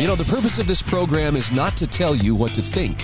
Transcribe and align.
You 0.00 0.06
know, 0.06 0.16
the 0.16 0.24
purpose 0.24 0.58
of 0.58 0.66
this 0.66 0.80
program 0.80 1.36
is 1.36 1.52
not 1.52 1.76
to 1.76 1.86
tell 1.86 2.16
you 2.16 2.34
what 2.34 2.54
to 2.54 2.62
think. 2.62 3.02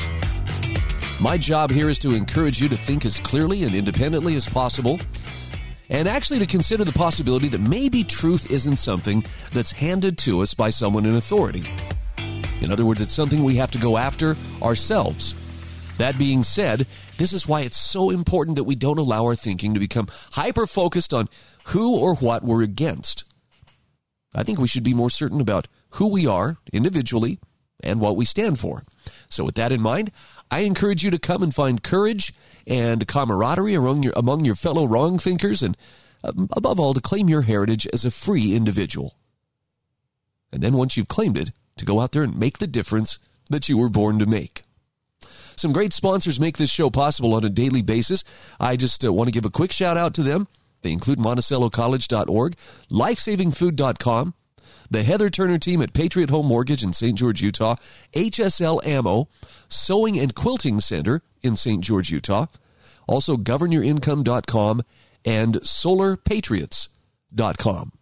My 1.20 1.36
job 1.36 1.70
here 1.70 1.90
is 1.90 1.98
to 1.98 2.14
encourage 2.14 2.58
you 2.58 2.70
to 2.70 2.74
think 2.74 3.04
as 3.04 3.20
clearly 3.20 3.64
and 3.64 3.74
independently 3.74 4.34
as 4.34 4.48
possible, 4.48 4.98
and 5.90 6.08
actually 6.08 6.38
to 6.38 6.46
consider 6.46 6.84
the 6.84 6.92
possibility 6.92 7.48
that 7.48 7.60
maybe 7.60 8.02
truth 8.02 8.50
isn't 8.50 8.78
something 8.78 9.22
that's 9.52 9.72
handed 9.72 10.16
to 10.16 10.40
us 10.40 10.54
by 10.54 10.70
someone 10.70 11.04
in 11.04 11.16
authority. 11.16 11.64
In 12.62 12.72
other 12.72 12.86
words, 12.86 13.02
it's 13.02 13.12
something 13.12 13.44
we 13.44 13.56
have 13.56 13.72
to 13.72 13.78
go 13.78 13.98
after 13.98 14.34
ourselves. 14.62 15.34
That 15.98 16.16
being 16.16 16.42
said, 16.42 16.86
this 17.18 17.34
is 17.34 17.46
why 17.46 17.60
it's 17.60 17.76
so 17.76 18.08
important 18.08 18.56
that 18.56 18.64
we 18.64 18.74
don't 18.74 18.96
allow 18.96 19.26
our 19.26 19.36
thinking 19.36 19.74
to 19.74 19.80
become 19.80 20.08
hyper 20.32 20.66
focused 20.66 21.12
on 21.12 21.28
who 21.66 21.94
or 21.94 22.14
what 22.14 22.42
we're 22.42 22.62
against. 22.62 23.24
I 24.34 24.44
think 24.44 24.58
we 24.58 24.66
should 24.66 24.82
be 24.82 24.94
more 24.94 25.10
certain 25.10 25.42
about 25.42 25.68
who 25.96 26.08
we 26.08 26.26
are 26.26 26.58
individually 26.72 27.38
and 27.82 28.00
what 28.00 28.16
we 28.16 28.24
stand 28.24 28.58
for. 28.58 28.84
So, 29.28 29.44
with 29.44 29.54
that 29.56 29.72
in 29.72 29.82
mind, 29.82 30.10
I 30.50 30.60
encourage 30.60 31.04
you 31.04 31.10
to 31.10 31.18
come 31.18 31.42
and 31.42 31.54
find 31.54 31.82
courage 31.82 32.32
and 32.66 33.06
camaraderie 33.06 33.74
among 33.74 34.02
your, 34.02 34.12
among 34.16 34.44
your 34.44 34.54
fellow 34.54 34.86
wrong 34.86 35.18
thinkers, 35.18 35.62
and 35.62 35.76
um, 36.24 36.48
above 36.52 36.80
all, 36.80 36.94
to 36.94 37.00
claim 37.00 37.28
your 37.28 37.42
heritage 37.42 37.86
as 37.92 38.04
a 38.04 38.10
free 38.10 38.54
individual. 38.54 39.16
And 40.52 40.62
then, 40.62 40.76
once 40.76 40.96
you've 40.96 41.08
claimed 41.08 41.38
it, 41.38 41.50
to 41.76 41.84
go 41.84 42.00
out 42.00 42.12
there 42.12 42.22
and 42.22 42.38
make 42.38 42.58
the 42.58 42.66
difference 42.66 43.18
that 43.50 43.68
you 43.68 43.76
were 43.76 43.88
born 43.88 44.18
to 44.18 44.26
make. 44.26 44.62
Some 45.20 45.72
great 45.72 45.92
sponsors 45.92 46.40
make 46.40 46.58
this 46.58 46.70
show 46.70 46.90
possible 46.90 47.34
on 47.34 47.44
a 47.44 47.50
daily 47.50 47.82
basis. 47.82 48.24
I 48.60 48.76
just 48.76 49.04
uh, 49.04 49.12
want 49.12 49.28
to 49.28 49.32
give 49.32 49.44
a 49.44 49.50
quick 49.50 49.72
shout 49.72 49.96
out 49.96 50.14
to 50.14 50.22
them. 50.22 50.48
They 50.82 50.92
include 50.92 51.18
MonticelloCollege.org, 51.18 52.56
LifesavingFood.com, 52.90 54.34
the 54.90 55.02
Heather 55.02 55.30
Turner 55.30 55.58
team 55.58 55.82
at 55.82 55.92
Patriot 55.92 56.30
Home 56.30 56.46
Mortgage 56.46 56.82
in 56.82 56.92
St. 56.92 57.18
George, 57.18 57.42
Utah, 57.42 57.76
HSL 58.12 58.84
Ammo, 58.86 59.28
Sewing 59.68 60.18
and 60.18 60.34
Quilting 60.34 60.80
Center 60.80 61.22
in 61.42 61.56
St. 61.56 61.82
George, 61.82 62.10
Utah, 62.10 62.46
also 63.06 63.36
GovernYourIncome.com 63.36 64.82
and 65.24 65.54
SolarPatriots.com. 65.54 67.92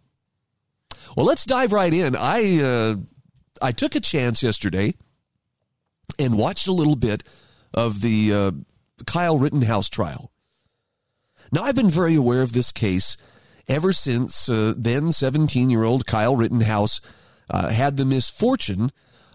Well, 1.15 1.25
let's 1.25 1.45
dive 1.45 1.71
right 1.71 1.93
in. 1.93 2.15
I 2.15 2.61
uh, 2.61 2.95
I 3.61 3.71
took 3.71 3.95
a 3.95 3.99
chance 3.99 4.43
yesterday 4.43 4.95
and 6.19 6.37
watched 6.37 6.67
a 6.67 6.73
little 6.73 6.95
bit 6.95 7.23
of 7.73 8.01
the 8.01 8.33
uh, 8.33 8.51
Kyle 9.05 9.37
Rittenhouse 9.37 9.89
trial. 9.89 10.31
Now, 11.51 11.63
I've 11.63 11.75
been 11.75 11.89
very 11.89 12.15
aware 12.15 12.41
of 12.41 12.53
this 12.53 12.71
case 12.71 13.17
ever 13.67 13.93
since 13.93 14.49
uh, 14.49 14.73
then 14.77 15.11
17 15.11 15.69
year 15.69 15.83
old 15.83 16.05
Kyle 16.05 16.35
Rittenhouse 16.35 17.01
uh, 17.49 17.69
had 17.69 17.97
the 17.97 18.05
misfortune 18.05 18.91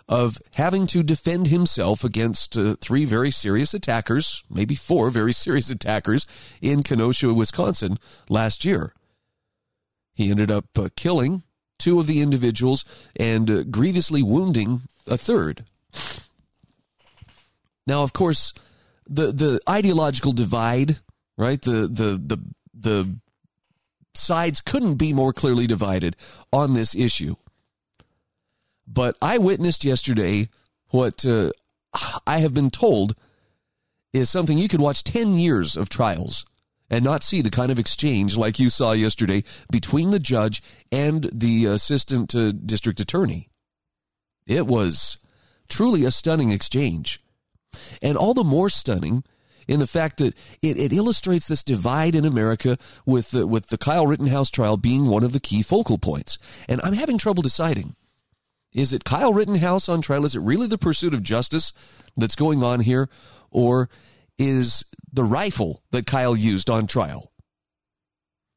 of 0.08 0.38
having 0.54 0.88
to 0.88 1.04
defend 1.04 1.46
himself 1.46 2.02
against 2.02 2.56
uh, 2.56 2.74
three 2.80 3.04
very 3.04 3.30
serious 3.30 3.72
attackers, 3.72 4.42
maybe 4.50 4.74
four 4.74 5.08
very 5.08 5.32
serious 5.32 5.70
attackers 5.70 6.26
in 6.60 6.82
Kenosha, 6.82 7.32
Wisconsin 7.32 7.96
last 8.28 8.64
year. 8.64 8.92
He 10.12 10.30
ended 10.30 10.50
up 10.50 10.66
uh, 10.76 10.88
killing 10.96 11.44
two 11.78 12.00
of 12.00 12.08
the 12.08 12.20
individuals 12.20 12.84
and 13.16 13.50
uh, 13.50 13.62
grievously 13.62 14.22
wounding 14.22 14.82
a 15.06 15.16
third. 15.16 15.64
Now, 17.86 18.02
of 18.02 18.12
course, 18.12 18.52
the 19.06 19.32
the 19.32 19.60
ideological 19.68 20.32
divide, 20.32 20.98
right? 21.38 21.60
The 21.60 21.88
the 21.88 22.20
the 22.22 22.38
the 22.74 23.20
sides 24.20 24.60
couldn't 24.60 24.94
be 24.94 25.12
more 25.12 25.32
clearly 25.32 25.66
divided 25.66 26.16
on 26.52 26.74
this 26.74 26.94
issue. 26.94 27.36
But 28.86 29.16
I 29.22 29.38
witnessed 29.38 29.84
yesterday 29.84 30.48
what 30.88 31.24
uh, 31.24 31.50
I 32.26 32.38
have 32.38 32.54
been 32.54 32.70
told 32.70 33.14
is 34.12 34.28
something 34.28 34.58
you 34.58 34.68
could 34.68 34.80
watch 34.80 35.04
10 35.04 35.34
years 35.34 35.76
of 35.76 35.88
trials 35.88 36.44
and 36.90 37.04
not 37.04 37.22
see 37.22 37.40
the 37.40 37.50
kind 37.50 37.70
of 37.70 37.78
exchange 37.78 38.36
like 38.36 38.58
you 38.58 38.68
saw 38.68 38.92
yesterday 38.92 39.44
between 39.70 40.10
the 40.10 40.18
judge 40.18 40.60
and 40.90 41.30
the 41.32 41.66
assistant 41.66 42.34
uh, 42.34 42.50
district 42.50 42.98
attorney. 42.98 43.48
It 44.46 44.66
was 44.66 45.18
truly 45.68 46.04
a 46.04 46.10
stunning 46.10 46.50
exchange. 46.50 47.20
And 48.02 48.18
all 48.18 48.34
the 48.34 48.42
more 48.42 48.68
stunning 48.68 49.22
in 49.70 49.78
the 49.78 49.86
fact 49.86 50.16
that 50.16 50.34
it, 50.60 50.76
it 50.76 50.92
illustrates 50.92 51.46
this 51.46 51.62
divide 51.62 52.16
in 52.16 52.24
America 52.24 52.76
with 53.06 53.30
the, 53.30 53.46
with 53.46 53.68
the 53.68 53.78
Kyle 53.78 54.04
Rittenhouse 54.04 54.50
trial 54.50 54.76
being 54.76 55.06
one 55.06 55.22
of 55.22 55.32
the 55.32 55.38
key 55.38 55.62
focal 55.62 55.96
points. 55.96 56.38
And 56.68 56.80
I'm 56.82 56.94
having 56.94 57.18
trouble 57.18 57.44
deciding. 57.44 57.94
Is 58.72 58.92
it 58.92 59.04
Kyle 59.04 59.32
Rittenhouse 59.32 59.88
on 59.88 60.02
trial? 60.02 60.24
Is 60.24 60.34
it 60.34 60.42
really 60.42 60.66
the 60.66 60.76
pursuit 60.76 61.14
of 61.14 61.22
justice 61.22 61.72
that's 62.16 62.34
going 62.34 62.64
on 62.64 62.80
here? 62.80 63.08
Or 63.52 63.88
is 64.38 64.84
the 65.12 65.22
rifle 65.22 65.84
that 65.92 66.04
Kyle 66.04 66.36
used 66.36 66.68
on 66.68 66.88
trial? 66.88 67.30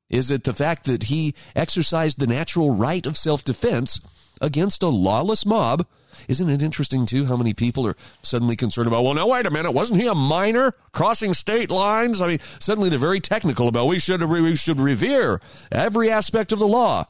Is 0.10 0.32
it 0.32 0.46
the 0.46 0.54
fact 0.56 0.86
that 0.86 1.04
he 1.04 1.36
exercised 1.56 2.20
the 2.20 2.28
natural 2.28 2.74
right 2.74 3.06
of 3.06 3.18
self 3.18 3.44
defense 3.44 4.02
against 4.42 4.82
a 4.82 4.88
lawless 4.88 5.46
mob 5.46 5.86
isn't 6.28 6.50
it 6.50 6.62
interesting, 6.62 7.06
too, 7.06 7.26
how 7.26 7.38
many 7.38 7.54
people 7.54 7.86
are 7.88 7.96
suddenly 8.22 8.56
concerned 8.56 8.88
about, 8.88 9.04
well, 9.04 9.14
now, 9.14 9.28
wait 9.28 9.46
a 9.46 9.52
minute, 9.52 9.72
wasn't 9.72 10.02
he 10.02 10.08
a 10.08 10.16
minor 10.16 10.74
crossing 10.92 11.34
state 11.34 11.70
lines? 11.70 12.22
I 12.22 12.28
mean, 12.28 12.40
suddenly 12.60 12.90
they're 12.90 13.00
very 13.00 13.20
technical 13.20 13.68
about 13.68 13.88
we 13.88 14.00
should, 14.00 14.24
we 14.24 14.56
should 14.56 14.80
revere 14.80 15.42
every 15.72 16.10
aspect 16.10 16.52
of 16.52 16.60
the 16.60 16.68
law. 16.68 17.06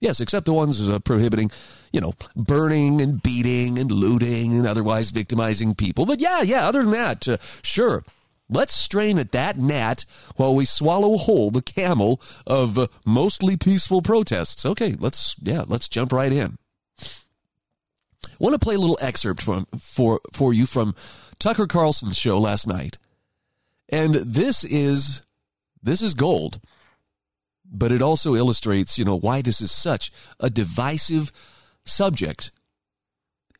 Yes, 0.00 0.20
except 0.20 0.46
the 0.46 0.54
ones 0.54 0.88
uh, 0.88 0.98
prohibiting, 0.98 1.50
you 1.92 2.00
know, 2.00 2.14
burning 2.34 3.02
and 3.02 3.22
beating 3.22 3.78
and 3.78 3.92
looting 3.92 4.54
and 4.54 4.66
otherwise 4.66 5.10
victimizing 5.10 5.74
people. 5.74 6.06
But 6.06 6.20
yeah, 6.20 6.40
yeah, 6.40 6.66
other 6.66 6.82
than 6.82 6.92
that, 6.92 7.28
uh, 7.28 7.36
sure. 7.62 8.02
Let's 8.52 8.74
strain 8.74 9.18
at 9.18 9.30
that 9.30 9.58
gnat 9.58 10.06
while 10.34 10.56
we 10.56 10.64
swallow 10.64 11.16
whole 11.18 11.52
the 11.52 11.62
camel 11.62 12.20
of 12.46 12.78
uh, 12.78 12.88
mostly 13.04 13.56
peaceful 13.56 14.02
protests. 14.02 14.66
Okay, 14.66 14.96
let's, 14.98 15.36
yeah, 15.40 15.62
let's 15.68 15.88
jump 15.88 16.12
right 16.12 16.32
in. 16.32 16.56
I 18.40 18.44
want 18.44 18.54
to 18.54 18.58
play 18.58 18.74
a 18.74 18.78
little 18.78 18.98
excerpt 19.02 19.42
from 19.42 19.66
for 19.78 20.20
for 20.32 20.54
you 20.54 20.64
from 20.64 20.94
Tucker 21.38 21.66
Carlson's 21.66 22.16
show 22.16 22.38
last 22.38 22.66
night. 22.66 22.96
And 23.90 24.14
this 24.14 24.64
is 24.64 25.22
this 25.82 26.00
is 26.00 26.14
gold. 26.14 26.60
But 27.72 27.92
it 27.92 28.02
also 28.02 28.34
illustrates, 28.34 28.98
you 28.98 29.04
know, 29.04 29.16
why 29.16 29.42
this 29.42 29.60
is 29.60 29.70
such 29.70 30.10
a 30.40 30.50
divisive 30.50 31.30
subject. 31.84 32.50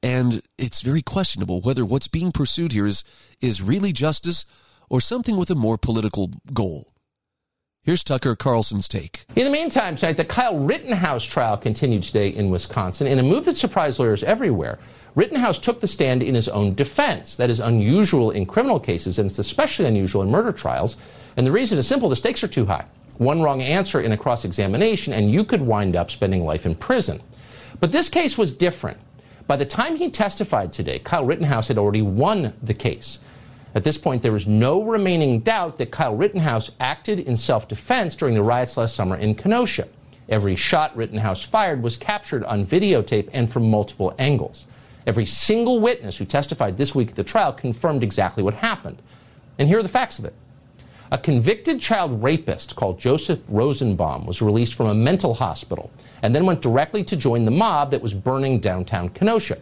And 0.03 0.43
it's 0.59 0.81
very 0.81 1.03
questionable 1.03 1.61
whether 1.61 1.85
what's 1.85 2.09
being 2.09 2.33
pursued 2.33 2.73
here 2.73 2.87
is 2.87 3.05
is 3.41 3.63
really 3.63 3.93
justice 3.93 4.47
or 4.89 5.01
something 5.01 5.37
with 5.37 5.51
a 5.51 5.55
more 5.55 5.77
political 5.77 6.31
goal. 6.55 6.90
Here's 7.83 8.05
Tucker 8.05 8.37
Carlson's 8.37 8.87
take. 8.87 9.25
In 9.35 9.45
the 9.47 9.51
meantime, 9.51 9.97
tonight, 9.97 10.19
the 10.19 10.25
Kyle 10.25 10.59
Rittenhouse 10.59 11.25
trial 11.25 11.57
continued 11.57 12.03
today 12.03 12.28
in 12.28 12.51
Wisconsin 12.51 13.07
in 13.07 13.19
a 13.19 13.22
move 13.22 13.47
that 13.47 13.57
surprised 13.57 13.99
lawyers 13.99 14.22
everywhere. 14.22 14.78
Rittenhouse 15.15 15.59
took 15.59 15.81
the 15.81 15.87
stand 15.87 16.22
in 16.22 16.34
his 16.34 16.47
own 16.47 16.75
defense. 16.75 17.39
That 17.39 17.49
is 17.49 17.59
unusual 17.59 18.33
in 18.33 18.45
criminal 18.45 18.78
cases, 18.81 19.19
and 19.19 19.31
it's 19.31 19.39
especially 19.39 19.87
unusual 19.87 20.21
in 20.21 20.31
murder 20.31 20.53
trials. 20.53 20.99
And 21.39 21.47
the 21.47 21.53
reason 21.53 21.78
is 21.78 21.89
simple 21.89 22.10
the 22.10 22.16
stakes 22.16 22.45
are 22.45 22.49
too 22.49 22.66
high. 22.66 22.84
One 23.16 23.41
wrong 23.41 23.63
answer 23.63 24.03
in 24.03 24.13
a 24.13 24.19
cross 24.19 24.45
examination, 24.45 25.15
and 25.15 25.31
you 25.31 25.43
could 25.43 25.63
wind 25.63 25.97
up 25.97 26.10
spending 26.10 26.45
life 26.45 26.66
in 26.66 26.75
prison. 26.75 27.22
But 27.81 27.93
this 27.93 28.10
case 28.10 28.37
was 28.37 28.53
different. 28.53 28.99
By 29.47 29.57
the 29.57 29.65
time 29.65 29.97
he 29.97 30.10
testified 30.10 30.75
today, 30.75 30.99
Kyle 30.99 31.25
Rittenhouse 31.25 31.69
had 31.69 31.78
already 31.78 32.03
won 32.03 32.53
the 32.63 32.75
case. 32.75 33.21
At 33.75 33.84
this 33.84 33.99
point, 33.99 34.22
there 34.22 34.34
is 34.34 34.49
no 34.49 34.83
remaining 34.83 35.41
doubt 35.41 35.78
that 35.78 35.93
Kyle 35.93 36.17
Rittenhouse 36.17 36.72
acted 36.81 37.21
in 37.21 37.37
self 37.37 37.69
defense 37.69 38.17
during 38.17 38.34
the 38.34 38.43
riots 38.43 38.77
last 38.77 38.97
summer 38.97 39.17
in 39.17 39.34
Kenosha. 39.34 39.89
Every 40.28 40.57
shot 40.57 40.97
Rittenhouse 40.97 41.45
fired 41.45 41.83
was 41.83 41.97
captured 41.97 42.45
on 42.45 42.67
videotape 42.67 43.28
and 43.33 43.51
from 43.53 43.71
multiple 43.71 44.15
angles. 44.19 44.67
Every 45.07 45.27
single 45.27 45.81
witness 45.81 46.19
who 46.19 46.25
testified 46.25 46.77
this 46.77 46.95
week 46.95 47.11
at 47.11 47.15
the 47.17 47.25
trial 47.25 47.53
confirmed 47.53 48.03
exactly 48.03 48.43
what 48.43 48.55
happened. 48.55 49.01
And 49.59 49.69
here 49.69 49.78
are 49.78 49.83
the 49.83 49.89
facts 49.89 50.19
of 50.19 50.25
it. 50.25 50.34
A 51.13 51.19
convicted 51.19 51.81
child 51.81 52.23
rapist 52.23 52.77
called 52.77 53.01
Joseph 53.01 53.41
Rosenbaum 53.49 54.27
was 54.27 54.41
released 54.41 54.75
from 54.75 54.87
a 54.87 54.95
mental 54.95 55.34
hospital 55.34 55.91
and 56.23 56.34
then 56.34 56.47
went 56.47 56.63
directly 56.63 57.03
to 57.05 57.16
join 57.16 57.45
the 57.45 57.51
mob 57.51 57.91
that 57.91 58.03
was 58.03 58.15
burning 58.15 58.61
downtown 58.61 59.09
Kenosha. 59.09 59.59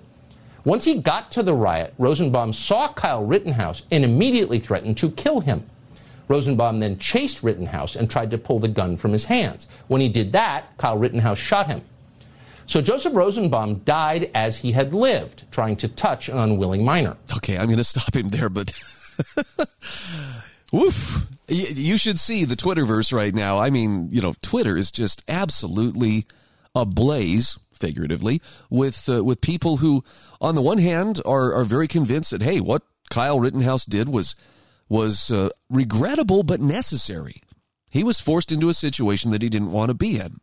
Once 0.69 0.85
he 0.85 0.97
got 1.01 1.33
to 1.33 1.43
the 1.43 1.55
riot, 1.55 1.95
Rosenbaum 1.97 2.53
saw 2.53 2.93
Kyle 2.93 3.25
Rittenhouse 3.25 3.85
and 3.91 4.05
immediately 4.05 4.59
threatened 4.59 4.99
to 4.99 5.11
kill 5.13 5.41
him. 5.41 5.65
Rosenbaum 6.29 6.79
then 6.79 6.99
chased 6.99 7.43
Rittenhouse 7.43 7.97
and 7.97 8.11
tried 8.11 8.31
to 8.33 8.37
pull 8.37 8.59
the 8.59 8.69
gun 8.69 8.99
from 8.99 9.13
his 9.13 9.25
hands. 9.25 9.67
When 9.87 10.03
he 10.03 10.11
did 10.11 10.33
that, 10.33 10.77
Kyle 10.77 10.99
Rittenhouse 10.99 11.39
shot 11.39 11.69
him. 11.69 11.81
So 12.67 12.83
Joseph 12.83 13.15
Rosenbaum 13.15 13.77
died 13.87 14.31
as 14.35 14.59
he 14.59 14.73
had 14.73 14.93
lived, 14.93 15.45
trying 15.51 15.77
to 15.77 15.89
touch 15.89 16.29
an 16.29 16.37
unwilling 16.37 16.85
minor. 16.85 17.17
Okay, 17.35 17.57
I'm 17.57 17.69
going 17.69 17.79
to 17.79 17.83
stop 17.85 18.15
him 18.15 18.29
there, 18.29 18.51
but 18.51 18.71
woof. 20.71 21.27
You 21.49 21.97
should 21.97 22.21
see 22.21 22.45
the 22.45 22.57
Twitterverse 22.57 23.11
right 23.11 23.35
now. 23.35 23.57
I 23.59 23.71
mean, 23.71 24.11
you 24.11 24.21
know, 24.21 24.35
Twitter 24.43 24.77
is 24.77 24.93
just 24.93 25.25
absolutely 25.29 26.27
ablaze, 26.75 27.59
figuratively, 27.79 28.41
with 28.71 29.09
uh, 29.09 29.25
with 29.25 29.41
people 29.41 29.79
who, 29.79 30.05
on 30.41 30.55
the 30.55 30.63
one 30.63 30.79
hand, 30.79 31.21
are 31.25 31.53
are 31.55 31.65
very 31.65 31.89
convinced 31.89 32.31
that 32.31 32.43
hey, 32.43 32.61
what 32.61 32.83
Kyle 33.11 33.41
Rittenhouse 33.41 33.85
did 33.85 34.09
was 34.09 34.37
was 34.89 35.31
uh, 35.31 35.51
regrettable 35.71 36.43
but 36.43 36.61
necessary. 36.61 37.43
He 37.91 38.05
was 38.05 38.21
forced 38.21 38.53
into 38.53 38.69
a 38.69 38.75
situation 38.75 39.31
that 39.31 39.43
he 39.43 39.49
didn't 39.49 39.73
want 39.73 39.91
to 39.91 39.95
be 39.95 40.19
in, 40.19 40.37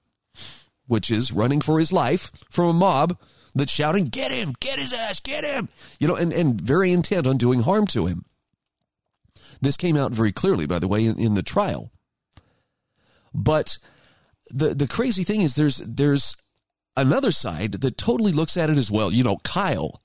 which 0.87 1.11
is 1.11 1.31
running 1.31 1.61
for 1.61 1.79
his 1.79 1.93
life 1.93 2.31
from 2.49 2.69
a 2.69 2.73
mob 2.73 3.17
that's 3.53 3.71
shouting, 3.71 4.05
"Get 4.05 4.31
him! 4.31 4.53
Get 4.59 4.79
his 4.79 4.93
ass! 4.93 5.19
Get 5.19 5.43
him!" 5.43 5.69
You 5.99 6.07
know, 6.07 6.15
and 6.15 6.33
and 6.33 6.59
very 6.59 6.91
intent 6.91 7.27
on 7.27 7.37
doing 7.37 7.61
harm 7.61 7.85
to 7.87 8.07
him. 8.07 8.25
This 9.61 9.77
came 9.77 9.95
out 9.95 10.11
very 10.11 10.31
clearly, 10.31 10.65
by 10.65 10.79
the 10.79 10.87
way, 10.87 11.05
in, 11.05 11.19
in 11.19 11.33
the 11.35 11.43
trial. 11.43 11.91
But 13.33 13.77
the 14.49 14.73
the 14.73 14.87
crazy 14.87 15.23
thing 15.23 15.41
is, 15.41 15.55
there's 15.55 15.77
there's 15.77 16.35
another 16.97 17.31
side 17.31 17.73
that 17.73 17.97
totally 17.97 18.31
looks 18.31 18.57
at 18.57 18.69
it 18.69 18.77
as 18.77 18.91
well. 18.91 19.11
You 19.11 19.23
know, 19.23 19.37
Kyle 19.37 20.01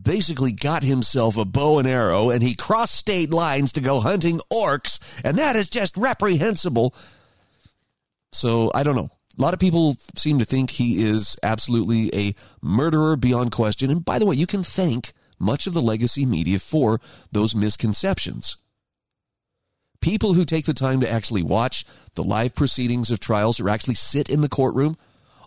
basically 0.00 0.52
got 0.52 0.82
himself 0.82 1.36
a 1.36 1.44
bow 1.44 1.78
and 1.78 1.86
arrow 1.86 2.30
and 2.30 2.42
he 2.42 2.54
crossed 2.54 2.94
state 2.94 3.30
lines 3.30 3.72
to 3.72 3.80
go 3.80 4.00
hunting 4.00 4.40
orcs, 4.52 4.98
and 5.24 5.38
that 5.38 5.56
is 5.56 5.68
just 5.68 5.96
reprehensible. 5.96 6.94
So 8.32 8.70
I 8.74 8.82
don't 8.82 8.96
know. 8.96 9.10
A 9.36 9.42
lot 9.42 9.54
of 9.54 9.60
people 9.60 9.96
seem 10.14 10.38
to 10.38 10.44
think 10.44 10.70
he 10.70 11.04
is 11.04 11.36
absolutely 11.42 12.14
a 12.14 12.34
murderer 12.62 13.16
beyond 13.16 13.50
question. 13.50 13.90
And 13.90 14.04
by 14.04 14.20
the 14.20 14.26
way, 14.26 14.36
you 14.36 14.46
can 14.46 14.62
thank 14.62 15.12
much 15.40 15.66
of 15.66 15.74
the 15.74 15.82
legacy 15.82 16.24
media 16.24 16.60
for 16.60 17.00
those 17.32 17.54
misconceptions. 17.54 18.56
People 20.00 20.34
who 20.34 20.44
take 20.44 20.66
the 20.66 20.74
time 20.74 21.00
to 21.00 21.10
actually 21.10 21.42
watch 21.42 21.84
the 22.14 22.22
live 22.22 22.54
proceedings 22.54 23.10
of 23.10 23.18
trials 23.18 23.58
or 23.58 23.68
actually 23.68 23.94
sit 23.94 24.28
in 24.28 24.40
the 24.40 24.48
courtroom 24.48 24.96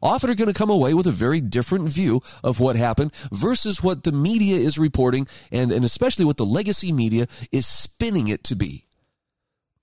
often 0.01 0.29
are 0.29 0.35
going 0.35 0.51
to 0.51 0.57
come 0.57 0.69
away 0.69 0.93
with 0.93 1.07
a 1.07 1.11
very 1.11 1.41
different 1.41 1.89
view 1.89 2.21
of 2.43 2.59
what 2.59 2.75
happened 2.75 3.13
versus 3.31 3.81
what 3.81 4.03
the 4.03 4.11
media 4.11 4.57
is 4.57 4.77
reporting 4.77 5.27
and, 5.51 5.71
and 5.71 5.85
especially 5.85 6.25
what 6.25 6.37
the 6.37 6.45
legacy 6.45 6.91
media 6.91 7.27
is 7.51 7.65
spinning 7.65 8.27
it 8.27 8.43
to 8.45 8.55
be. 8.55 8.85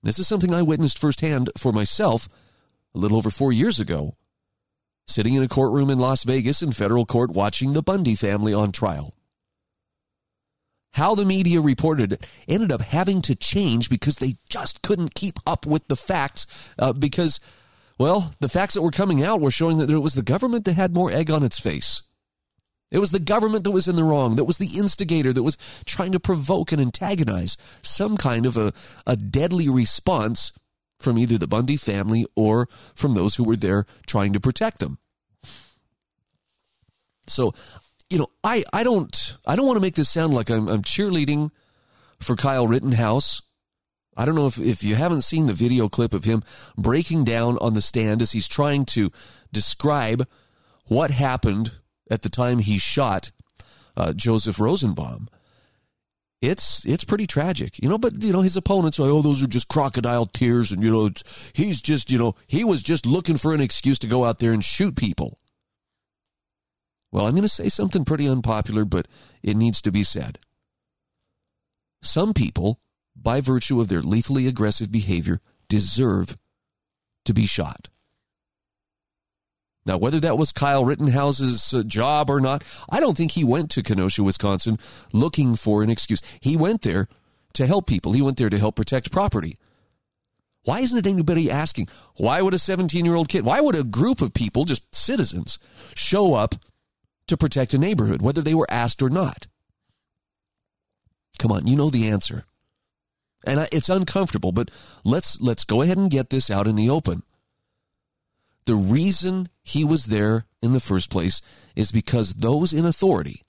This 0.03 0.19
is 0.19 0.27
something 0.27 0.53
I 0.53 0.61
witnessed 0.61 0.99
firsthand 0.99 1.49
for 1.57 1.71
myself 1.71 2.27
a 2.93 2.99
little 2.99 3.17
over 3.17 3.31
four 3.31 3.51
years 3.51 3.79
ago, 3.79 4.15
sitting 5.07 5.33
in 5.33 5.43
a 5.43 5.47
courtroom 5.47 5.89
in 5.89 5.99
Las 5.99 6.23
Vegas 6.23 6.61
in 6.61 6.71
federal 6.71 7.05
court 7.05 7.31
watching 7.31 7.73
the 7.73 7.83
Bundy 7.83 8.15
family 8.15 8.53
on 8.53 8.71
trial. 8.71 9.13
How 10.93 11.13
the 11.13 11.25
media 11.25 11.59
reported 11.59 12.25
ended 12.47 12.71
up 12.71 12.81
having 12.81 13.21
to 13.23 13.35
change 13.35 13.89
because 13.89 14.17
they 14.17 14.35
just 14.49 14.81
couldn't 14.81 15.13
keep 15.13 15.39
up 15.45 15.65
with 15.65 15.87
the 15.89 15.97
facts 15.97 16.71
uh, 16.79 16.93
because 16.93 17.41
well, 17.97 18.31
the 18.39 18.49
facts 18.49 18.73
that 18.73 18.81
were 18.81 18.91
coming 18.91 19.23
out 19.23 19.41
were 19.41 19.51
showing 19.51 19.77
that 19.77 19.89
it 19.89 19.99
was 19.99 20.15
the 20.15 20.21
government 20.21 20.65
that 20.65 20.73
had 20.73 20.93
more 20.93 21.11
egg 21.11 21.31
on 21.31 21.43
its 21.43 21.59
face. 21.59 22.01
It 22.91 22.99
was 22.99 23.11
the 23.11 23.19
government 23.19 23.63
that 23.63 23.71
was 23.71 23.87
in 23.87 23.95
the 23.95 24.03
wrong, 24.03 24.35
that 24.35 24.45
was 24.45 24.57
the 24.57 24.77
instigator, 24.77 25.33
that 25.33 25.43
was 25.43 25.57
trying 25.85 26.11
to 26.11 26.19
provoke 26.19 26.71
and 26.71 26.81
antagonize 26.81 27.57
some 27.81 28.15
kind 28.15 28.45
of 28.45 28.57
a, 28.57 28.73
a 29.07 29.15
deadly 29.15 29.67
response 29.67 30.51
from 30.99 31.17
either 31.17 31.37
the 31.37 31.47
Bundy 31.47 31.77
family 31.77 32.25
or 32.35 32.69
from 32.95 33.13
those 33.13 33.35
who 33.35 33.43
were 33.43 33.55
there 33.55 33.85
trying 34.07 34.33
to 34.33 34.39
protect 34.39 34.79
them. 34.79 34.97
So, 37.27 37.53
you 38.09 38.19
know, 38.19 38.27
I, 38.43 38.63
I 38.71 38.83
don't 38.83 39.37
I 39.47 39.55
don't 39.55 39.65
want 39.65 39.77
to 39.77 39.81
make 39.81 39.95
this 39.95 40.09
sound 40.09 40.33
like 40.33 40.49
I'm, 40.49 40.67
I'm 40.67 40.83
cheerleading 40.83 41.49
for 42.19 42.35
Kyle 42.35 42.67
Rittenhouse 42.67 43.41
I 44.15 44.25
don't 44.25 44.35
know 44.35 44.47
if, 44.47 44.59
if 44.59 44.83
you 44.83 44.95
haven't 44.95 45.21
seen 45.21 45.47
the 45.47 45.53
video 45.53 45.89
clip 45.89 46.13
of 46.13 46.23
him 46.23 46.43
breaking 46.77 47.25
down 47.25 47.57
on 47.59 47.73
the 47.73 47.81
stand 47.81 48.21
as 48.21 48.31
he's 48.31 48.47
trying 48.47 48.85
to 48.85 49.11
describe 49.51 50.27
what 50.85 51.11
happened 51.11 51.71
at 52.09 52.21
the 52.21 52.29
time 52.29 52.59
he 52.59 52.77
shot 52.77 53.31
uh, 53.97 54.13
Joseph 54.13 54.59
Rosenbaum. 54.59 55.27
It's 56.41 56.85
it's 56.85 57.03
pretty 57.03 57.25
tragic, 57.25 57.81
you 57.81 57.89
know. 57.89 57.97
But 57.97 58.21
you 58.21 58.31
know 58.31 58.41
his 58.41 58.57
opponents 58.57 58.99
are, 58.99 59.09
oh, 59.09 59.21
those 59.21 59.41
are 59.41 59.47
just 59.47 59.67
crocodile 59.67 60.25
tears, 60.27 60.71
and 60.71 60.83
you 60.83 60.91
know 60.91 61.09
he's 61.53 61.81
just 61.81 62.11
you 62.11 62.19
know 62.19 62.35
he 62.45 62.63
was 62.63 62.83
just 62.83 63.05
looking 63.05 63.37
for 63.37 63.53
an 63.53 63.61
excuse 63.61 63.97
to 63.99 64.07
go 64.07 64.25
out 64.25 64.39
there 64.39 64.53
and 64.53 64.63
shoot 64.63 64.95
people. 64.95 65.39
Well, 67.11 67.25
I'm 67.25 67.31
going 67.31 67.43
to 67.43 67.49
say 67.49 67.69
something 67.69 68.03
pretty 68.03 68.27
unpopular, 68.27 68.83
but 68.83 69.07
it 69.41 69.55
needs 69.55 69.81
to 69.83 69.91
be 69.91 70.03
said. 70.03 70.37
Some 72.01 72.33
people 72.33 72.81
by 73.15 73.41
virtue 73.41 73.79
of 73.79 73.87
their 73.87 74.01
lethally 74.01 74.47
aggressive 74.47 74.91
behavior, 74.91 75.39
deserve 75.69 76.35
to 77.25 77.33
be 77.33 77.45
shot. 77.45 77.89
Now, 79.85 79.97
whether 79.97 80.19
that 80.19 80.37
was 80.37 80.51
Kyle 80.51 80.83
Rittenhouse's 80.83 81.73
uh, 81.73 81.83
job 81.83 82.29
or 82.29 82.41
not, 82.41 82.63
I 82.89 82.99
don't 82.99 83.15
think 83.15 83.31
he 83.31 83.43
went 83.43 83.69
to 83.71 83.83
Kenosha, 83.83 84.23
Wisconsin 84.23 84.79
looking 85.13 85.55
for 85.55 85.83
an 85.83 85.91
excuse. 85.91 86.21
He 86.41 86.57
went 86.57 86.81
there 86.81 87.07
to 87.53 87.67
help 87.67 87.87
people, 87.87 88.13
he 88.13 88.21
went 88.21 88.37
there 88.37 88.49
to 88.49 88.57
help 88.57 88.75
protect 88.75 89.11
property. 89.11 89.57
Why 90.63 90.79
isn't 90.79 90.97
it 90.97 91.09
anybody 91.09 91.51
asking, 91.51 91.87
why 92.15 92.41
would 92.41 92.55
a 92.55 92.59
17 92.59 93.05
year 93.05 93.15
old 93.15 93.29
kid, 93.29 93.45
why 93.45 93.61
would 93.61 93.75
a 93.75 93.83
group 93.83 94.21
of 94.21 94.33
people, 94.33 94.65
just 94.65 94.93
citizens, 94.93 95.59
show 95.95 96.33
up 96.33 96.55
to 97.27 97.37
protect 97.37 97.75
a 97.75 97.77
neighborhood, 97.77 98.21
whether 98.21 98.41
they 98.41 98.55
were 98.55 98.67
asked 98.71 99.03
or 99.03 99.09
not? 99.09 99.45
Come 101.37 101.51
on, 101.51 101.67
you 101.67 101.75
know 101.75 101.91
the 101.91 102.07
answer 102.09 102.45
and 103.45 103.67
it's 103.71 103.89
uncomfortable, 103.89 104.51
but 104.51 104.71
let's 105.03 105.39
let's 105.39 105.63
go 105.63 105.81
ahead 105.81 105.97
and 105.97 106.09
get 106.09 106.29
this 106.29 106.49
out 106.49 106.67
in 106.67 106.75
the 106.75 106.89
open. 106.89 107.23
The 108.65 108.75
reason 108.75 109.49
he 109.63 109.83
was 109.83 110.05
there 110.05 110.45
in 110.61 110.73
the 110.73 110.79
first 110.79 111.11
place 111.11 111.41
is 111.75 111.91
because 111.91 112.33
those 112.33 112.73
in 112.73 112.85
authority, 112.85 113.43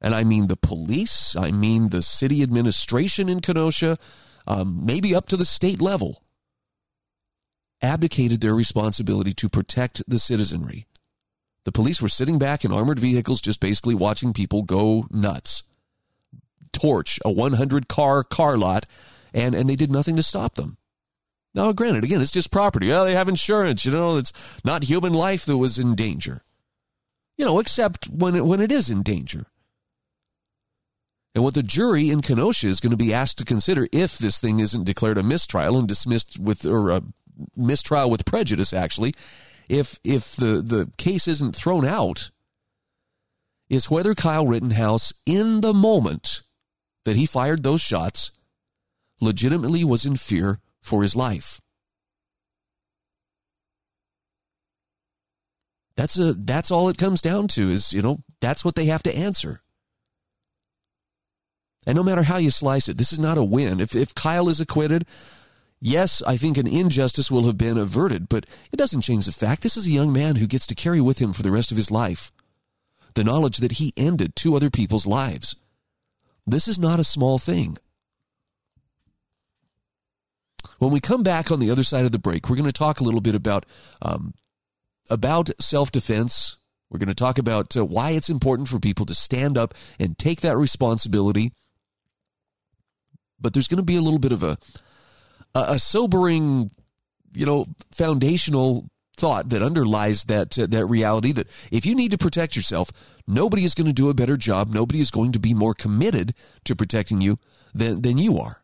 and 0.00 0.14
I 0.14 0.22
mean 0.22 0.48
the 0.48 0.56
police, 0.56 1.34
I 1.36 1.50
mean 1.50 1.88
the 1.88 2.02
city 2.02 2.42
administration 2.42 3.28
in 3.28 3.40
Kenosha, 3.40 3.98
um, 4.46 4.84
maybe 4.84 5.14
up 5.14 5.28
to 5.30 5.36
the 5.36 5.46
state 5.46 5.80
level, 5.80 6.22
abdicated 7.80 8.42
their 8.42 8.54
responsibility 8.54 9.32
to 9.34 9.48
protect 9.48 10.02
the 10.08 10.18
citizenry. 10.18 10.86
The 11.64 11.72
police 11.72 12.00
were 12.00 12.08
sitting 12.08 12.38
back 12.38 12.64
in 12.64 12.72
armored 12.72 12.98
vehicles, 12.98 13.40
just 13.40 13.58
basically 13.58 13.94
watching 13.94 14.32
people 14.32 14.62
go 14.62 15.06
nuts 15.10 15.62
torch 16.72 17.18
a 17.24 17.30
100 17.30 17.88
car 17.88 18.24
car 18.24 18.56
lot, 18.56 18.86
and, 19.32 19.54
and 19.54 19.68
they 19.68 19.76
did 19.76 19.90
nothing 19.90 20.16
to 20.16 20.22
stop 20.22 20.54
them. 20.54 20.76
Now, 21.54 21.72
granted, 21.72 22.04
again, 22.04 22.20
it's 22.20 22.32
just 22.32 22.50
property. 22.50 22.92
Oh, 22.92 23.04
they 23.04 23.14
have 23.14 23.30
insurance. 23.30 23.84
You 23.84 23.92
know, 23.92 24.18
it's 24.18 24.32
not 24.62 24.84
human 24.84 25.14
life 25.14 25.46
that 25.46 25.56
was 25.56 25.78
in 25.78 25.94
danger. 25.94 26.42
You 27.38 27.46
know, 27.46 27.58
except 27.58 28.06
when 28.06 28.34
it, 28.34 28.44
when 28.44 28.60
it 28.60 28.70
is 28.70 28.90
in 28.90 29.02
danger. 29.02 29.46
And 31.34 31.44
what 31.44 31.54
the 31.54 31.62
jury 31.62 32.10
in 32.10 32.22
Kenosha 32.22 32.66
is 32.66 32.80
going 32.80 32.92
to 32.92 32.96
be 32.96 33.12
asked 33.12 33.38
to 33.38 33.44
consider 33.44 33.86
if 33.92 34.16
this 34.18 34.38
thing 34.38 34.58
isn't 34.58 34.84
declared 34.84 35.18
a 35.18 35.22
mistrial 35.22 35.78
and 35.78 35.86
dismissed 35.86 36.38
with, 36.38 36.64
or 36.64 36.90
a 36.90 37.02
mistrial 37.54 38.10
with 38.10 38.24
prejudice, 38.24 38.72
actually, 38.72 39.14
if 39.68 39.98
if 40.04 40.36
the, 40.36 40.62
the 40.62 40.90
case 40.96 41.28
isn't 41.28 41.54
thrown 41.54 41.84
out, 41.84 42.30
is 43.68 43.90
whether 43.90 44.14
Kyle 44.14 44.46
Rittenhouse, 44.46 45.12
in 45.24 45.60
the 45.60 45.74
moment, 45.74 46.42
that 47.06 47.16
he 47.16 47.24
fired 47.24 47.62
those 47.62 47.80
shots 47.80 48.32
legitimately 49.20 49.84
was 49.84 50.04
in 50.04 50.16
fear 50.16 50.58
for 50.82 51.02
his 51.02 51.14
life. 51.14 51.60
That's 55.96 56.18
a 56.18 56.34
that's 56.34 56.72
all 56.72 56.88
it 56.88 56.98
comes 56.98 57.22
down 57.22 57.46
to 57.48 57.70
is, 57.70 57.92
you 57.92 58.02
know, 58.02 58.18
that's 58.40 58.64
what 58.64 58.74
they 58.74 58.86
have 58.86 59.04
to 59.04 59.16
answer. 59.16 59.62
And 61.86 61.94
no 61.94 62.02
matter 62.02 62.24
how 62.24 62.38
you 62.38 62.50
slice 62.50 62.88
it, 62.88 62.98
this 62.98 63.12
is 63.12 63.20
not 63.20 63.38
a 63.38 63.44
win. 63.44 63.78
If 63.80 63.94
if 63.94 64.12
Kyle 64.12 64.48
is 64.48 64.60
acquitted, 64.60 65.06
yes, 65.80 66.22
I 66.26 66.36
think 66.36 66.58
an 66.58 66.66
injustice 66.66 67.30
will 67.30 67.46
have 67.46 67.56
been 67.56 67.78
averted, 67.78 68.28
but 68.28 68.46
it 68.72 68.76
doesn't 68.76 69.02
change 69.02 69.26
the 69.26 69.32
fact 69.32 69.62
this 69.62 69.76
is 69.76 69.86
a 69.86 69.90
young 69.90 70.12
man 70.12 70.36
who 70.36 70.48
gets 70.48 70.66
to 70.66 70.74
carry 70.74 71.00
with 71.00 71.18
him 71.18 71.32
for 71.32 71.44
the 71.44 71.52
rest 71.52 71.70
of 71.70 71.76
his 71.76 71.92
life 71.92 72.32
the 73.14 73.24
knowledge 73.24 73.56
that 73.58 73.72
he 73.72 73.94
ended 73.96 74.36
two 74.36 74.54
other 74.54 74.68
people's 74.68 75.06
lives. 75.06 75.56
This 76.46 76.68
is 76.68 76.78
not 76.78 77.00
a 77.00 77.04
small 77.04 77.38
thing. 77.38 77.76
When 80.78 80.92
we 80.92 81.00
come 81.00 81.22
back 81.22 81.50
on 81.50 81.58
the 81.58 81.70
other 81.70 81.82
side 81.82 82.04
of 82.04 82.12
the 82.12 82.18
break, 82.18 82.48
we're 82.48 82.56
going 82.56 82.66
to 82.66 82.72
talk 82.72 83.00
a 83.00 83.04
little 83.04 83.20
bit 83.20 83.34
about 83.34 83.64
um, 84.02 84.34
about 85.08 85.50
self 85.60 85.90
defense. 85.90 86.58
We're 86.90 86.98
going 86.98 87.08
to 87.08 87.14
talk 87.14 87.38
about 87.38 87.76
uh, 87.76 87.84
why 87.84 88.10
it's 88.10 88.28
important 88.28 88.68
for 88.68 88.78
people 88.78 89.06
to 89.06 89.14
stand 89.14 89.58
up 89.58 89.74
and 89.98 90.16
take 90.18 90.42
that 90.42 90.56
responsibility. 90.56 91.52
But 93.40 93.52
there's 93.52 93.68
going 93.68 93.78
to 93.78 93.84
be 93.84 93.96
a 93.96 94.02
little 94.02 94.20
bit 94.20 94.32
of 94.32 94.42
a 94.42 94.58
a, 95.54 95.60
a 95.70 95.78
sobering, 95.78 96.70
you 97.32 97.46
know, 97.46 97.66
foundational 97.92 98.86
thought 99.16 99.48
that 99.48 99.62
underlies 99.62 100.24
that 100.24 100.58
uh, 100.58 100.66
that 100.66 100.86
reality 100.86 101.32
that 101.32 101.48
if 101.70 101.86
you 101.86 101.94
need 101.94 102.10
to 102.10 102.18
protect 102.18 102.56
yourself, 102.56 102.92
nobody 103.26 103.64
is 103.64 103.74
going 103.74 103.86
to 103.86 103.92
do 103.92 104.08
a 104.08 104.14
better 104.14 104.36
job. 104.36 104.72
Nobody 104.72 105.00
is 105.00 105.10
going 105.10 105.32
to 105.32 105.38
be 105.38 105.54
more 105.54 105.74
committed 105.74 106.34
to 106.64 106.76
protecting 106.76 107.20
you 107.20 107.38
than 107.74 108.02
than 108.02 108.18
you 108.18 108.38
are. 108.38 108.62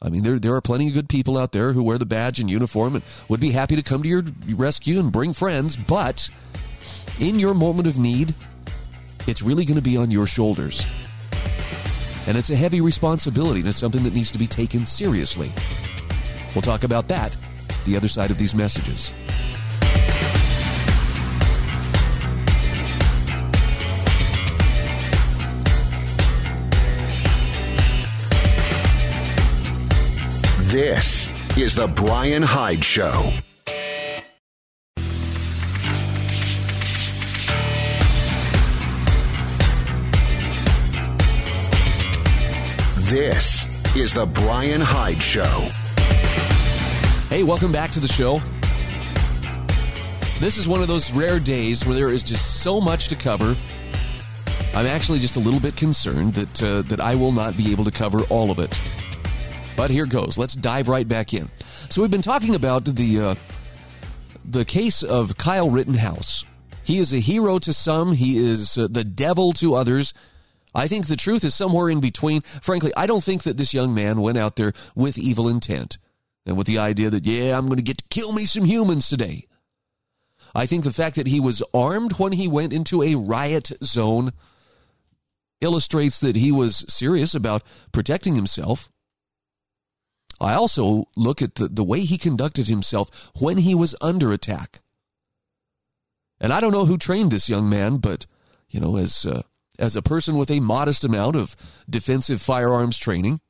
I 0.00 0.10
mean, 0.10 0.22
there 0.22 0.38
there 0.38 0.54
are 0.54 0.60
plenty 0.60 0.88
of 0.88 0.94
good 0.94 1.08
people 1.08 1.36
out 1.36 1.52
there 1.52 1.72
who 1.72 1.82
wear 1.82 1.98
the 1.98 2.06
badge 2.06 2.38
and 2.38 2.50
uniform 2.50 2.94
and 2.94 3.04
would 3.28 3.40
be 3.40 3.50
happy 3.50 3.76
to 3.76 3.82
come 3.82 4.02
to 4.02 4.08
your 4.08 4.24
rescue 4.50 5.00
and 5.00 5.10
bring 5.10 5.32
friends, 5.32 5.76
but 5.76 6.28
in 7.18 7.38
your 7.38 7.54
moment 7.54 7.88
of 7.88 7.98
need, 7.98 8.34
it's 9.26 9.42
really 9.42 9.64
going 9.64 9.76
to 9.76 9.82
be 9.82 9.96
on 9.96 10.10
your 10.10 10.26
shoulders. 10.26 10.86
And 12.26 12.38
it's 12.38 12.50
a 12.50 12.56
heavy 12.56 12.80
responsibility 12.80 13.60
and 13.60 13.68
it's 13.68 13.78
something 13.78 14.02
that 14.04 14.14
needs 14.14 14.32
to 14.32 14.38
be 14.38 14.46
taken 14.46 14.86
seriously. 14.86 15.50
We'll 16.54 16.62
talk 16.62 16.84
about 16.84 17.08
that 17.08 17.36
the 17.84 17.96
other 17.96 18.08
side 18.08 18.30
of 18.30 18.38
these 18.38 18.54
messages. 18.54 19.12
This 30.74 31.28
is 31.56 31.76
the 31.76 31.86
Brian 31.86 32.42
Hyde 32.42 32.84
Show. 32.84 33.32
This 42.96 43.66
is 43.94 44.12
the 44.14 44.26
Brian 44.26 44.80
Hyde 44.80 45.22
Show. 45.22 45.70
Hey, 47.34 47.42
welcome 47.42 47.72
back 47.72 47.90
to 47.90 47.98
the 47.98 48.06
show. 48.06 48.40
This 50.38 50.56
is 50.56 50.68
one 50.68 50.82
of 50.82 50.86
those 50.86 51.10
rare 51.10 51.40
days 51.40 51.84
where 51.84 51.96
there 51.96 52.10
is 52.10 52.22
just 52.22 52.62
so 52.62 52.80
much 52.80 53.08
to 53.08 53.16
cover. 53.16 53.56
I'm 54.72 54.86
actually 54.86 55.18
just 55.18 55.34
a 55.34 55.40
little 55.40 55.58
bit 55.58 55.74
concerned 55.74 56.34
that 56.34 56.62
uh, 56.62 56.82
that 56.82 57.00
I 57.00 57.16
will 57.16 57.32
not 57.32 57.56
be 57.56 57.72
able 57.72 57.82
to 57.86 57.90
cover 57.90 58.20
all 58.30 58.52
of 58.52 58.60
it. 58.60 58.78
But 59.76 59.90
here 59.90 60.06
goes. 60.06 60.38
Let's 60.38 60.54
dive 60.54 60.86
right 60.86 61.08
back 61.08 61.34
in. 61.34 61.48
So 61.90 62.02
we've 62.02 62.10
been 62.12 62.22
talking 62.22 62.54
about 62.54 62.84
the 62.84 63.20
uh, 63.20 63.34
the 64.44 64.64
case 64.64 65.02
of 65.02 65.36
Kyle 65.36 65.70
Rittenhouse. 65.70 66.44
He 66.84 66.98
is 66.98 67.12
a 67.12 67.18
hero 67.18 67.58
to 67.58 67.72
some. 67.72 68.12
He 68.12 68.38
is 68.38 68.78
uh, 68.78 68.86
the 68.88 69.02
devil 69.02 69.52
to 69.54 69.74
others. 69.74 70.14
I 70.72 70.86
think 70.86 71.08
the 71.08 71.16
truth 71.16 71.42
is 71.42 71.52
somewhere 71.52 71.90
in 71.90 71.98
between. 71.98 72.42
Frankly, 72.42 72.92
I 72.96 73.08
don't 73.08 73.24
think 73.24 73.42
that 73.42 73.56
this 73.56 73.74
young 73.74 73.92
man 73.92 74.20
went 74.20 74.38
out 74.38 74.54
there 74.54 74.72
with 74.94 75.18
evil 75.18 75.48
intent 75.48 75.98
and 76.46 76.56
with 76.56 76.66
the 76.66 76.78
idea 76.78 77.10
that, 77.10 77.24
yeah, 77.24 77.56
I'm 77.56 77.66
going 77.66 77.78
to 77.78 77.82
get 77.82 77.98
to 77.98 78.04
kill 78.10 78.32
me 78.32 78.44
some 78.44 78.64
humans 78.64 79.08
today. 79.08 79.46
I 80.54 80.66
think 80.66 80.84
the 80.84 80.92
fact 80.92 81.16
that 81.16 81.26
he 81.26 81.40
was 81.40 81.62
armed 81.72 82.18
when 82.18 82.32
he 82.32 82.46
went 82.46 82.72
into 82.72 83.02
a 83.02 83.16
riot 83.16 83.72
zone 83.82 84.32
illustrates 85.60 86.20
that 86.20 86.36
he 86.36 86.52
was 86.52 86.84
serious 86.88 87.34
about 87.34 87.62
protecting 87.92 88.34
himself. 88.34 88.88
I 90.40 90.54
also 90.54 91.04
look 91.16 91.40
at 91.40 91.56
the, 91.56 91.68
the 91.68 91.84
way 91.84 92.00
he 92.00 92.18
conducted 92.18 92.68
himself 92.68 93.30
when 93.40 93.58
he 93.58 93.74
was 93.74 93.96
under 94.00 94.32
attack. 94.32 94.80
And 96.40 96.52
I 96.52 96.60
don't 96.60 96.72
know 96.72 96.84
who 96.84 96.98
trained 96.98 97.30
this 97.30 97.48
young 97.48 97.70
man, 97.70 97.96
but, 97.96 98.26
you 98.68 98.80
know, 98.80 98.96
as, 98.96 99.24
uh, 99.24 99.42
as 99.78 99.96
a 99.96 100.02
person 100.02 100.36
with 100.36 100.50
a 100.50 100.60
modest 100.60 101.04
amount 101.04 101.36
of 101.36 101.56
defensive 101.88 102.42
firearms 102.42 102.98
training, 102.98 103.40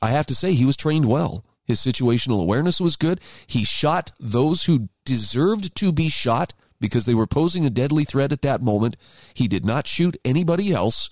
I 0.00 0.10
have 0.10 0.26
to 0.26 0.34
say 0.34 0.54
he 0.54 0.64
was 0.64 0.76
trained 0.76 1.06
well. 1.06 1.44
His 1.68 1.78
situational 1.78 2.40
awareness 2.40 2.80
was 2.80 2.96
good. 2.96 3.20
He 3.46 3.62
shot 3.62 4.10
those 4.18 4.64
who 4.64 4.88
deserved 5.04 5.74
to 5.76 5.92
be 5.92 6.08
shot 6.08 6.54
because 6.80 7.04
they 7.04 7.14
were 7.14 7.26
posing 7.26 7.66
a 7.66 7.70
deadly 7.70 8.04
threat 8.04 8.32
at 8.32 8.40
that 8.42 8.62
moment. 8.62 8.96
He 9.34 9.48
did 9.48 9.66
not 9.66 9.86
shoot 9.86 10.16
anybody 10.24 10.72
else. 10.72 11.10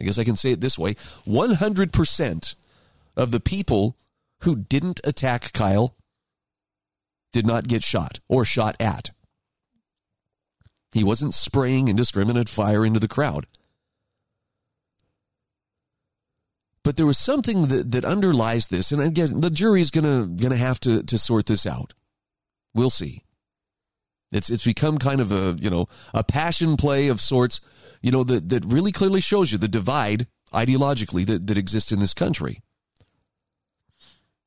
I 0.00 0.04
guess 0.04 0.18
I 0.18 0.24
can 0.24 0.36
say 0.36 0.52
it 0.52 0.62
this 0.62 0.78
way 0.78 0.94
100% 0.94 2.54
of 3.16 3.30
the 3.30 3.40
people 3.40 3.98
who 4.40 4.56
didn't 4.56 5.00
attack 5.04 5.52
Kyle 5.52 5.94
did 7.32 7.46
not 7.46 7.68
get 7.68 7.84
shot 7.84 8.18
or 8.28 8.46
shot 8.46 8.76
at. 8.80 9.10
He 10.92 11.04
wasn't 11.04 11.34
spraying 11.34 11.88
indiscriminate 11.88 12.48
fire 12.48 12.84
into 12.84 12.98
the 12.98 13.08
crowd. 13.08 13.46
But 16.90 16.96
there 16.96 17.06
was 17.06 17.18
something 17.18 17.66
that, 17.68 17.92
that 17.92 18.04
underlies 18.04 18.66
this, 18.66 18.90
and 18.90 19.00
again, 19.00 19.42
the 19.42 19.48
jury's 19.48 19.92
gonna 19.92 20.26
gonna 20.26 20.56
have 20.56 20.80
to 20.80 21.04
to 21.04 21.18
sort 21.18 21.46
this 21.46 21.64
out. 21.64 21.94
We'll 22.74 22.90
see. 22.90 23.22
It's 24.32 24.50
it's 24.50 24.64
become 24.64 24.98
kind 24.98 25.20
of 25.20 25.30
a 25.30 25.56
you 25.60 25.70
know 25.70 25.86
a 26.12 26.24
passion 26.24 26.76
play 26.76 27.06
of 27.06 27.20
sorts, 27.20 27.60
you 28.02 28.10
know 28.10 28.24
that 28.24 28.48
that 28.48 28.64
really 28.64 28.90
clearly 28.90 29.20
shows 29.20 29.52
you 29.52 29.58
the 29.58 29.68
divide 29.68 30.26
ideologically 30.52 31.24
that, 31.26 31.46
that 31.46 31.56
exists 31.56 31.92
in 31.92 32.00
this 32.00 32.12
country. 32.12 32.58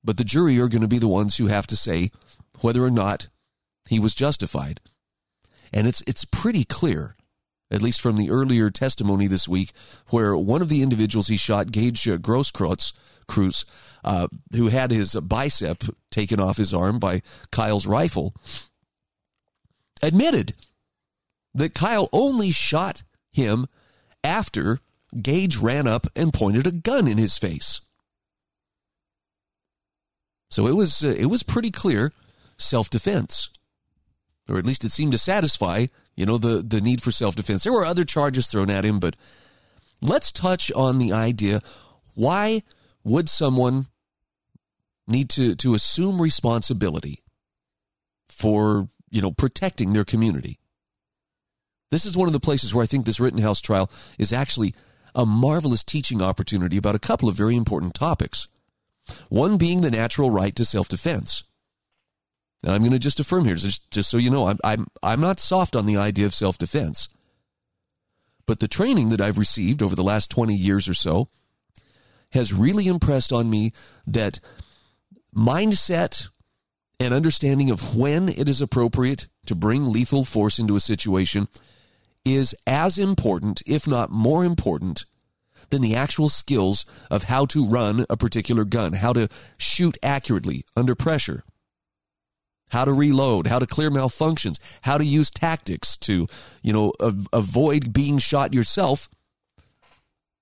But 0.04 0.18
the 0.18 0.26
jury 0.26 0.60
are 0.60 0.68
going 0.68 0.82
to 0.82 0.90
be 0.90 1.00
the 1.00 1.08
ones 1.08 1.38
who 1.38 1.48
have 1.48 1.68
to 1.68 1.78
say 1.78 2.12
whether 2.60 2.84
or 2.84 2.92
not 2.92 3.30
he 3.88 4.02
was 4.02 4.14
justified. 4.14 4.82
And 5.72 5.88
it's 5.88 6.04
it's 6.06 6.26
pretty 6.26 6.66
clear, 6.66 7.16
at 7.74 7.82
least 7.82 8.00
from 8.00 8.18
the 8.18 8.30
earlier 8.30 8.70
testimony 8.70 9.26
this 9.26 9.48
week, 9.48 9.72
where 10.10 10.38
one 10.38 10.62
of 10.62 10.70
the 10.70 10.84
individuals 10.84 11.28
he 11.28 11.36
shot, 11.36 11.72
Gage 11.72 12.08
uh, 12.08 12.18
Grosskreutz, 12.18 12.94
Cruz, 13.28 13.66
uh, 14.04 14.28
who 14.56 14.68
had 14.68 14.92
his 14.92 15.16
bicep 15.16 15.84
taken 16.12 16.40
off 16.40 16.58
his 16.58 16.74
arm 16.74 17.00
by 17.00 17.24
Kyle's 17.52 17.88
rifle, 17.88 18.36
admitted 20.04 20.54
that 21.56 21.74
Kyle 21.74 22.10
only 22.14 22.52
shot 22.52 23.04
him 23.32 23.66
after 24.24 24.80
Gage 25.20 25.58
ran 25.58 25.88
up 25.88 26.08
and 26.16 26.34
pointed 26.34 26.68
a 26.68 26.72
gun 26.72 27.08
in 27.08 27.18
his 27.18 27.38
face. 27.38 27.82
So 30.52 30.68
it 30.68 30.76
was 30.76 31.04
uh, 31.04 31.16
it 31.18 31.26
was 31.26 31.42
pretty 31.42 31.72
clear 31.72 32.12
self-defense. 32.58 33.50
Or 34.50 34.58
at 34.58 34.66
least 34.66 34.84
it 34.84 34.92
seemed 34.92 35.14
to 35.14 35.18
satisfy, 35.18 35.88
you 36.16 36.26
know, 36.26 36.38
the 36.38 36.62
the 36.62 36.82
need 36.82 37.02
for 37.02 37.12
self-defense. 37.12 37.64
There 37.64 37.74
were 37.74 37.86
other 37.86 38.04
charges 38.04 38.48
thrown 38.48 38.70
at 38.70 38.86
him, 38.86 39.00
but 39.00 39.16
let's 40.02 40.32
touch 40.32 40.72
on 40.74 41.00
the 41.00 41.14
idea 41.14 41.62
why 42.16 42.64
would 43.04 43.30
someone 43.30 43.88
need 45.08 45.30
to 45.32 45.56
to 45.56 45.74
assume 45.74 46.22
responsibility 46.22 47.20
for, 48.30 48.90
you 49.10 49.22
know, 49.22 49.32
protecting 49.32 49.94
their 49.94 50.06
community? 50.06 50.60
This 51.90 52.06
is 52.06 52.18
one 52.18 52.28
of 52.28 52.34
the 52.34 52.40
places 52.40 52.74
where 52.74 52.84
I 52.84 52.88
think 52.88 53.06
this 53.06 53.20
Rittenhouse 53.20 53.62
trial 53.62 53.90
is 54.18 54.34
actually 54.34 54.74
a 55.16 55.26
marvelous 55.26 55.84
teaching 55.84 56.22
opportunity 56.22 56.76
about 56.76 56.96
a 56.96 57.00
couple 57.00 57.30
of 57.30 57.36
very 57.36 57.56
important 57.56 57.94
topics. 57.94 58.48
One 59.30 59.58
being 59.58 59.82
the 59.82 59.92
natural 59.92 60.32
right 60.32 60.56
to 60.56 60.66
self 60.66 60.88
defense. 60.88 61.44
And 62.64 62.72
I'm 62.72 62.82
going 62.82 62.94
to 62.94 63.00
just 63.00 63.20
affirm 63.20 63.46
here, 63.46 63.56
just, 63.56 63.90
just 63.92 64.10
so 64.10 64.18
you 64.18 64.30
know, 64.30 64.48
I'm, 64.48 64.58
I'm, 64.64 64.88
I'm 65.02 65.20
not 65.22 65.40
soft 65.40 65.76
on 65.76 65.86
the 65.86 65.98
idea 65.98 66.26
of 66.26 66.34
self 66.34 66.58
defense. 66.58 67.10
But 68.46 68.60
the 68.60 68.68
training 68.68 69.10
that 69.10 69.22
I've 69.22 69.38
received 69.38 69.82
over 69.82 69.96
the 69.96 70.04
last 70.04 70.30
20 70.30 70.54
years 70.54 70.88
or 70.88 70.94
so 70.94 71.30
has 72.32 72.54
really 72.54 72.88
impressed 72.88 73.32
on 73.32 73.50
me 73.50 73.72
that 74.08 74.40
mindset 75.36 76.30
and 77.00 77.14
understanding 77.14 77.70
of 77.70 77.96
when 77.96 78.30
it 78.30 78.50
is 78.50 78.62
appropriate 78.62 79.28
to 79.46 79.56
bring 79.56 79.86
lethal 79.86 80.26
force 80.26 80.60
into 80.60 80.76
a 80.76 80.82
situation 80.82 81.48
is 82.26 82.56
as 82.66 82.98
important, 82.98 83.62
if 83.66 83.86
not 83.86 84.10
more 84.10 84.46
important, 84.46 85.06
than 85.70 85.82
the 85.82 85.96
actual 85.96 86.30
skills 86.30 86.86
of 87.10 87.24
how 87.24 87.46
to 87.46 87.66
run 87.66 88.06
a 88.10 88.18
particular 88.18 88.64
gun, 88.64 88.94
how 88.94 89.12
to 89.14 89.28
shoot 89.58 89.98
accurately 90.04 90.64
under 90.76 90.96
pressure, 90.96 91.44
how 92.74 92.84
to 92.84 92.92
reload, 92.92 93.48
how 93.48 93.60
to 93.60 93.68
clear 93.68 93.90
malfunctions, 93.90 94.58
how 94.82 94.98
to 94.98 95.06
use 95.06 95.30
tactics 95.30 95.96
to, 95.96 96.28
you 96.62 96.74
know, 96.74 96.92
avoid 97.32 97.94
being 97.94 98.18
shot 98.18 98.54
yourself 98.54 99.08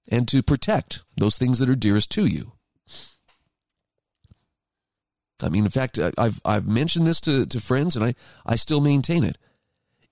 and 0.09 0.27
to 0.29 0.41
protect 0.41 1.03
those 1.17 1.37
things 1.37 1.59
that 1.59 1.69
are 1.69 1.75
dearest 1.75 2.09
to 2.11 2.25
you. 2.25 2.53
I 5.43 5.49
mean, 5.49 5.65
in 5.65 5.71
fact, 5.71 5.99
I've 6.17 6.39
I've 6.45 6.67
mentioned 6.67 7.05
this 7.05 7.19
to, 7.21 7.45
to 7.47 7.59
friends, 7.59 7.95
and 7.95 8.05
I, 8.05 8.13
I 8.45 8.55
still 8.55 8.79
maintain 8.79 9.23
it. 9.23 9.37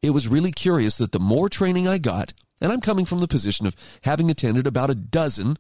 It 0.02 0.10
was 0.10 0.28
really 0.28 0.52
curious 0.52 0.98
that 0.98 1.12
the 1.12 1.20
more 1.20 1.50
training 1.50 1.88
I 1.88 2.00
got, 2.00 2.34
and 2.62 2.72
I'm 2.72 2.82
coming 2.82 3.06
from 3.06 3.20
the 3.20 3.28
position 3.28 3.66
of 3.66 3.76
having 4.04 4.30
attended 4.30 4.68
about 4.68 4.90
a 4.90 4.96
dozen 4.96 5.58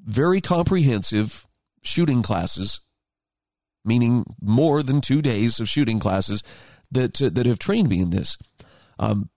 very 0.00 0.40
comprehensive 0.40 1.46
shooting 1.82 2.22
classes, 2.22 2.80
meaning 3.84 4.24
more 4.40 4.82
than 4.82 5.00
two 5.00 5.22
days 5.22 5.60
of 5.60 5.68
shooting 5.68 5.98
classes 5.98 6.42
that 6.90 7.20
uh, 7.20 7.30
that 7.32 7.46
have 7.46 7.58
trained 7.58 7.88
me 7.88 8.00
in 8.00 8.10
this. 8.10 8.38
Um, 8.98 9.30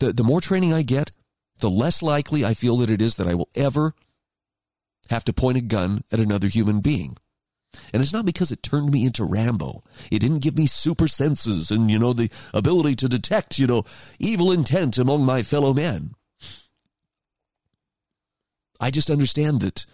the 0.00 0.12
the 0.12 0.24
more 0.24 0.40
training 0.40 0.72
I 0.72 0.82
get, 0.82 1.10
the 1.58 1.70
less 1.70 2.02
likely 2.02 2.44
I 2.44 2.54
feel 2.54 2.76
that 2.78 2.90
it 2.90 3.02
is 3.02 3.16
that 3.16 3.28
I 3.28 3.34
will 3.34 3.50
ever 3.54 3.94
have 5.10 5.24
to 5.24 5.32
point 5.32 5.58
a 5.58 5.62
gun 5.62 6.04
at 6.12 6.20
another 6.20 6.48
human 6.48 6.80
being. 6.80 7.16
And 7.92 8.02
it's 8.02 8.12
not 8.12 8.26
because 8.26 8.50
it 8.50 8.62
turned 8.62 8.90
me 8.90 9.06
into 9.06 9.24
Rambo. 9.24 9.82
It 10.10 10.20
didn't 10.20 10.42
give 10.42 10.56
me 10.56 10.66
super 10.66 11.06
senses 11.06 11.70
and, 11.70 11.90
you 11.90 11.98
know, 11.98 12.12
the 12.12 12.30
ability 12.54 12.96
to 12.96 13.08
detect, 13.08 13.58
you 13.58 13.66
know, 13.66 13.84
evil 14.18 14.52
intent 14.52 14.98
among 14.98 15.24
my 15.24 15.42
fellow 15.42 15.74
men. 15.74 16.12
I 18.80 18.90
just 18.90 19.10
understand 19.10 19.60
that 19.60 19.86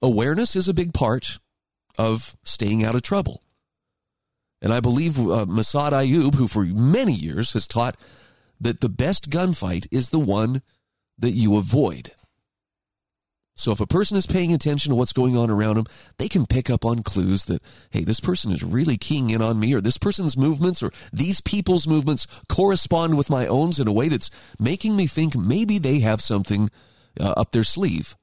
awareness 0.00 0.56
is 0.56 0.68
a 0.68 0.74
big 0.74 0.94
part 0.94 1.38
of 1.98 2.36
staying 2.42 2.84
out 2.84 2.94
of 2.94 3.02
trouble. 3.02 3.42
And 4.60 4.72
I 4.72 4.80
believe 4.80 5.18
uh, 5.18 5.46
Massad 5.46 5.92
Ayoob, 5.92 6.36
who 6.36 6.46
for 6.46 6.64
many 6.64 7.12
years 7.12 7.52
has 7.52 7.66
taught 7.66 7.96
that 8.60 8.80
the 8.80 8.88
best 8.88 9.28
gunfight 9.28 9.86
is 9.90 10.10
the 10.10 10.20
one 10.20 10.62
that 11.18 11.32
you 11.32 11.56
avoid. 11.56 12.12
So 13.54 13.70
if 13.70 13.80
a 13.80 13.86
person 13.86 14.16
is 14.16 14.26
paying 14.26 14.52
attention 14.52 14.90
to 14.90 14.96
what's 14.96 15.12
going 15.12 15.36
on 15.36 15.50
around 15.50 15.76
them, 15.76 15.86
they 16.18 16.28
can 16.28 16.46
pick 16.46 16.70
up 16.70 16.84
on 16.84 17.02
clues 17.02 17.44
that, 17.46 17.62
hey, 17.90 18.02
this 18.02 18.20
person 18.20 18.50
is 18.50 18.62
really 18.62 18.96
keying 18.96 19.30
in 19.30 19.42
on 19.42 19.60
me, 19.60 19.74
or 19.74 19.80
this 19.80 19.98
person's 19.98 20.38
movements, 20.38 20.82
or 20.82 20.90
these 21.12 21.40
people's 21.40 21.86
movements 21.86 22.26
correspond 22.48 23.16
with 23.16 23.28
my 23.28 23.46
own 23.46 23.72
in 23.78 23.86
a 23.86 23.92
way 23.92 24.08
that's 24.08 24.30
making 24.58 24.96
me 24.96 25.06
think 25.06 25.36
maybe 25.36 25.78
they 25.78 26.00
have 26.00 26.20
something 26.20 26.70
uh, 27.20 27.34
up 27.36 27.52
their 27.52 27.64
sleeve. 27.64 28.16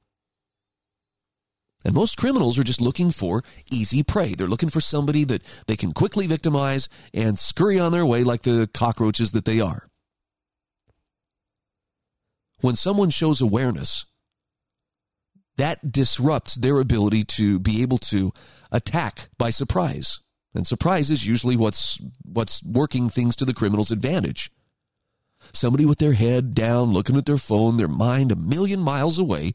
And 1.84 1.94
most 1.94 2.18
criminals 2.18 2.58
are 2.58 2.64
just 2.64 2.80
looking 2.80 3.10
for 3.10 3.42
easy 3.70 4.02
prey. 4.02 4.34
They're 4.34 4.46
looking 4.46 4.68
for 4.68 4.80
somebody 4.80 5.24
that 5.24 5.42
they 5.66 5.76
can 5.76 5.92
quickly 5.92 6.26
victimize 6.26 6.88
and 7.14 7.38
scurry 7.38 7.78
on 7.78 7.92
their 7.92 8.04
way 8.04 8.22
like 8.22 8.42
the 8.42 8.68
cockroaches 8.72 9.32
that 9.32 9.46
they 9.46 9.60
are. 9.60 9.88
When 12.60 12.76
someone 12.76 13.08
shows 13.08 13.40
awareness, 13.40 14.04
that 15.56 15.92
disrupts 15.92 16.54
their 16.54 16.78
ability 16.78 17.24
to 17.24 17.58
be 17.58 17.82
able 17.82 17.98
to 17.98 18.32
attack 18.70 19.30
by 19.38 19.50
surprise. 19.50 20.20
And 20.54 20.66
surprise 20.66 21.10
is 21.10 21.26
usually 21.26 21.56
what's 21.56 22.00
what's 22.22 22.62
working 22.62 23.08
things 23.08 23.36
to 23.36 23.44
the 23.44 23.54
criminal's 23.54 23.90
advantage. 23.90 24.50
Somebody 25.52 25.86
with 25.86 25.98
their 25.98 26.12
head 26.12 26.54
down, 26.54 26.92
looking 26.92 27.16
at 27.16 27.24
their 27.24 27.38
phone, 27.38 27.76
their 27.76 27.88
mind 27.88 28.30
a 28.30 28.36
million 28.36 28.80
miles 28.80 29.18
away, 29.18 29.54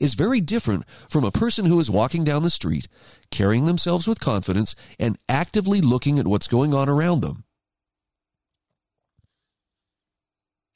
is 0.00 0.14
very 0.14 0.40
different 0.40 0.84
from 1.08 1.24
a 1.24 1.30
person 1.30 1.66
who 1.66 1.80
is 1.80 1.90
walking 1.90 2.24
down 2.24 2.42
the 2.42 2.50
street, 2.50 2.88
carrying 3.30 3.66
themselves 3.66 4.06
with 4.06 4.20
confidence, 4.20 4.74
and 4.98 5.18
actively 5.28 5.80
looking 5.80 6.18
at 6.18 6.26
what's 6.26 6.48
going 6.48 6.74
on 6.74 6.88
around 6.88 7.20
them. 7.20 7.44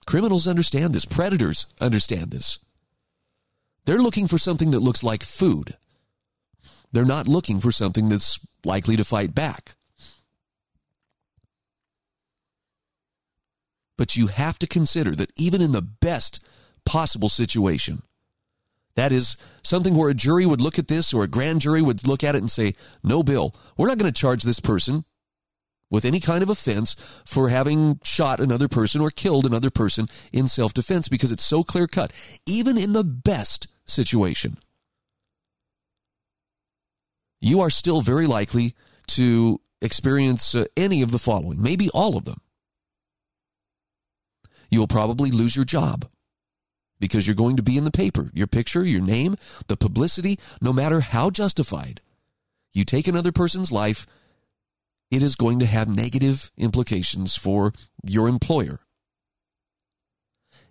Criminals 0.07 0.47
understand 0.49 0.95
this, 0.95 1.05
predators 1.05 1.67
understand 1.81 2.31
this. 2.31 2.59
They're 3.85 3.99
looking 3.99 4.27
for 4.27 4.39
something 4.39 4.73
that 4.73 4.81
looks 4.81 5.03
like 5.03 5.23
food. 5.23 5.75
They're 6.93 7.05
not 7.05 7.29
looking 7.29 7.61
for 7.61 7.71
something 7.71 8.09
that's 8.09 8.41
likely 8.65 8.97
to 8.97 9.05
fight 9.05 9.35
back. 9.35 9.77
But 13.97 14.17
you 14.17 14.29
have 14.29 14.59
to 14.61 14.67
consider 14.67 15.15
that 15.15 15.33
even 15.37 15.61
in 15.61 15.73
the 15.73 15.83
best 15.83 16.41
possible 16.85 17.29
situation, 17.29 18.03
that 18.97 19.13
is 19.13 19.37
something 19.63 19.95
where 19.95 20.11
a 20.11 20.15
jury 20.15 20.47
would 20.47 20.61
look 20.61 20.79
at 20.79 20.89
this 20.89 21.15
or 21.15 21.23
a 21.23 21.29
grand 21.29 21.61
jury 21.61 21.83
would 21.83 22.07
look 22.07 22.25
at 22.25 22.35
it 22.35 22.39
and 22.39 22.51
say, 22.51 22.75
no, 23.03 23.23
Bill, 23.23 23.55
we're 23.77 23.89
not 23.89 23.99
going 23.99 24.13
to 24.13 24.21
charge 24.21 24.43
this 24.43 24.61
person 24.61 25.05
with 25.91 26.05
any 26.05 26.21
kind 26.21 26.43
of 26.43 26.49
offense 26.49 26.95
for 27.25 27.49
having 27.49 28.01
shot 28.03 28.41
another 28.41 28.69
person 28.69 29.01
or 29.01 29.11
killed 29.11 29.47
another 29.47 29.71
person 29.71 30.07
in 30.33 30.49
self 30.49 30.73
defense 30.73 31.09
because 31.09 31.33
it's 31.33 31.45
so 31.45 31.63
clear 31.63 31.87
cut, 31.87 32.13
even 32.47 32.79
in 32.79 32.93
the 32.93 33.05
best 33.05 33.69
situation. 33.87 34.57
You 37.41 37.61
are 37.61 37.71
still 37.71 38.03
very 38.03 38.27
likely 38.27 38.75
to 39.09 39.61
experience 39.81 40.55
uh, 40.55 40.67
any 40.77 41.03
of 41.03 41.11
the 41.11 41.19
following, 41.19 41.61
maybe 41.61 41.89
all 41.91 42.17
of 42.17 42.25
them. 42.25 42.39
You 44.71 44.79
will 44.79 44.87
probably 44.87 45.31
lose 45.31 45.57
your 45.57 45.65
job 45.65 46.07
because 47.01 47.27
you're 47.27 47.35
going 47.35 47.57
to 47.57 47.63
be 47.63 47.77
in 47.77 47.85
the 47.85 47.91
paper. 47.91 48.31
Your 48.33 48.47
picture, 48.47 48.85
your 48.85 49.01
name, 49.01 49.37
the 49.67 49.77
publicity, 49.77 50.39
no 50.61 50.73
matter 50.73 51.01
how 51.01 51.31
justified. 51.31 52.01
You 52.73 52.85
take 52.85 53.09
another 53.09 53.33
person's 53.33 53.73
life 53.73 54.07
it 55.11 55.23
is 55.23 55.35
going 55.35 55.59
to 55.59 55.67
have 55.67 55.89
negative 55.89 56.51
implications 56.57 57.37
for 57.37 57.73
your 58.05 58.29
employer. 58.29 58.81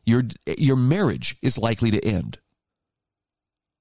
Your, 0.05 0.23
your 0.57 0.77
marriage 0.77 1.35
is 1.41 1.57
likely 1.57 1.91
to 1.91 2.03
end. 2.05 2.39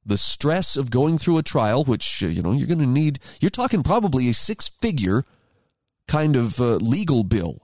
The 0.04 0.16
stress 0.16 0.76
of 0.76 0.90
going 0.90 1.18
through 1.18 1.38
a 1.38 1.42
trial, 1.42 1.84
which, 1.84 2.24
uh, 2.24 2.28
you 2.28 2.42
know, 2.42 2.52
you're 2.52 2.66
going 2.66 2.80
to 2.80 2.86
need, 2.86 3.20
you're 3.40 3.50
talking 3.50 3.82
probably 3.82 4.28
a 4.28 4.34
six 4.34 4.70
figure 4.80 5.24
kind 6.08 6.34
of 6.34 6.60
uh, 6.60 6.76
legal 6.76 7.22
bill 7.22 7.62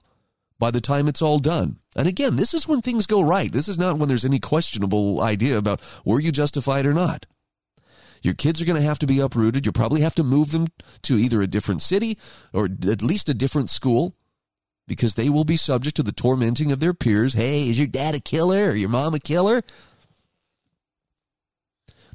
by 0.65 0.71
the 0.71 0.81
time 0.81 1.09
it's 1.09 1.21
all 1.21 1.41
done. 1.41 1.77
And 1.95 2.09
again, 2.09 2.37
this 2.37 2.55
is 2.55 2.67
when 2.67 2.81
things 2.81 3.07
go 3.07 3.21
right. 3.21 3.53
This 3.53 3.69
is 3.69 3.77
not 3.77 3.99
when 3.99 4.09
there's 4.09 4.25
any 4.25 4.41
questionable 4.41 5.21
idea 5.21 5.59
about 5.59 5.83
were 6.07 6.21
you 6.21 6.33
justified 6.33 6.87
or 6.87 6.95
not. 6.95 7.27
Your 8.23 8.33
kids 8.33 8.63
are 8.63 8.65
going 8.65 8.81
to 8.81 8.89
have 8.89 8.99
to 9.01 9.07
be 9.07 9.21
uprooted. 9.21 9.67
You'll 9.67 9.75
probably 9.75 10.01
have 10.01 10.15
to 10.15 10.25
move 10.25 10.53
them 10.53 10.69
to 11.03 11.19
either 11.19 11.43
a 11.43 11.47
different 11.47 11.83
city 11.83 12.17
or 12.55 12.65
at 12.65 13.03
least 13.03 13.29
a 13.29 13.35
different 13.35 13.69
school 13.69 14.17
because 14.89 15.17
they 15.17 15.29
will 15.29 15.45
be 15.45 15.59
subject 15.59 15.97
to 15.97 16.03
the 16.03 16.13
tormenting 16.13 16.73
of 16.73 16.81
their 16.81 16.95
peers. 16.95 17.35
Hey, 17.35 17.69
is 17.69 17.77
your 17.77 17.87
dad 17.87 18.15
a 18.15 18.21
killer 18.21 18.71
or 18.71 18.75
your 18.75 18.89
mom 18.89 19.13
a 19.13 19.21
killer? 19.21 19.65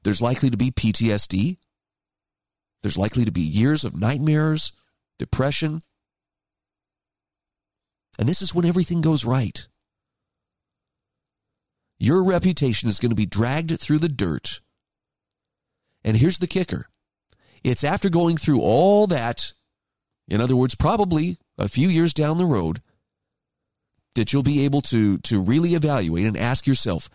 There's 0.04 0.24
likely 0.24 0.50
to 0.50 0.58
be 0.58 0.72
PTSD. 0.72 1.58
There's 2.82 2.98
likely 2.98 3.26
to 3.26 3.32
be 3.32 3.42
years 3.42 3.84
of 3.84 3.96
nightmares, 3.96 4.72
depression. 5.20 5.84
And 8.20 8.30
this 8.30 8.44
is 8.44 8.54
when 8.54 8.66
everything 8.66 9.02
goes 9.02 9.26
right. 9.26 9.68
Your 11.98 12.24
reputation 12.24 12.88
is 12.88 13.00
going 13.00 13.10
to 13.10 13.16
be 13.16 13.26
dragged 13.26 13.80
through 13.80 13.98
the 13.98 14.08
dirt 14.08 14.62
and 16.04 16.18
here's 16.18 16.40
the 16.40 16.48
kicker 16.48 16.88
it's 17.64 17.84
after 17.84 18.10
going 18.10 18.38
through 18.38 18.62
all 18.62 19.06
that, 19.08 19.52
in 20.30 20.40
other 20.40 20.56
words, 20.56 20.76
probably 20.76 21.38
a 21.58 21.68
few 21.68 21.90
years 21.90 22.14
down 22.14 22.38
the 22.38 22.46
road, 22.46 22.82
that 24.16 24.32
you'll 24.32 24.44
be 24.44 24.64
able 24.64 24.82
to, 24.82 25.18
to 25.20 25.42
really 25.42 25.74
evaluate 25.74 26.26
and 26.26 26.38
ask 26.38 26.66
yourself 26.66 27.10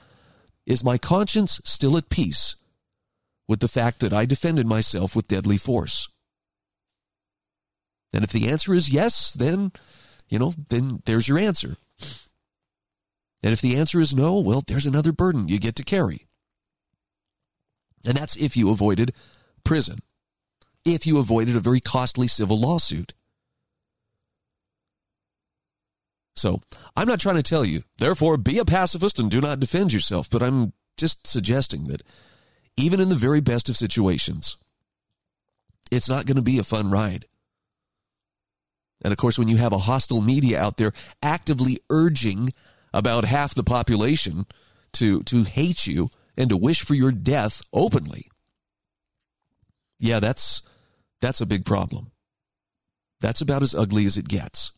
is 0.67 0.85
my 0.85 0.97
conscience 0.97 1.61
still 1.64 1.97
at 1.97 2.09
peace 2.09 2.57
with 3.47 3.61
the 3.61 3.69
fact 3.69 4.01
that 4.01 4.14
I 4.14 4.25
defended 4.25 4.67
myself 4.67 5.14
with 5.14 5.29
deadly 5.29 5.59
force? 5.59 6.09
And 8.12 8.23
if 8.25 8.31
the 8.31 8.49
answer 8.49 8.73
is 8.73 8.90
yes, 8.90 9.33
then, 9.33 9.73
you 10.29 10.39
know, 10.39 10.53
then 10.69 11.03
there's 11.05 11.29
your 11.29 11.39
answer. 11.39 11.77
And 13.43 13.53
if 13.53 13.61
the 13.61 13.77
answer 13.77 14.01
is 14.01 14.15
no, 14.15 14.39
well, 14.39 14.63
there's 14.67 14.87
another 14.87 15.13
burden 15.13 15.49
you 15.49 15.59
get 15.59 15.77
to 15.77 15.85
carry. 15.85 16.27
And 18.07 18.17
that's 18.17 18.37
if 18.37 18.57
you 18.57 18.71
avoided 18.71 19.13
prison, 19.65 19.99
if 20.85 21.07
you 21.07 21.19
avoided 21.19 21.57
a 21.57 21.61
very 21.61 21.81
costly 21.81 22.29
civil 22.29 22.59
lawsuit. 22.59 23.15
So 26.37 26.61
I'm 26.97 27.07
not 27.07 27.21
trying 27.21 27.37
to 27.37 27.43
tell 27.43 27.65
you, 27.65 27.83
therefore, 27.99 28.37
be 28.37 28.59
a 28.59 28.65
pacifist 28.65 29.19
and 29.19 29.31
do 29.31 29.41
not 29.41 29.61
defend 29.61 29.93
yourself, 29.93 30.29
but 30.29 30.43
I'm 30.43 30.73
just 30.97 31.27
suggesting 31.27 31.85
that 31.85 32.03
even 32.77 33.01
in 33.01 33.09
the 33.09 33.15
very 33.15 33.41
best 33.41 33.69
of 33.69 33.77
situations, 33.77 34.57
it's 35.91 36.09
not 36.09 36.27
going 36.27 36.37
to 36.37 36.43
be 36.43 36.59
a 36.59 36.65
fun 36.65 36.91
ride. 36.91 37.27
And 39.02 39.12
of 39.12 39.18
course, 39.18 39.38
when 39.38 39.48
you 39.48 39.57
have 39.57 39.72
a 39.72 39.78
hostile 39.78 40.20
media 40.20 40.61
out 40.61 40.76
there 40.76 40.92
actively 41.22 41.78
urging 41.90 42.50
about 42.92 43.24
half 43.24 43.54
the 43.54 43.64
population 43.64 44.46
to, 44.92 45.22
to 45.24 45.42
hate 45.42 45.87
you, 45.87 46.11
and 46.37 46.50
to 46.50 46.57
wish 46.57 46.83
for 46.83 46.94
your 46.94 47.12
death 47.12 47.62
openly. 47.72 48.26
Yeah, 49.98 50.20
that's 50.20 50.62
that's 51.20 51.40
a 51.40 51.46
big 51.46 51.64
problem. 51.64 52.11
That's 53.20 53.40
about 53.40 53.62
as 53.62 53.74
ugly 53.74 54.04
as 54.04 54.18
it 54.18 54.28
gets. 54.28 54.72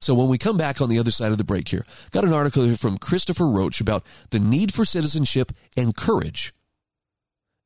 So 0.00 0.14
when 0.14 0.28
we 0.28 0.38
come 0.38 0.56
back 0.56 0.80
on 0.80 0.88
the 0.88 0.98
other 0.98 1.10
side 1.10 1.32
of 1.32 1.36
the 1.36 1.44
break 1.44 1.68
here, 1.68 1.84
got 2.10 2.24
an 2.24 2.32
article 2.32 2.64
here 2.64 2.76
from 2.76 2.96
Christopher 2.96 3.46
Roach 3.46 3.82
about 3.82 4.06
the 4.30 4.38
need 4.38 4.72
for 4.72 4.86
citizenship 4.86 5.52
and 5.76 5.94
courage. 5.94 6.54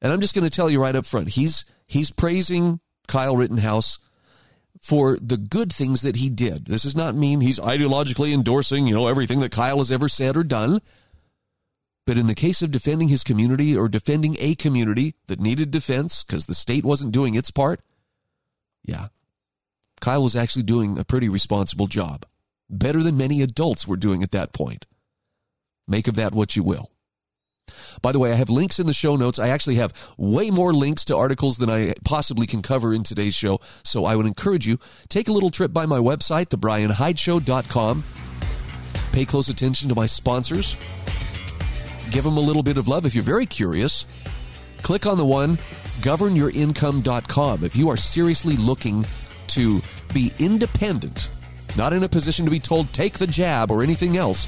And 0.03 0.13
I'm 0.13 0.21
just 0.21 0.35
going 0.35 0.47
to 0.47 0.51
tell 0.51 0.69
you 0.69 0.83
right 0.83 0.97
up 0.97 1.07
front, 1.07 1.29
he's 1.29 1.65
he's 1.87 2.11
praising 2.11 2.81
Kyle 3.07 3.37
Rittenhouse 3.37 3.99
for 4.81 5.17
the 5.17 5.37
good 5.37 5.73
things 5.73 6.03
that 6.03 6.17
he 6.17 6.29
did. 6.29 6.67
This 6.67 6.83
does 6.83 6.97
not 6.97 7.15
mean 7.15 7.41
he's 7.41 7.59
ideologically 7.59 8.35
endorsing, 8.35 8.87
you 8.87 8.95
know, 8.95 9.07
everything 9.07 9.41
that 9.41 9.53
Kyle 9.53 9.79
has 9.79 9.91
ever 9.91 10.09
said 10.09 10.37
or 10.37 10.45
done. 10.45 10.81
But 12.07 12.19
in 12.19 12.27
the 12.27 12.35
case 12.35 12.61
of 12.61 12.71
defending 12.71 13.09
his 13.09 13.25
community 13.25 13.75
or 13.75 13.89
defending 13.89 14.37
a 14.39 14.55
community 14.55 15.15
that 15.27 15.41
needed 15.41 15.71
defense 15.71 16.23
because 16.23 16.45
the 16.45 16.55
state 16.55 16.85
wasn't 16.85 17.13
doing 17.13 17.35
its 17.35 17.51
part, 17.51 17.81
yeah, 18.83 19.07
Kyle 20.03 20.23
was 20.23 20.37
actually 20.37 20.65
doing 20.65 20.99
a 20.99 21.05
pretty 21.05 21.31
responsible 21.31 21.87
job. 21.87 22.27
Better 22.69 23.03
than 23.03 23.17
many 23.17 23.41
adults 23.41 23.89
were 23.89 23.97
doing 23.97 24.23
at 24.23 24.33
that 24.33 24.53
point. 24.53 24.87
Make 25.89 26.09
of 26.09 26.17
that 26.17 26.35
what 26.35 26.57
you 26.57 26.63
will. 26.63 26.91
By 28.03 28.13
the 28.13 28.19
way, 28.19 28.33
I 28.33 28.37
have 28.37 28.51
links 28.51 28.79
in 28.79 28.87
the 28.87 28.93
show 28.93 29.17
notes. 29.17 29.39
I 29.39 29.49
actually 29.49 29.77
have 29.77 29.93
way 30.17 30.51
more 30.51 30.73
links 30.73 31.05
to 31.07 31.17
articles 31.17 31.59
than 31.59 31.71
I 31.71 31.95
possibly 32.05 32.47
can 32.47 32.63
cover 32.63 32.95
in 32.95 33.03
today's 33.03 33.35
show. 33.35 33.61
So 33.83 34.05
I 34.05 34.17
would 34.17 34.27
encourage 34.27 34.67
you, 34.67 34.79
take 35.09 35.29
a 35.29 35.33
little 35.33 35.51
trip 35.51 35.73
by 35.73 35.87
my 35.87 35.99
website, 35.99 36.47
thebrianhydeshow.com. 36.47 38.05
Pay 39.13 39.25
close 39.25 39.49
attention 39.49 39.89
to 39.89 39.95
my 39.95 40.07
sponsors. 40.07 40.77
Give 42.11 42.25
them 42.25 42.37
a 42.37 42.41
little 42.41 42.63
bit 42.63 42.79
of 42.79 42.89
love. 42.89 43.07
If 43.07 43.15
you're 43.15 43.25
very 43.25 43.47
curious, 43.47 44.07
click 44.83 45.07
on 45.07 45.19
the 45.19 45.25
one, 45.25 45.57
governyourincome.com. 46.01 47.65
If 47.65 47.77
you 47.77 47.89
are 47.91 47.97
seriously 47.97 48.57
looking 48.57 49.07
to 49.49 49.83
be 50.13 50.33
independent, 50.39 51.29
not 51.77 51.93
in 51.93 52.03
a 52.03 52.09
position 52.09 52.45
to 52.45 52.51
be 52.51 52.61
told, 52.61 52.93
take 52.93 53.19
the 53.19 53.27
jab 53.27 53.71
or 53.71 53.83
anything 53.83 54.17
else, 54.17 54.47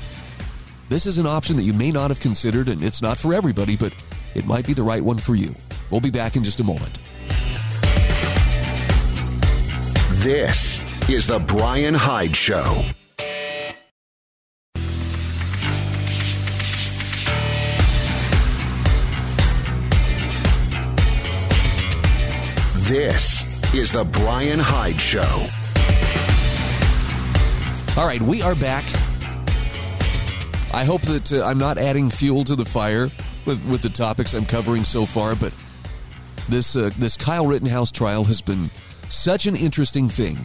this 0.89 1.07
is 1.07 1.19
an 1.19 1.27
option 1.27 1.57
that 1.57 1.65
you 1.65 1.73
may 1.73 1.91
not 1.91 2.11
have 2.11 2.21
considered, 2.21 2.69
and 2.69 2.83
it's 2.83 3.03
not 3.03 3.19
for 3.19 3.35
everybody, 3.35 3.77
but 3.77 3.93
it 4.35 4.47
might 4.47 4.67
be 4.67 4.73
the 4.73 4.83
right 4.83 5.03
one 5.03 5.19
for 5.19 5.35
you. 5.35 5.51
We'll 5.91 6.01
be 6.01 6.11
back 6.11 6.37
in 6.37 6.45
just 6.45 6.61
a 6.61 6.65
moment. 6.65 6.99
This 10.23 10.81
is 11.09 11.27
The 11.27 11.39
Brian 11.39 11.95
Hyde 11.95 12.37
Show. 12.37 12.85
This 22.89 23.45
is 23.75 23.93
The 23.93 24.05
Brian 24.05 24.61
Hyde 24.61 25.01
Show. 25.01 25.47
All 28.01 28.07
right, 28.07 28.23
we 28.23 28.43
are 28.43 28.55
back. 28.55 28.85
I 30.77 30.85
hope 30.85 31.01
that 31.03 31.33
uh, 31.33 31.43
I'm 31.43 31.57
not 31.57 31.79
adding 31.79 32.11
fuel 32.11 32.45
to 32.45 32.55
the 32.55 32.67
fire 32.67 33.09
with, 33.47 33.65
with 33.65 33.81
the 33.81 33.89
topics 33.89 34.35
I'm 34.35 34.45
covering 34.45 34.85
so 34.85 35.07
far, 35.07 35.35
but 35.35 35.55
this 36.51 36.77
uh, 36.77 36.91
this 36.99 37.17
Kyle 37.17 37.47
Rittenhouse 37.47 37.91
trial 37.91 38.25
has 38.25 38.43
been 38.43 38.71
such 39.09 39.47
an 39.47 39.57
interesting 39.57 40.11
thing. 40.11 40.37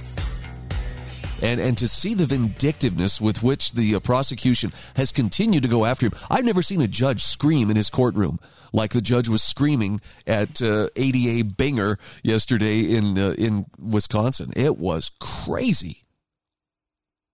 And, 1.41 1.59
and 1.59 1.77
to 1.79 1.87
see 1.89 2.13
the 2.13 2.25
vindictiveness 2.25 3.19
with 3.19 3.43
which 3.43 3.73
the 3.73 3.95
uh, 3.95 3.99
prosecution 3.99 4.71
has 4.95 5.11
continued 5.11 5.63
to 5.63 5.69
go 5.69 5.83
after 5.83 6.05
him. 6.05 6.13
I've 6.29 6.45
never 6.45 6.61
seen 6.61 6.79
a 6.79 6.87
judge 6.87 7.23
scream 7.25 7.69
in 7.69 7.75
his 7.75 7.89
courtroom 7.89 8.39
like 8.71 8.93
the 8.93 9.01
judge 9.01 9.27
was 9.27 9.43
screaming 9.43 9.99
at 10.25 10.61
uh, 10.61 10.87
ADA 10.95 11.43
Binger 11.43 11.97
yesterday 12.23 12.95
in 12.95 13.17
uh, 13.17 13.35
in 13.37 13.65
Wisconsin. 13.77 14.53
It 14.55 14.77
was 14.77 15.11
crazy. 15.19 16.05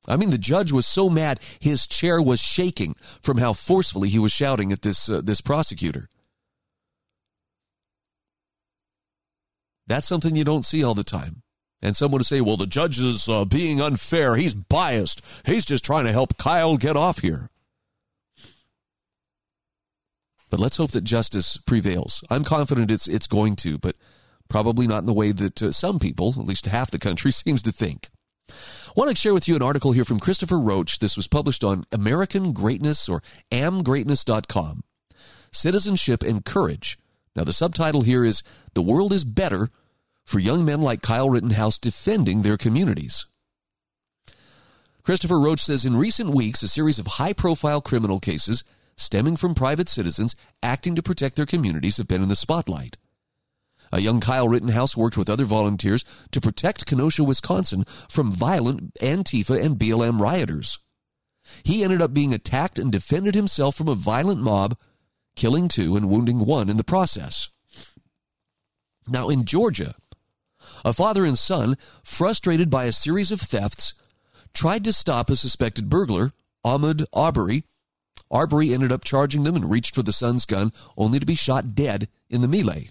I 0.07 0.15
mean, 0.15 0.29
the 0.29 0.37
judge 0.37 0.71
was 0.71 0.85
so 0.85 1.09
mad 1.09 1.39
his 1.59 1.85
chair 1.85 2.21
was 2.21 2.39
shaking 2.39 2.95
from 3.21 3.37
how 3.37 3.53
forcefully 3.53 4.09
he 4.09 4.19
was 4.19 4.31
shouting 4.31 4.71
at 4.71 4.81
this 4.81 5.09
uh, 5.09 5.21
this 5.23 5.41
prosecutor. 5.41 6.07
That's 9.87 10.07
something 10.07 10.35
you 10.35 10.43
don't 10.43 10.65
see 10.65 10.83
all 10.83 10.95
the 10.95 11.03
time. 11.03 11.43
And 11.81 11.95
someone 11.95 12.19
would 12.19 12.25
say, 12.25 12.41
well, 12.41 12.57
the 12.57 12.65
judge 12.65 12.99
is 12.99 13.29
uh, 13.29 13.45
being 13.45 13.79
unfair. 13.79 14.35
He's 14.35 14.53
biased. 14.53 15.21
He's 15.45 15.65
just 15.65 15.85
trying 15.85 16.05
to 16.05 16.11
help 16.11 16.37
Kyle 16.37 16.75
get 16.75 16.97
off 16.97 17.19
here. 17.19 17.49
But 20.49 20.59
let's 20.59 20.77
hope 20.77 20.91
that 20.91 21.03
justice 21.03 21.57
prevails. 21.57 22.23
I'm 22.29 22.43
confident 22.43 22.89
it's 22.89 23.07
it's 23.07 23.27
going 23.27 23.55
to, 23.57 23.77
but 23.77 23.95
probably 24.49 24.87
not 24.87 24.99
in 24.99 25.05
the 25.05 25.13
way 25.13 25.31
that 25.33 25.61
uh, 25.61 25.71
some 25.71 25.99
people, 25.99 26.29
at 26.37 26.45
least 26.45 26.65
half 26.65 26.89
the 26.89 26.99
country, 26.99 27.31
seems 27.33 27.61
to 27.63 27.71
think. 27.71 28.09
Want 28.95 29.09
to 29.09 29.15
share 29.15 29.33
with 29.33 29.47
you 29.47 29.55
an 29.55 29.61
article 29.61 29.91
here 29.91 30.05
from 30.05 30.19
Christopher 30.19 30.59
Roach. 30.59 30.99
This 30.99 31.15
was 31.15 31.27
published 31.27 31.63
on 31.63 31.83
American 31.91 32.51
Greatness 32.53 33.07
or 33.07 33.21
amgreatness.com. 33.51 34.83
Citizenship 35.51 36.23
and 36.23 36.43
Courage. 36.43 36.97
Now, 37.35 37.43
the 37.43 37.53
subtitle 37.53 38.01
here 38.01 38.25
is 38.25 38.41
The 38.73 38.81
World 38.81 39.13
is 39.13 39.23
Better 39.23 39.69
for 40.25 40.39
Young 40.39 40.65
Men 40.65 40.81
Like 40.81 41.01
Kyle 41.01 41.29
Rittenhouse 41.29 41.77
Defending 41.77 42.41
Their 42.41 42.57
Communities. 42.57 43.25
Christopher 45.03 45.39
Roach 45.39 45.61
says 45.61 45.85
in 45.85 45.95
recent 45.95 46.31
weeks, 46.31 46.63
a 46.63 46.67
series 46.67 46.99
of 46.99 47.07
high 47.07 47.33
profile 47.33 47.79
criminal 47.79 48.19
cases 48.19 48.63
stemming 48.97 49.37
from 49.37 49.55
private 49.55 49.87
citizens 49.87 50.35
acting 50.61 50.95
to 50.95 51.03
protect 51.03 51.35
their 51.35 51.45
communities 51.45 51.97
have 51.97 52.07
been 52.07 52.23
in 52.23 52.29
the 52.29 52.35
spotlight. 52.35 52.97
A 53.91 54.01
young 54.01 54.19
Kyle 54.19 54.47
Rittenhouse 54.47 54.97
worked 54.97 55.17
with 55.17 55.29
other 55.29 55.45
volunteers 55.45 56.03
to 56.31 56.41
protect 56.41 56.85
Kenosha, 56.85 57.23
Wisconsin 57.23 57.83
from 58.09 58.31
violent 58.31 58.93
Antifa 58.95 59.61
and 59.63 59.77
BLM 59.77 60.19
rioters. 60.19 60.79
He 61.63 61.83
ended 61.83 62.01
up 62.01 62.13
being 62.13 62.33
attacked 62.33 62.77
and 62.77 62.91
defended 62.91 63.35
himself 63.35 63.75
from 63.75 63.87
a 63.87 63.95
violent 63.95 64.41
mob, 64.41 64.77
killing 65.35 65.67
two 65.67 65.95
and 65.95 66.09
wounding 66.09 66.39
one 66.39 66.69
in 66.69 66.77
the 66.77 66.83
process. 66.83 67.49
Now, 69.07 69.29
in 69.29 69.45
Georgia, 69.45 69.95
a 70.83 70.91
father 70.91 71.25
and 71.25 71.37
son, 71.37 71.75
frustrated 72.03 72.69
by 72.69 72.85
a 72.85 72.91
series 72.91 73.31
of 73.31 73.39
thefts, 73.39 73.93
tried 74.53 74.83
to 74.83 74.93
stop 74.93 75.29
a 75.29 75.35
suspected 75.35 75.89
burglar, 75.89 76.33
Ahmaud 76.65 77.05
Arbery. 77.13 77.63
Arbery 78.29 78.73
ended 78.73 78.91
up 78.91 79.05
charging 79.05 79.43
them 79.43 79.55
and 79.55 79.69
reached 79.69 79.95
for 79.95 80.03
the 80.03 80.11
son's 80.11 80.45
gun, 80.45 80.73
only 80.97 81.19
to 81.19 81.25
be 81.25 81.35
shot 81.35 81.75
dead 81.75 82.09
in 82.29 82.41
the 82.41 82.47
melee. 82.47 82.89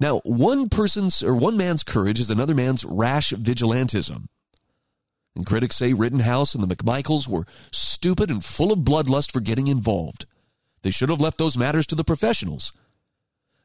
Now, 0.00 0.20
one 0.24 0.68
person's 0.68 1.22
or 1.22 1.36
one 1.36 1.56
man's 1.56 1.82
courage 1.82 2.20
is 2.20 2.30
another 2.30 2.54
man's 2.54 2.84
rash 2.84 3.32
vigilantism. 3.32 4.26
And 5.36 5.46
critics 5.46 5.76
say 5.76 5.92
Rittenhouse 5.92 6.54
and 6.54 6.62
the 6.62 6.74
McMichaels 6.74 7.28
were 7.28 7.46
stupid 7.72 8.30
and 8.30 8.44
full 8.44 8.72
of 8.72 8.80
bloodlust 8.80 9.32
for 9.32 9.40
getting 9.40 9.68
involved. 9.68 10.26
They 10.82 10.90
should 10.90 11.08
have 11.08 11.20
left 11.20 11.38
those 11.38 11.58
matters 11.58 11.86
to 11.88 11.94
the 11.94 12.04
professionals. 12.04 12.72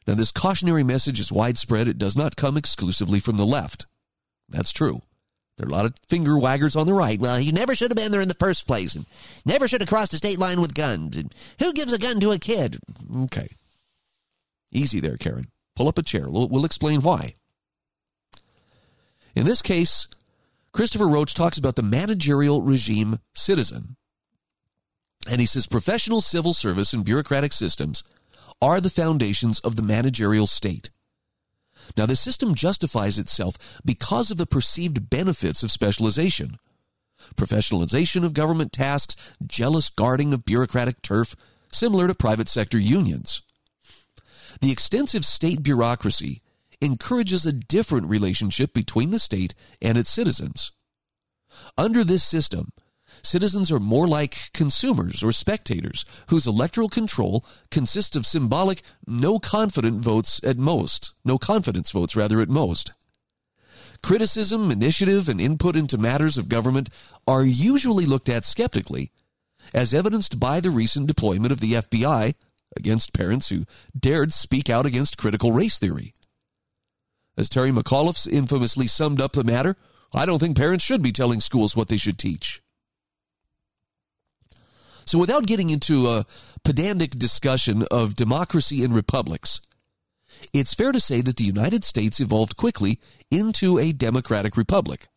Now, 0.08 0.16
this 0.16 0.32
cautionary 0.32 0.84
message 0.84 1.20
is 1.20 1.32
widespread. 1.32 1.88
It 1.88 2.00
does 2.00 2.18
not 2.18 2.36
come 2.36 2.58
exclusively 2.58 3.20
from 3.20 3.38
the 3.38 3.46
left. 3.46 3.86
That's 4.48 4.72
true. 4.72 5.02
There 5.58 5.68
are 5.68 5.70
a 5.70 5.74
lot 5.74 5.86
of 5.86 5.94
finger 6.08 6.32
waggers 6.32 6.80
on 6.80 6.88
the 6.88 6.94
right. 6.94 7.20
Well, 7.20 7.36
he 7.36 7.52
never 7.52 7.76
should 7.76 7.92
have 7.92 7.98
been 7.98 8.14
there 8.14 8.22
in 8.22 8.30
the 8.30 8.34
first 8.34 8.66
place, 8.66 8.96
and 8.96 9.06
never 9.46 9.68
should 9.68 9.82
have 9.82 9.90
crossed 9.90 10.12
the 10.12 10.18
state 10.18 10.40
line 10.40 10.62
with 10.62 10.74
guns. 10.74 11.18
And 11.18 11.36
who 11.60 11.74
gives 11.74 11.92
a 11.92 12.00
gun 12.00 12.20
to 12.22 12.32
a 12.32 12.40
kid? 12.40 12.78
Okay. 13.24 13.50
Easy 14.72 15.00
there, 15.02 15.18
Karen. 15.18 15.48
Pull 15.80 15.88
up 15.88 15.98
a 15.98 16.04
chair. 16.04 16.28
We'll, 16.30 16.50
we'll 16.50 16.66
explain 16.66 17.02
why. 17.04 17.36
In 19.34 19.46
this 19.46 19.62
case, 19.62 20.10
Christopher 20.74 21.08
Roach 21.08 21.34
talks 21.34 21.58
about 21.58 21.78
the 21.78 21.84
managerial 21.84 22.62
regime 22.62 23.20
citizen. 23.34 23.96
And 25.26 25.40
he 25.40 25.46
says 25.46 25.68
professional 25.68 26.20
civil 26.20 26.52
service 26.52 26.92
and 26.92 27.06
bureaucratic 27.06 27.54
systems 27.54 28.04
are 28.62 28.82
the 28.82 28.90
foundations 28.90 29.62
of 29.62 29.78
the 29.78 29.82
managerial 29.82 30.48
state. 30.48 30.90
Now, 31.96 32.06
the 32.06 32.18
system 32.18 32.56
justifies 32.56 33.18
itself 33.18 33.80
because 33.86 34.32
of 34.32 34.38
the 34.38 34.46
perceived 34.46 35.10
benefits 35.10 35.64
of 35.64 35.72
specialization 35.72 36.60
professionalization 37.38 38.26
of 38.26 38.34
government 38.34 38.74
tasks, 38.74 39.16
jealous 39.48 39.90
guarding 39.90 40.34
of 40.34 40.44
bureaucratic 40.44 41.02
turf, 41.02 41.38
similar 41.72 42.10
to 42.10 42.16
private 42.16 42.50
sector 42.50 42.78
unions. 42.78 43.44
The 44.62 44.72
extensive 44.72 45.26
state 45.26 45.64
bureaucracy 45.64 46.42
encourages 46.82 47.46
a 47.46 47.54
different 47.54 48.08
relationship 48.08 48.74
between 48.74 49.12
the 49.12 49.20
state 49.20 49.54
and 49.82 49.98
its 49.98 50.10
citizens. 50.10 50.72
Under 51.78 52.04
this 52.04 52.24
system, 52.24 52.72
citizens 53.24 53.72
are 53.72 53.80
more 53.80 54.08
like 54.08 54.52
consumers 54.54 55.24
or 55.24 55.32
spectators 55.32 56.06
whose 56.30 56.48
electoral 56.48 56.90
control 56.90 57.46
consists 57.72 58.16
of 58.16 58.26
symbolic 58.26 58.82
no 59.08 59.40
confident 59.40 60.04
votes 60.04 60.40
at 60.44 60.58
most, 60.58 61.14
no 61.24 61.38
confidence 61.38 61.92
votes 61.92 62.16
rather 62.16 62.42
at 62.42 62.50
most. 62.50 62.92
Criticism, 64.02 64.72
initiative, 64.72 65.28
and 65.28 65.42
input 65.42 65.76
into 65.76 65.98
matters 65.98 66.38
of 66.38 66.48
government 66.48 66.90
are 67.28 67.44
usually 67.44 68.06
looked 68.06 68.30
at 68.30 68.46
skeptically, 68.46 69.12
as 69.74 69.94
evidenced 69.94 70.40
by 70.40 70.60
the 70.60 70.72
recent 70.72 71.08
deployment 71.08 71.52
of 71.52 71.60
the 71.60 71.74
FBI 71.74 72.34
against 72.78 73.14
parents 73.14 73.50
who 73.50 73.66
dared 73.98 74.34
speak 74.34 74.70
out 74.70 74.86
against 74.86 75.18
critical 75.18 75.52
race 75.52 75.80
theory. 75.80 76.14
As 77.38 77.50
Terry 77.50 77.72
McAuliffe 77.72 78.28
infamously 78.28 78.88
summed 78.88 79.22
up 79.22 79.34
the 79.34 79.44
matter, 79.44 79.76
I 80.14 80.26
don't 80.26 80.40
think 80.40 80.58
parents 80.58 80.84
should 80.84 81.02
be 81.02 81.12
telling 81.12 81.40
schools 81.40 81.76
what 81.76 81.88
they 81.88 81.98
should 81.98 82.18
teach. 82.18 82.62
So, 85.06 85.18
without 85.18 85.48
getting 85.48 85.70
into 85.70 86.08
a 86.08 86.26
pedantic 86.64 87.12
discussion 87.12 87.86
of 87.90 88.16
democracy 88.16 88.84
and 88.84 88.94
republics, 88.94 89.62
it's 90.54 90.74
fair 90.74 90.92
to 90.92 91.00
say 91.00 91.22
that 91.22 91.38
the 91.38 91.44
United 91.44 91.84
States 91.84 92.20
evolved 92.20 92.56
quickly 92.56 93.00
into 93.32 93.80
a 93.80 93.92
democratic 93.92 94.56
republic. 94.56 95.08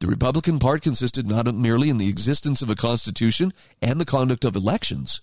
The 0.00 0.08
Republican 0.08 0.58
part 0.58 0.82
consisted 0.82 1.26
not 1.26 1.52
merely 1.54 1.88
in 1.88 1.98
the 1.98 2.08
existence 2.08 2.62
of 2.62 2.70
a 2.70 2.74
constitution 2.74 3.52
and 3.80 4.00
the 4.00 4.04
conduct 4.04 4.44
of 4.44 4.56
elections, 4.56 5.20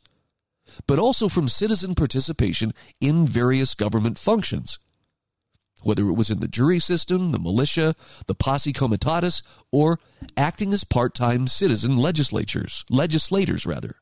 but 0.87 0.99
also 0.99 1.27
from 1.27 1.47
citizen 1.47 1.95
participation 1.95 2.73
in 2.99 3.27
various 3.27 3.73
government 3.75 4.17
functions. 4.17 4.79
Whether 5.81 6.07
it 6.07 6.13
was 6.13 6.29
in 6.29 6.39
the 6.39 6.47
jury 6.47 6.79
system, 6.79 7.31
the 7.31 7.39
militia, 7.39 7.93
the 8.27 8.35
posse 8.35 8.71
comitatus, 8.71 9.43
or 9.71 9.99
acting 10.37 10.73
as 10.73 10.83
part-time 10.83 11.47
citizen 11.47 11.97
legislatures, 11.97 12.85
legislators 12.89 13.65
rather. 13.65 13.95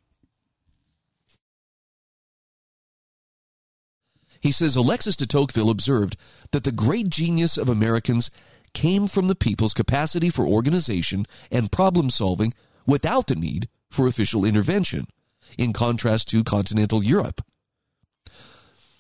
He 4.42 4.52
says 4.52 4.76
Alexis 4.76 5.16
de 5.16 5.28
Tocqueville 5.28 5.70
observed 5.70 6.18
that 6.52 6.64
the 6.64 6.72
great 6.72 7.10
genius 7.10 7.58
of 7.58 7.70
Americans 7.70 8.32
came 8.74 9.08
from 9.08 9.28
the 9.28 9.36
people's 9.36 9.74
capacity 9.74 10.30
for 10.30 10.48
organization 10.48 11.26
and 11.52 11.72
problem 11.72 12.10
solving 12.10 12.54
without 12.88 13.28
the 13.28 13.36
need 13.36 13.70
for 13.90 14.08
official 14.08 14.46
intervention, 14.46 15.06
in 15.58 15.74
contrast 15.74 16.28
to 16.30 16.44
continental 16.44 17.04
Europe. 17.04 17.42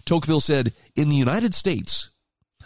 Tocqueville 0.06 0.42
said, 0.42 0.74
In 0.96 1.10
the 1.10 1.16
United 1.16 1.54
States, 1.54 2.10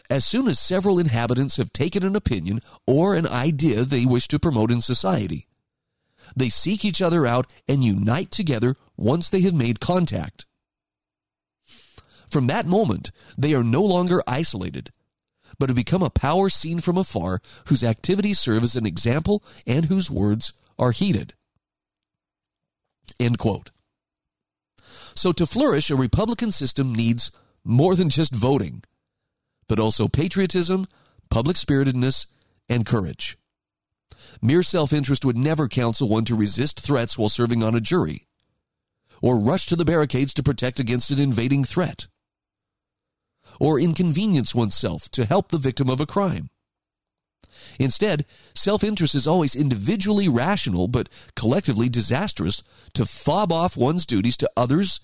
as 0.10 0.26
soon 0.26 0.48
as 0.48 0.60
several 0.60 1.00
inhabitants 1.00 1.58
have 1.58 1.74
taken 1.74 2.04
an 2.04 2.16
opinion 2.16 2.62
or 2.86 3.16
an 3.16 3.28
idea 3.28 3.84
they 3.84 4.06
wish 4.06 4.28
to 4.30 4.40
promote 4.40 4.72
in 4.72 4.82
society, 4.82 5.48
they 6.36 6.50
seek 6.50 6.84
each 6.84 7.02
other 7.02 7.26
out 7.26 7.52
and 7.68 7.84
unite 7.84 8.32
together 8.32 8.76
once 8.98 9.30
they 9.30 9.42
have 9.42 9.54
made 9.54 9.80
contact. 9.80 10.46
From 12.30 12.48
that 12.48 12.66
moment, 12.66 13.12
they 13.38 13.54
are 13.54 13.64
no 13.64 13.84
longer 13.84 14.22
isolated, 14.28 14.92
but 15.60 15.70
have 15.70 15.76
become 15.76 16.04
a 16.04 16.10
power 16.10 16.50
seen 16.50 16.80
from 16.80 16.98
afar 16.98 17.42
whose 17.68 17.84
activities 17.84 18.40
serve 18.40 18.64
as 18.64 18.76
an 18.76 18.86
example 18.86 19.44
and 19.66 19.86
whose 19.86 20.12
words 20.12 20.54
are 20.78 20.92
heeded. 20.92 21.34
End 23.20 23.38
quote. 23.38 23.72
So 25.16 25.32
to 25.34 25.46
flourish, 25.46 25.90
a 25.90 25.96
Republican 25.96 26.52
system 26.52 26.94
needs 26.94 27.32
more 27.64 27.96
than 27.96 28.10
just 28.10 28.36
voting, 28.36 28.84
but 29.68 29.80
also 29.80 30.08
patriotism, 30.08 30.86
public 31.30 31.58
spiritedness, 31.58 32.28
and 32.68 32.86
courage. 32.86 33.38
Mere 34.42 34.64
self 34.64 34.92
interest 34.92 35.26
would 35.26 35.38
never 35.38 35.68
counsel 35.68 36.10
one 36.10 36.26
to 36.26 36.36
resist 36.36 36.80
threats 36.80 37.18
while 37.18 37.30
serving 37.30 37.64
on 37.64 37.76
a 37.76 37.82
jury, 37.82 38.28
or 39.22 39.40
rush 39.40 39.66
to 39.68 39.76
the 39.76 39.86
barricades 39.86 40.34
to 40.34 40.44
protect 40.44 40.80
against 40.80 41.12
an 41.12 41.20
invading 41.20 41.64
threat 41.64 42.08
or 43.60 43.80
inconvenience 43.80 44.54
oneself 44.54 45.10
to 45.10 45.26
help 45.26 45.50
the 45.50 45.58
victim 45.58 45.90
of 45.90 46.00
a 46.00 46.06
crime. 46.06 46.50
Instead, 47.80 48.26
self 48.54 48.84
interest 48.84 49.16
is 49.16 49.28
always 49.28 49.56
individually 49.56 50.28
rational 50.28 50.88
but 50.88 51.10
collectively 51.36 51.90
disastrous 51.90 52.64
to 52.94 53.06
fob 53.06 53.52
off 53.52 53.78
one's 53.78 54.06
duties 54.06 54.38
to 54.38 54.52
others 54.56 55.00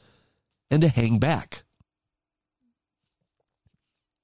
and 0.70 0.82
to 0.82 0.88
hang 0.88 1.20
back. 1.20 1.64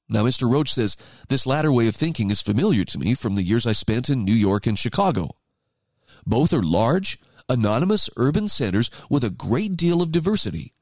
Now, 0.09 0.23
Mr. 0.23 0.49
Roach 0.49 0.73
says 0.73 0.95
this 1.27 1.45
latter 1.45 1.71
way 1.71 1.87
of 1.87 1.95
thinking 1.95 2.31
is 2.31 2.41
familiar 2.41 2.85
to 2.85 2.99
me 2.99 3.13
from 3.13 3.35
the 3.35 3.43
years 3.43 3.67
I 3.67 3.73
spent 3.73 4.09
in 4.09 4.23
New 4.23 4.33
York 4.33 4.65
and 4.65 4.79
Chicago. 4.79 5.31
Both 6.25 6.53
are 6.53 6.63
large, 6.63 7.19
anonymous 7.49 8.09
urban 8.15 8.47
centers 8.47 8.89
with 9.09 9.23
a 9.23 9.29
great 9.29 9.75
deal 9.75 10.01
of 10.01 10.11
diversity. 10.11 10.73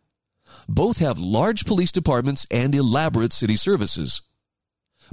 Both 0.67 0.99
have 0.99 1.17
large 1.17 1.65
police 1.65 1.91
departments 1.91 2.45
and 2.51 2.73
elaborate 2.75 3.33
city 3.33 3.55
services. 3.55 4.21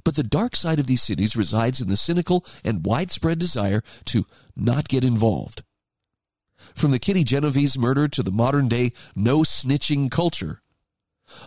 But 0.05 0.17
the 0.17 0.23
dark 0.23 0.57
side 0.57 0.81
of 0.81 0.87
these 0.87 1.03
cities 1.03 1.37
resides 1.37 1.81
in 1.81 1.89
the 1.89 1.97
cynical 1.97 2.45
and 2.65 2.85
widespread 2.85 3.39
desire 3.39 3.83
to 4.07 4.27
not 4.57 4.89
get 4.89 5.05
involved. 5.05 5.63
From 6.75 6.91
the 6.91 6.99
Kitty 6.99 7.25
Genovese 7.25 7.79
murder 7.79 8.09
to 8.09 8.23
the 8.23 8.31
modern 8.31 8.69
day 8.69 8.93
no 9.17 9.41
snitching 9.41 10.11
culture, 10.11 10.63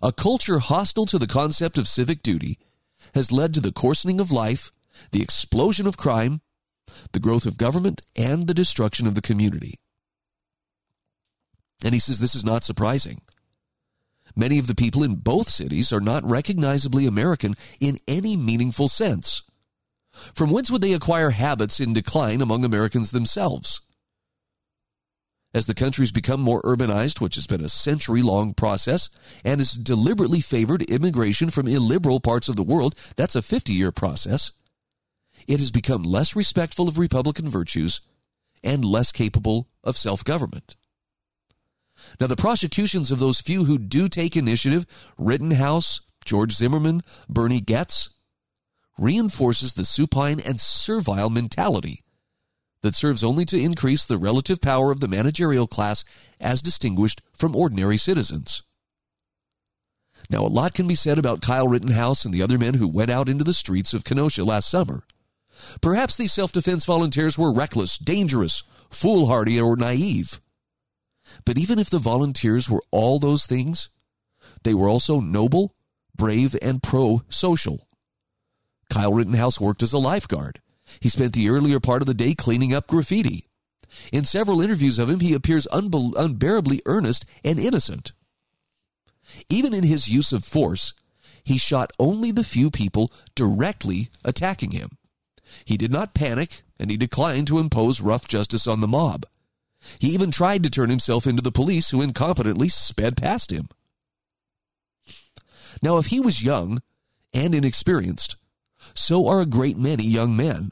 a 0.01 0.11
culture 0.11 0.59
hostile 0.59 1.05
to 1.05 1.17
the 1.17 1.27
concept 1.27 1.77
of 1.77 1.87
civic 1.87 2.21
duty 2.23 2.59
has 3.13 3.31
led 3.31 3.53
to 3.53 3.59
the 3.59 3.71
coarsening 3.71 4.19
of 4.19 4.31
life, 4.31 4.71
the 5.11 5.21
explosion 5.21 5.87
of 5.87 5.97
crime, 5.97 6.41
the 7.11 7.19
growth 7.19 7.45
of 7.45 7.57
government, 7.57 8.01
and 8.15 8.47
the 8.47 8.53
destruction 8.53 9.07
of 9.07 9.15
the 9.15 9.21
community. 9.21 9.75
And 11.83 11.93
he 11.93 11.99
says 11.99 12.19
this 12.19 12.35
is 12.35 12.43
not 12.43 12.63
surprising. 12.63 13.21
Many 14.35 14.59
of 14.59 14.67
the 14.67 14.75
people 14.75 15.03
in 15.03 15.15
both 15.15 15.49
cities 15.49 15.93
are 15.93 16.01
not 16.01 16.29
recognizably 16.29 17.05
American 17.05 17.55
in 17.79 17.97
any 18.07 18.35
meaningful 18.35 18.89
sense. 18.89 19.43
From 20.33 20.49
whence 20.49 20.71
would 20.71 20.81
they 20.81 20.93
acquire 20.93 21.31
habits 21.31 21.79
in 21.79 21.93
decline 21.93 22.41
among 22.41 22.63
Americans 22.63 23.11
themselves? 23.11 23.81
As 25.53 25.67
the 25.67 25.73
country's 25.73 26.11
become 26.11 26.41
more 26.41 26.61
urbanized, 26.63 27.21
which 27.21 27.35
has 27.35 27.47
been 27.47 27.63
a 27.63 27.69
century 27.69 28.21
long 28.21 28.53
process, 28.53 29.09
and 29.45 29.61
has 29.61 29.71
deliberately 29.71 30.41
favored 30.41 30.81
immigration 30.83 31.49
from 31.49 31.67
illiberal 31.67 32.19
parts 32.19 32.49
of 32.49 32.57
the 32.57 32.63
world, 32.63 32.93
that's 33.15 33.35
a 33.35 33.41
50 33.41 33.71
year 33.71 33.93
process, 33.93 34.51
it 35.47 35.59
has 35.59 35.71
become 35.71 36.03
less 36.03 36.35
respectful 36.35 36.89
of 36.89 36.97
Republican 36.97 37.47
virtues 37.47 38.01
and 38.63 38.83
less 38.83 39.13
capable 39.13 39.69
of 39.83 39.97
self 39.97 40.23
government. 40.25 40.75
Now, 42.19 42.27
the 42.27 42.35
prosecutions 42.35 43.11
of 43.11 43.19
those 43.19 43.41
few 43.41 43.65
who 43.65 43.77
do 43.77 44.07
take 44.07 44.35
initiative, 44.35 44.85
Rittenhouse, 45.17 46.01
George 46.23 46.53
Zimmerman, 46.53 47.01
Bernie 47.29 47.61
Goetz, 47.61 48.09
reinforces 48.97 49.73
the 49.73 49.85
supine 49.85 50.39
and 50.39 50.59
servile 50.59 51.29
mentality 51.29 52.03
that 52.81 52.95
serves 52.95 53.23
only 53.23 53.45
to 53.45 53.59
increase 53.59 54.05
the 54.05 54.17
relative 54.17 54.61
power 54.61 54.91
of 54.91 54.99
the 54.99 55.07
managerial 55.07 55.67
class 55.67 56.05
as 56.39 56.61
distinguished 56.61 57.21
from 57.33 57.55
ordinary 57.55 57.97
citizens. 57.97 58.61
Now, 60.29 60.45
a 60.45 60.47
lot 60.47 60.73
can 60.73 60.87
be 60.87 60.95
said 60.95 61.19
about 61.19 61.41
Kyle 61.41 61.67
Rittenhouse 61.67 62.25
and 62.25 62.33
the 62.33 62.41
other 62.41 62.57
men 62.57 62.75
who 62.75 62.87
went 62.87 63.11
out 63.11 63.29
into 63.29 63.43
the 63.43 63.53
streets 63.53 63.93
of 63.93 64.03
Kenosha 64.03 64.43
last 64.43 64.69
summer. 64.69 65.03
Perhaps 65.81 66.17
these 66.17 66.33
self 66.33 66.51
defense 66.51 66.85
volunteers 66.85 67.37
were 67.37 67.53
reckless, 67.53 67.97
dangerous, 67.97 68.63
foolhardy, 68.89 69.59
or 69.59 69.75
naive. 69.75 70.39
But 71.45 71.57
even 71.57 71.79
if 71.79 71.89
the 71.89 71.99
volunteers 71.99 72.69
were 72.69 72.83
all 72.91 73.19
those 73.19 73.45
things, 73.45 73.89
they 74.63 74.73
were 74.73 74.89
also 74.89 75.19
noble, 75.19 75.75
brave, 76.15 76.55
and 76.61 76.81
pro 76.81 77.23
social. 77.29 77.87
Kyle 78.89 79.13
Rittenhouse 79.13 79.59
worked 79.59 79.83
as 79.83 79.93
a 79.93 79.97
lifeguard. 79.97 80.61
He 80.99 81.09
spent 81.09 81.33
the 81.33 81.49
earlier 81.49 81.79
part 81.79 82.01
of 82.01 82.05
the 82.05 82.13
day 82.13 82.35
cleaning 82.35 82.73
up 82.73 82.87
graffiti. 82.87 83.47
In 84.11 84.25
several 84.25 84.61
interviews 84.61 84.99
of 84.99 85.09
him, 85.09 85.19
he 85.19 85.33
appears 85.33 85.67
unbe- 85.71 86.15
unbearably 86.15 86.81
earnest 86.85 87.25
and 87.43 87.59
innocent. 87.59 88.11
Even 89.49 89.73
in 89.73 89.83
his 89.83 90.07
use 90.07 90.31
of 90.31 90.43
force, 90.43 90.93
he 91.43 91.57
shot 91.57 91.91
only 91.99 92.31
the 92.31 92.43
few 92.43 92.69
people 92.69 93.11
directly 93.35 94.09
attacking 94.23 94.71
him. 94.71 94.89
He 95.63 95.77
did 95.77 95.91
not 95.91 96.13
panic, 96.13 96.63
and 96.79 96.91
he 96.91 96.97
declined 96.97 97.47
to 97.47 97.59
impose 97.59 98.01
rough 98.01 98.27
justice 98.27 98.67
on 98.67 98.81
the 98.81 98.87
mob. 98.87 99.25
He 99.99 100.09
even 100.09 100.31
tried 100.31 100.63
to 100.63 100.69
turn 100.69 100.89
himself 100.89 101.27
into 101.27 101.41
the 101.41 101.51
police, 101.51 101.89
who 101.89 102.01
incompetently 102.01 102.71
sped 102.71 103.17
past 103.17 103.51
him. 103.51 103.69
Now, 105.81 105.97
if 105.97 106.07
he 106.07 106.19
was 106.19 106.43
young 106.43 106.81
and 107.33 107.53
inexperienced, 107.53 108.37
so 108.93 109.27
are 109.27 109.41
a 109.41 109.45
great 109.45 109.77
many 109.77 110.03
young 110.03 110.35
men. 110.35 110.71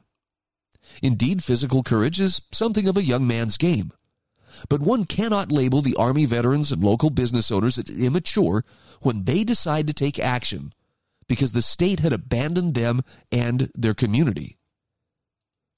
Indeed, 1.01 1.43
physical 1.43 1.83
courage 1.83 2.19
is 2.19 2.41
something 2.51 2.87
of 2.87 2.97
a 2.97 3.03
young 3.03 3.27
man's 3.27 3.57
game. 3.57 3.91
But 4.69 4.81
one 4.81 5.05
cannot 5.05 5.51
label 5.51 5.81
the 5.81 5.95
Army 5.95 6.25
veterans 6.25 6.71
and 6.71 6.83
local 6.83 7.09
business 7.09 7.51
owners 7.51 7.77
as 7.77 7.89
immature 7.89 8.63
when 9.01 9.23
they 9.23 9.43
decide 9.43 9.87
to 9.87 9.93
take 9.93 10.19
action 10.19 10.73
because 11.27 11.53
the 11.53 11.61
state 11.61 11.99
had 11.99 12.13
abandoned 12.13 12.75
them 12.75 13.01
and 13.31 13.71
their 13.73 13.93
community. 13.93 14.57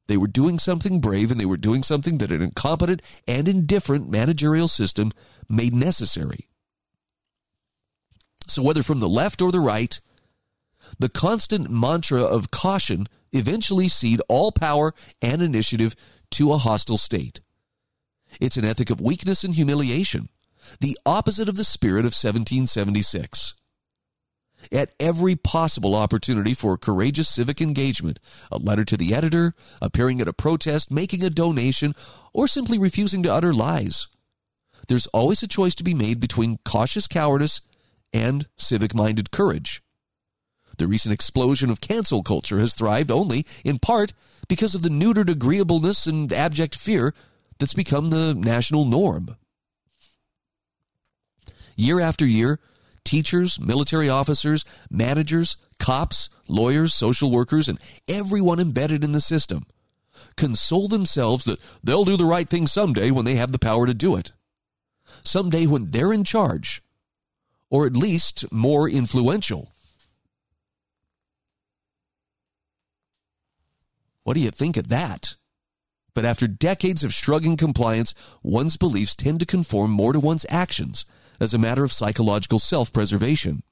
They 0.07 0.17
were 0.17 0.27
doing 0.27 0.59
something 0.59 0.99
brave 0.99 1.31
and 1.31 1.39
they 1.39 1.45
were 1.45 1.57
doing 1.57 1.83
something 1.83 2.19
that 2.19 2.31
an 2.31 2.41
incompetent 2.41 3.01
and 3.27 3.47
indifferent 3.47 4.09
managerial 4.09 4.67
system 4.67 5.11
made 5.49 5.73
necessary. 5.73 6.47
So, 8.47 8.61
whether 8.61 8.83
from 8.83 8.99
the 8.99 9.09
left 9.09 9.41
or 9.41 9.51
the 9.51 9.59
right, 9.59 9.99
the 10.99 11.09
constant 11.09 11.69
mantra 11.69 12.21
of 12.21 12.51
caution 12.51 13.07
eventually 13.31 13.89
cede 13.89 14.21
all 14.29 14.51
power 14.51 14.93
and 15.21 15.41
initiative 15.41 15.95
to 16.31 16.53
a 16.53 16.59
hostile 16.59 16.97
state. 16.97 17.41
It's 18.39 18.57
an 18.57 18.65
ethic 18.65 18.89
of 18.89 19.01
weakness 19.01 19.43
and 19.43 19.55
humiliation, 19.55 20.29
the 20.79 20.97
opposite 21.05 21.49
of 21.49 21.55
the 21.55 21.63
spirit 21.63 22.01
of 22.01 22.13
1776 22.13 23.55
at 24.71 24.93
every 24.99 25.35
possible 25.35 25.95
opportunity 25.95 26.53
for 26.53 26.77
courageous 26.77 27.29
civic 27.29 27.61
engagement 27.61 28.19
a 28.51 28.57
letter 28.57 28.85
to 28.85 28.97
the 28.97 29.13
editor, 29.13 29.53
appearing 29.81 30.21
at 30.21 30.27
a 30.27 30.33
protest, 30.33 30.91
making 30.91 31.23
a 31.23 31.29
donation, 31.29 31.93
or 32.33 32.47
simply 32.47 32.77
refusing 32.77 33.23
to 33.23 33.33
utter 33.33 33.53
lies. 33.53 34.07
There's 34.87 35.07
always 35.07 35.41
a 35.41 35.47
choice 35.47 35.75
to 35.75 35.83
be 35.83 35.93
made 35.93 36.19
between 36.19 36.59
cautious 36.63 37.07
cowardice 37.07 37.61
and 38.13 38.47
civic 38.57 38.93
minded 38.93 39.31
courage. 39.31 39.81
The 40.77 40.87
recent 40.87 41.13
explosion 41.13 41.69
of 41.69 41.81
cancel 41.81 42.21
culture 42.21 42.59
has 42.59 42.73
thrived 42.73 43.09
only, 43.09 43.45
in 43.63 43.79
part, 43.79 44.13
because 44.47 44.75
of 44.75 44.81
the 44.81 44.89
neutered 44.89 45.29
agreeableness 45.29 46.05
and 46.05 46.31
abject 46.31 46.75
fear 46.75 47.13
that's 47.59 47.73
become 47.73 48.09
the 48.09 48.33
national 48.33 48.85
norm. 48.85 49.37
Year 51.75 51.99
after 51.99 52.25
year, 52.25 52.59
teachers, 53.05 53.59
military 53.59 54.09
officers, 54.09 54.65
managers, 54.89 55.55
cops, 55.79 56.29
lawyers, 56.47 56.93
social 56.93 57.31
workers, 57.31 57.69
and 57.69 57.79
everyone 58.07 58.59
embedded 58.59 59.03
in 59.03 59.13
the 59.13 59.21
system 59.21 59.65
console 60.37 60.87
themselves 60.87 61.45
that 61.45 61.59
they'll 61.83 62.05
do 62.05 62.17
the 62.17 62.25
right 62.25 62.47
thing 62.47 62.67
someday 62.67 63.11
when 63.11 63.25
they 63.25 63.35
have 63.35 63.51
the 63.51 63.59
power 63.59 63.85
to 63.85 63.93
do 63.93 64.15
it. 64.15 64.31
Someday 65.23 65.65
when 65.65 65.91
they're 65.91 66.13
in 66.13 66.23
charge, 66.23 66.81
or 67.69 67.85
at 67.85 67.97
least 67.97 68.51
more 68.51 68.89
influential. 68.89 69.71
What 74.23 74.33
do 74.33 74.39
you 74.39 74.51
think 74.51 74.77
of 74.77 74.89
that? 74.89 75.35
But 76.13 76.25
after 76.25 76.47
decades 76.47 77.03
of 77.03 77.13
shrugging 77.13 77.57
compliance, 77.57 78.13
one's 78.41 78.77
beliefs 78.77 79.15
tend 79.15 79.39
to 79.41 79.45
conform 79.45 79.91
more 79.91 80.13
to 80.13 80.19
one's 80.19 80.45
actions 80.49 81.05
as 81.39 81.53
a 81.53 81.57
matter 81.57 81.83
of 81.83 81.93
psychological 81.93 82.59
self 82.59 82.91
preservation. 82.91 83.63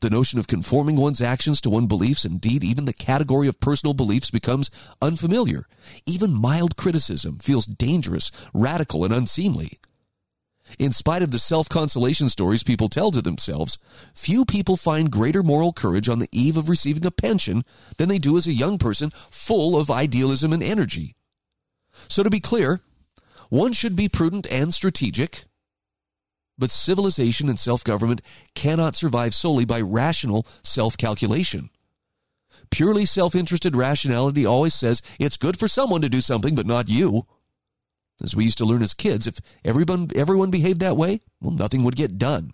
The 0.00 0.10
notion 0.10 0.38
of 0.38 0.46
conforming 0.46 0.96
one's 0.96 1.20
actions 1.20 1.60
to 1.60 1.70
one's 1.70 1.88
beliefs, 1.88 2.24
indeed, 2.24 2.64
even 2.64 2.86
the 2.86 2.92
category 2.94 3.48
of 3.48 3.60
personal 3.60 3.92
beliefs, 3.92 4.30
becomes 4.30 4.70
unfamiliar. 5.02 5.66
Even 6.06 6.32
mild 6.32 6.76
criticism 6.76 7.38
feels 7.38 7.66
dangerous, 7.66 8.30
radical, 8.54 9.04
and 9.04 9.12
unseemly. 9.12 9.78
In 10.78 10.92
spite 10.92 11.22
of 11.22 11.32
the 11.32 11.38
self 11.38 11.68
consolation 11.68 12.30
stories 12.30 12.62
people 12.62 12.88
tell 12.88 13.10
to 13.10 13.20
themselves, 13.20 13.76
few 14.14 14.46
people 14.46 14.76
find 14.76 15.10
greater 15.10 15.42
moral 15.42 15.72
courage 15.72 16.08
on 16.08 16.18
the 16.18 16.28
eve 16.32 16.56
of 16.56 16.68
receiving 16.68 17.04
a 17.04 17.10
pension 17.10 17.64
than 17.98 18.08
they 18.08 18.18
do 18.18 18.38
as 18.38 18.46
a 18.46 18.52
young 18.52 18.78
person 18.78 19.10
full 19.30 19.76
of 19.76 19.90
idealism 19.90 20.52
and 20.52 20.62
energy. 20.62 21.14
So, 22.08 22.22
to 22.22 22.30
be 22.30 22.40
clear, 22.40 22.80
one 23.50 23.72
should 23.72 23.96
be 23.96 24.08
prudent 24.08 24.46
and 24.50 24.72
strategic, 24.72 25.44
but 26.60 26.70
civilization 26.70 27.48
and 27.48 27.58
self 27.58 27.82
government 27.82 28.22
cannot 28.54 28.94
survive 28.94 29.34
solely 29.34 29.64
by 29.64 29.80
rational 29.80 30.46
self 30.62 30.96
calculation. 30.96 31.70
Purely 32.70 33.04
self 33.04 33.34
interested 33.34 33.74
rationality 33.74 34.46
always 34.46 34.74
says 34.74 35.02
it's 35.18 35.36
good 35.36 35.58
for 35.58 35.66
someone 35.66 36.02
to 36.02 36.08
do 36.08 36.20
something, 36.20 36.54
but 36.54 36.66
not 36.66 36.88
you. 36.88 37.26
As 38.22 38.36
we 38.36 38.44
used 38.44 38.58
to 38.58 38.66
learn 38.66 38.82
as 38.82 38.94
kids, 38.94 39.26
if 39.26 39.40
everyone, 39.64 40.10
everyone 40.14 40.50
behaved 40.50 40.80
that 40.80 40.96
way, 40.96 41.20
well, 41.40 41.52
nothing 41.52 41.82
would 41.82 41.96
get 41.96 42.18
done. 42.18 42.52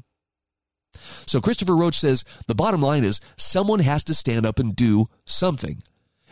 So 1.27 1.41
Christopher 1.41 1.77
Roach 1.77 1.99
says 1.99 2.25
the 2.47 2.55
bottom 2.55 2.81
line 2.81 3.05
is 3.05 3.21
someone 3.37 3.81
has 3.81 4.05
to 4.05 4.15
stand 4.15 4.47
up 4.47 4.59
and 4.59 4.75
do 4.75 5.07
something. 5.25 5.83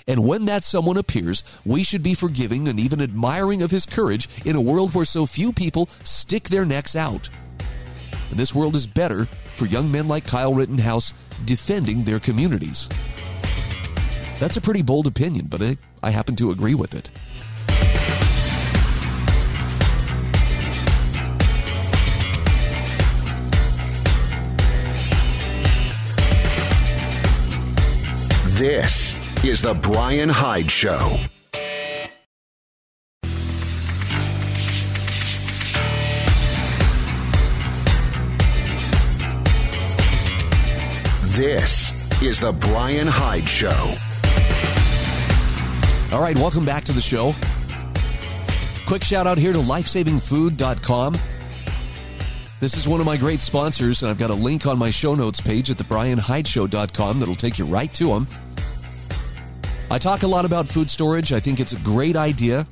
And 0.07 0.27
when 0.27 0.45
that 0.45 0.65
someone 0.65 0.97
appears, 0.97 1.43
we 1.65 1.83
should 1.83 2.03
be 2.03 2.15
forgiving 2.15 2.69
and 2.69 2.79
even 2.79 3.01
admiring 3.01 3.63
of 3.63 3.71
his 3.71 3.87
courage 3.87 4.29
in 4.45 4.55
a 4.55 4.61
world 4.61 4.95
where 4.95 5.05
so 5.05 5.27
few 5.27 5.53
people 5.53 5.89
stick 6.03 6.49
their 6.49 6.65
necks 6.65 6.95
out. 6.95 7.29
And 8.31 8.39
this 8.39 8.55
world 8.55 8.77
is 8.77 8.87
better 8.87 9.27
for 9.55 9.67
young 9.67 9.91
men 9.91 10.09
like 10.09 10.27
Kyle 10.27 10.55
Rittenhouse 10.55 11.13
defending 11.45 12.05
their 12.05 12.21
communities. 12.21 12.89
That's 14.41 14.57
a 14.57 14.61
pretty 14.61 14.83
bold 14.83 15.07
opinion, 15.07 15.47
but 15.47 15.63
I, 15.63 15.77
I 16.03 16.11
happen 16.11 16.37
to 16.37 16.51
agree 16.51 16.75
with 16.75 16.95
it. 16.95 17.11
This 28.59 29.15
is 29.45 29.63
The 29.63 29.75
Brian 29.75 30.29
Hyde 30.29 30.71
Show. 30.71 31.19
This 41.35 41.93
is 42.23 42.39
The 42.39 42.53
Brian 42.53 43.09
Hyde 43.09 43.49
Show. 43.49 43.97
All 46.15 46.23
right, 46.23 46.37
welcome 46.37 46.65
back 46.65 46.85
to 46.85 46.93
the 46.93 47.01
show. 47.01 47.35
Quick 48.87 49.03
shout 49.03 49.27
out 49.27 49.37
here 49.37 49.53
to 49.53 49.59
lifesavingfood.com. 49.59 51.19
This 52.61 52.77
is 52.77 52.87
one 52.87 53.01
of 53.01 53.07
my 53.07 53.17
great 53.17 53.41
sponsors, 53.41 54.05
and 54.05 54.11
I've 54.11 54.19
got 54.19 54.31
a 54.31 54.35
link 54.35 54.69
on 54.69 54.79
my 54.79 54.91
show 54.91 55.17
notes 55.17 55.41
page 55.41 55.73
at 55.73 55.77
thebrianhydeshow.com 55.77 57.19
that'll 57.19 57.35
take 57.35 57.59
you 57.59 57.65
right 57.65 57.93
to 57.95 58.07
them. 58.11 58.29
I 59.91 59.99
talk 59.99 60.23
a 60.23 60.29
lot 60.29 60.45
about 60.45 60.69
food 60.69 60.89
storage. 60.89 61.33
I 61.33 61.41
think 61.41 61.59
it's 61.59 61.73
a 61.73 61.81
great 61.81 62.15
idea. 62.15 62.65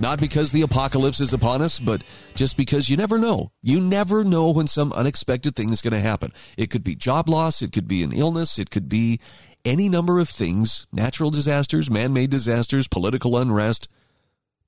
Not 0.00 0.18
because 0.18 0.50
the 0.50 0.62
apocalypse 0.62 1.20
is 1.20 1.32
upon 1.32 1.62
us, 1.62 1.78
but 1.78 2.02
just 2.34 2.56
because 2.56 2.90
you 2.90 2.96
never 2.96 3.18
know. 3.18 3.52
You 3.62 3.80
never 3.80 4.24
know 4.24 4.50
when 4.50 4.66
some 4.66 4.92
unexpected 4.92 5.54
thing 5.54 5.70
is 5.70 5.82
going 5.82 5.92
to 5.92 6.00
happen. 6.00 6.32
It 6.56 6.68
could 6.70 6.82
be 6.82 6.96
job 6.96 7.28
loss, 7.28 7.62
it 7.62 7.72
could 7.72 7.86
be 7.86 8.02
an 8.02 8.12
illness, 8.12 8.58
it 8.58 8.70
could 8.70 8.88
be 8.88 9.20
any 9.64 9.88
number 9.88 10.18
of 10.18 10.28
things 10.28 10.86
natural 10.92 11.30
disasters, 11.30 11.90
man 11.90 12.12
made 12.12 12.30
disasters, 12.30 12.88
political 12.88 13.38
unrest, 13.38 13.88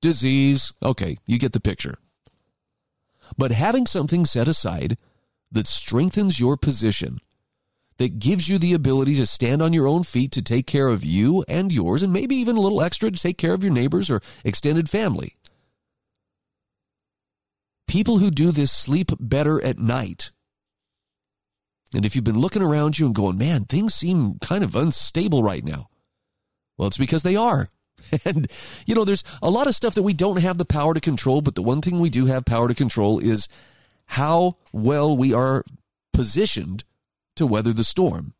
disease. 0.00 0.72
Okay, 0.82 1.18
you 1.26 1.38
get 1.38 1.52
the 1.52 1.60
picture. 1.60 1.96
But 3.36 3.52
having 3.52 3.86
something 3.86 4.24
set 4.24 4.46
aside 4.46 4.96
that 5.50 5.66
strengthens 5.66 6.38
your 6.38 6.56
position, 6.56 7.20
that 7.98 8.18
gives 8.18 8.48
you 8.48 8.58
the 8.58 8.74
ability 8.74 9.14
to 9.16 9.26
stand 9.26 9.62
on 9.62 9.72
your 9.72 9.86
own 9.86 10.02
feet 10.02 10.32
to 10.32 10.42
take 10.42 10.66
care 10.66 10.88
of 10.88 11.04
you 11.04 11.44
and 11.48 11.72
yours, 11.72 12.02
and 12.02 12.12
maybe 12.12 12.36
even 12.36 12.56
a 12.56 12.60
little 12.60 12.82
extra 12.82 13.10
to 13.10 13.20
take 13.20 13.38
care 13.38 13.54
of 13.54 13.64
your 13.64 13.72
neighbors 13.72 14.10
or 14.10 14.20
extended 14.44 14.88
family. 14.88 15.34
People 17.88 18.18
who 18.18 18.30
do 18.30 18.50
this 18.50 18.72
sleep 18.72 19.12
better 19.18 19.62
at 19.64 19.78
night. 19.78 20.32
And 21.94 22.04
if 22.04 22.14
you've 22.14 22.24
been 22.24 22.38
looking 22.38 22.62
around 22.62 22.98
you 22.98 23.06
and 23.06 23.14
going, 23.14 23.38
man, 23.38 23.64
things 23.64 23.94
seem 23.94 24.38
kind 24.40 24.64
of 24.64 24.74
unstable 24.74 25.42
right 25.42 25.64
now, 25.64 25.86
well, 26.76 26.88
it's 26.88 26.98
because 26.98 27.22
they 27.22 27.36
are. 27.36 27.66
And, 28.24 28.46
you 28.86 28.94
know, 28.94 29.04
there's 29.04 29.24
a 29.42 29.50
lot 29.50 29.66
of 29.66 29.74
stuff 29.74 29.94
that 29.94 30.02
we 30.02 30.12
don't 30.12 30.40
have 30.40 30.58
the 30.58 30.66
power 30.66 30.94
to 30.94 31.00
control, 31.00 31.40
but 31.40 31.54
the 31.54 31.62
one 31.62 31.80
thing 31.80 31.98
we 31.98 32.10
do 32.10 32.26
have 32.26 32.44
power 32.44 32.68
to 32.68 32.74
control 32.74 33.18
is 33.18 33.48
how 34.06 34.58
well 34.70 35.16
we 35.16 35.32
are 35.32 35.64
positioned 36.12 36.84
to 37.36 37.46
weather 37.46 37.72
the 37.72 37.84
storm. 37.84 38.34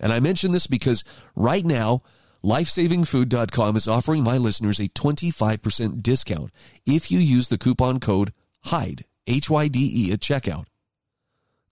And 0.00 0.12
I 0.12 0.20
mention 0.20 0.52
this 0.52 0.66
because 0.66 1.04
right 1.36 1.64
now, 1.64 2.02
lifesavingfood.com 2.42 3.76
is 3.76 3.88
offering 3.88 4.22
my 4.22 4.36
listeners 4.36 4.78
a 4.80 4.88
25% 4.88 6.02
discount 6.02 6.50
if 6.86 7.10
you 7.10 7.18
use 7.18 7.48
the 7.48 7.58
coupon 7.58 8.00
code 8.00 8.32
HYDE, 8.64 9.04
H 9.26 9.50
Y 9.50 9.68
D 9.68 10.08
E, 10.08 10.12
at 10.12 10.20
checkout. 10.20 10.66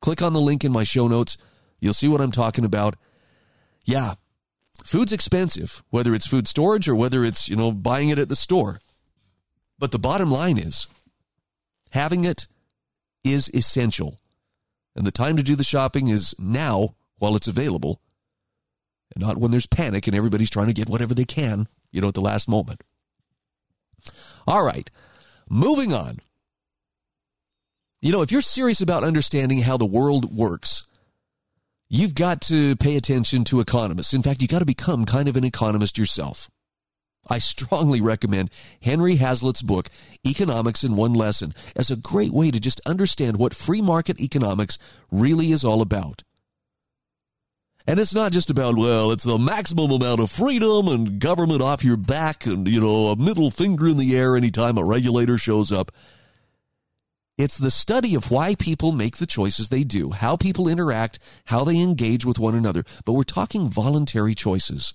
Click 0.00 0.22
on 0.22 0.32
the 0.32 0.40
link 0.40 0.64
in 0.64 0.72
my 0.72 0.84
show 0.84 1.08
notes. 1.08 1.36
You'll 1.80 1.94
see 1.94 2.08
what 2.08 2.20
I'm 2.20 2.32
talking 2.32 2.64
about. 2.64 2.96
Yeah, 3.84 4.14
food's 4.84 5.12
expensive, 5.12 5.82
whether 5.90 6.14
it's 6.14 6.26
food 6.26 6.46
storage 6.46 6.88
or 6.88 6.94
whether 6.94 7.24
it's, 7.24 7.48
you 7.48 7.56
know, 7.56 7.72
buying 7.72 8.08
it 8.08 8.18
at 8.18 8.28
the 8.28 8.36
store. 8.36 8.80
But 9.78 9.90
the 9.90 9.98
bottom 9.98 10.30
line 10.30 10.58
is 10.58 10.86
having 11.90 12.24
it 12.24 12.46
is 13.24 13.50
essential. 13.54 14.18
And 14.94 15.06
the 15.06 15.10
time 15.10 15.36
to 15.36 15.42
do 15.42 15.56
the 15.56 15.64
shopping 15.64 16.08
is 16.08 16.34
now 16.38 16.94
while 17.18 17.36
it's 17.36 17.48
available, 17.48 18.00
and 19.14 19.24
not 19.24 19.38
when 19.38 19.50
there's 19.50 19.66
panic 19.66 20.06
and 20.06 20.16
everybody's 20.16 20.50
trying 20.50 20.66
to 20.66 20.74
get 20.74 20.88
whatever 20.88 21.14
they 21.14 21.24
can, 21.24 21.68
you 21.90 22.00
know, 22.00 22.08
at 22.08 22.14
the 22.14 22.20
last 22.20 22.48
moment. 22.48 22.82
All 24.46 24.64
right, 24.64 24.90
moving 25.48 25.92
on. 25.92 26.18
You 28.00 28.10
know, 28.10 28.22
if 28.22 28.32
you're 28.32 28.40
serious 28.40 28.80
about 28.80 29.04
understanding 29.04 29.60
how 29.60 29.76
the 29.76 29.86
world 29.86 30.36
works, 30.36 30.84
you've 31.88 32.14
got 32.14 32.40
to 32.42 32.74
pay 32.76 32.96
attention 32.96 33.44
to 33.44 33.60
economists. 33.60 34.12
In 34.12 34.22
fact, 34.22 34.42
you've 34.42 34.50
got 34.50 34.58
to 34.58 34.66
become 34.66 35.04
kind 35.04 35.28
of 35.28 35.36
an 35.36 35.44
economist 35.44 35.96
yourself. 35.96 36.50
I 37.28 37.38
strongly 37.38 38.00
recommend 38.00 38.50
Henry 38.82 39.16
Hazlitt's 39.16 39.62
book, 39.62 39.88
Economics 40.26 40.82
in 40.82 40.96
One 40.96 41.14
Lesson, 41.14 41.54
as 41.76 41.90
a 41.90 41.96
great 41.96 42.32
way 42.32 42.50
to 42.50 42.58
just 42.58 42.80
understand 42.86 43.36
what 43.36 43.54
free 43.54 43.80
market 43.80 44.20
economics 44.20 44.78
really 45.10 45.52
is 45.52 45.64
all 45.64 45.82
about. 45.82 46.24
And 47.86 47.98
it's 47.98 48.14
not 48.14 48.32
just 48.32 48.50
about, 48.50 48.76
well, 48.76 49.10
it's 49.10 49.24
the 49.24 49.38
maximum 49.38 49.90
amount 49.90 50.20
of 50.20 50.30
freedom 50.30 50.86
and 50.86 51.18
government 51.18 51.62
off 51.62 51.84
your 51.84 51.96
back 51.96 52.46
and, 52.46 52.68
you 52.68 52.80
know, 52.80 53.08
a 53.08 53.16
middle 53.16 53.50
finger 53.50 53.88
in 53.88 53.96
the 53.96 54.16
air 54.16 54.36
anytime 54.36 54.78
a 54.78 54.84
regulator 54.84 55.36
shows 55.36 55.72
up. 55.72 55.90
It's 57.38 57.58
the 57.58 57.70
study 57.72 58.14
of 58.14 58.30
why 58.30 58.54
people 58.54 58.92
make 58.92 59.16
the 59.16 59.26
choices 59.26 59.68
they 59.68 59.82
do, 59.82 60.10
how 60.10 60.36
people 60.36 60.68
interact, 60.68 61.18
how 61.46 61.64
they 61.64 61.78
engage 61.78 62.24
with 62.24 62.38
one 62.38 62.54
another. 62.54 62.84
But 63.04 63.14
we're 63.14 63.24
talking 63.24 63.68
voluntary 63.68 64.34
choices. 64.34 64.94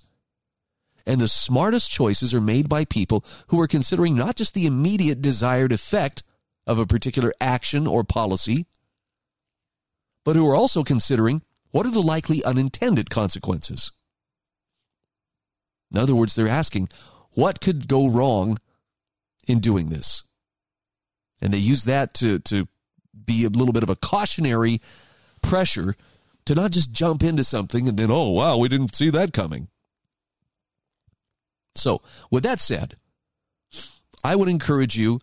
And 1.08 1.20
the 1.20 1.26
smartest 1.26 1.90
choices 1.90 2.34
are 2.34 2.40
made 2.40 2.68
by 2.68 2.84
people 2.84 3.24
who 3.46 3.58
are 3.60 3.66
considering 3.66 4.14
not 4.14 4.36
just 4.36 4.52
the 4.52 4.66
immediate 4.66 5.22
desired 5.22 5.72
effect 5.72 6.22
of 6.66 6.78
a 6.78 6.86
particular 6.86 7.32
action 7.40 7.86
or 7.86 8.04
policy, 8.04 8.66
but 10.22 10.36
who 10.36 10.46
are 10.46 10.54
also 10.54 10.84
considering 10.84 11.40
What 11.70 11.86
are 11.86 11.90
the 11.90 12.00
likely 12.00 12.42
unintended 12.44 13.10
consequences? 13.10 13.92
In 15.92 15.98
other 15.98 16.14
words, 16.14 16.34
they're 16.34 16.48
asking, 16.48 16.88
what 17.32 17.60
could 17.60 17.88
go 17.88 18.08
wrong 18.08 18.58
in 19.46 19.60
doing 19.60 19.90
this? 19.90 20.22
And 21.40 21.52
they 21.52 21.58
use 21.58 21.84
that 21.84 22.14
to, 22.14 22.38
to 22.40 22.68
be 23.26 23.44
a 23.44 23.50
little 23.50 23.72
bit 23.72 23.82
of 23.82 23.90
a 23.90 23.96
cautionary 23.96 24.80
pressure 25.42 25.94
to 26.46 26.54
not 26.54 26.72
just 26.72 26.90
jump 26.90 27.22
into 27.22 27.44
something 27.44 27.88
and 27.88 27.98
then, 27.98 28.10
oh, 28.10 28.30
wow, 28.30 28.56
we 28.56 28.68
didn't 28.68 28.94
see 28.94 29.10
that 29.10 29.32
coming. 29.32 29.68
So, 31.74 32.02
with 32.30 32.42
that 32.42 32.60
said, 32.60 32.96
I 34.24 34.36
would 34.36 34.48
encourage 34.48 34.96
you 34.96 35.20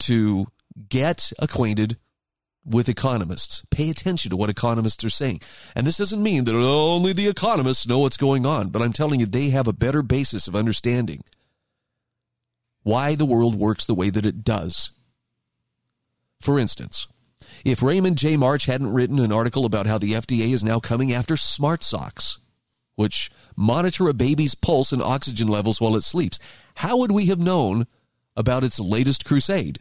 to 0.00 0.46
get 0.88 1.32
acquainted 1.38 1.96
with 2.64 2.88
economists. 2.88 3.62
Pay 3.70 3.90
attention 3.90 4.30
to 4.30 4.36
what 4.36 4.50
economists 4.50 5.04
are 5.04 5.10
saying. 5.10 5.40
And 5.74 5.86
this 5.86 5.96
doesn't 5.96 6.22
mean 6.22 6.44
that 6.44 6.54
only 6.54 7.12
the 7.12 7.28
economists 7.28 7.86
know 7.86 8.00
what's 8.00 8.16
going 8.16 8.44
on, 8.44 8.68
but 8.68 8.82
I'm 8.82 8.92
telling 8.92 9.20
you, 9.20 9.26
they 9.26 9.50
have 9.50 9.68
a 9.68 9.72
better 9.72 10.02
basis 10.02 10.48
of 10.48 10.56
understanding 10.56 11.22
why 12.82 13.14
the 13.14 13.26
world 13.26 13.54
works 13.54 13.84
the 13.84 13.94
way 13.94 14.10
that 14.10 14.26
it 14.26 14.44
does. 14.44 14.92
For 16.40 16.58
instance, 16.58 17.08
if 17.64 17.82
Raymond 17.82 18.18
J. 18.18 18.36
March 18.36 18.66
hadn't 18.66 18.92
written 18.92 19.18
an 19.18 19.32
article 19.32 19.64
about 19.64 19.86
how 19.86 19.98
the 19.98 20.12
FDA 20.12 20.52
is 20.52 20.62
now 20.62 20.78
coming 20.78 21.12
after 21.12 21.36
smart 21.36 21.82
socks, 21.82 22.38
which 22.96 23.30
monitor 23.54 24.08
a 24.08 24.14
baby's 24.14 24.54
pulse 24.54 24.92
and 24.92 25.00
oxygen 25.00 25.48
levels 25.48 25.80
while 25.80 25.96
it 25.96 26.02
sleeps, 26.02 26.38
how 26.76 26.96
would 26.98 27.12
we 27.12 27.26
have 27.26 27.38
known 27.38 27.86
about 28.36 28.64
its 28.64 28.80
latest 28.80 29.24
crusade? 29.24 29.78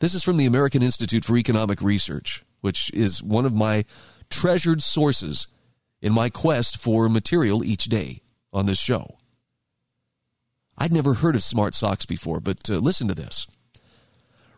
This 0.00 0.14
is 0.14 0.24
from 0.24 0.36
the 0.36 0.46
American 0.46 0.82
Institute 0.82 1.24
for 1.24 1.36
Economic 1.36 1.80
Research, 1.80 2.44
which 2.60 2.90
is 2.92 3.22
one 3.22 3.46
of 3.46 3.54
my 3.54 3.84
treasured 4.30 4.82
sources 4.82 5.46
in 6.00 6.12
my 6.12 6.28
quest 6.28 6.76
for 6.76 7.08
material 7.08 7.64
each 7.64 7.84
day 7.84 8.20
on 8.52 8.66
this 8.66 8.78
show. 8.78 9.18
I'd 10.76 10.92
never 10.92 11.14
heard 11.14 11.36
of 11.36 11.42
smart 11.42 11.74
socks 11.74 12.06
before, 12.06 12.40
but 12.40 12.68
uh, 12.68 12.78
listen 12.78 13.06
to 13.08 13.14
this. 13.14 13.46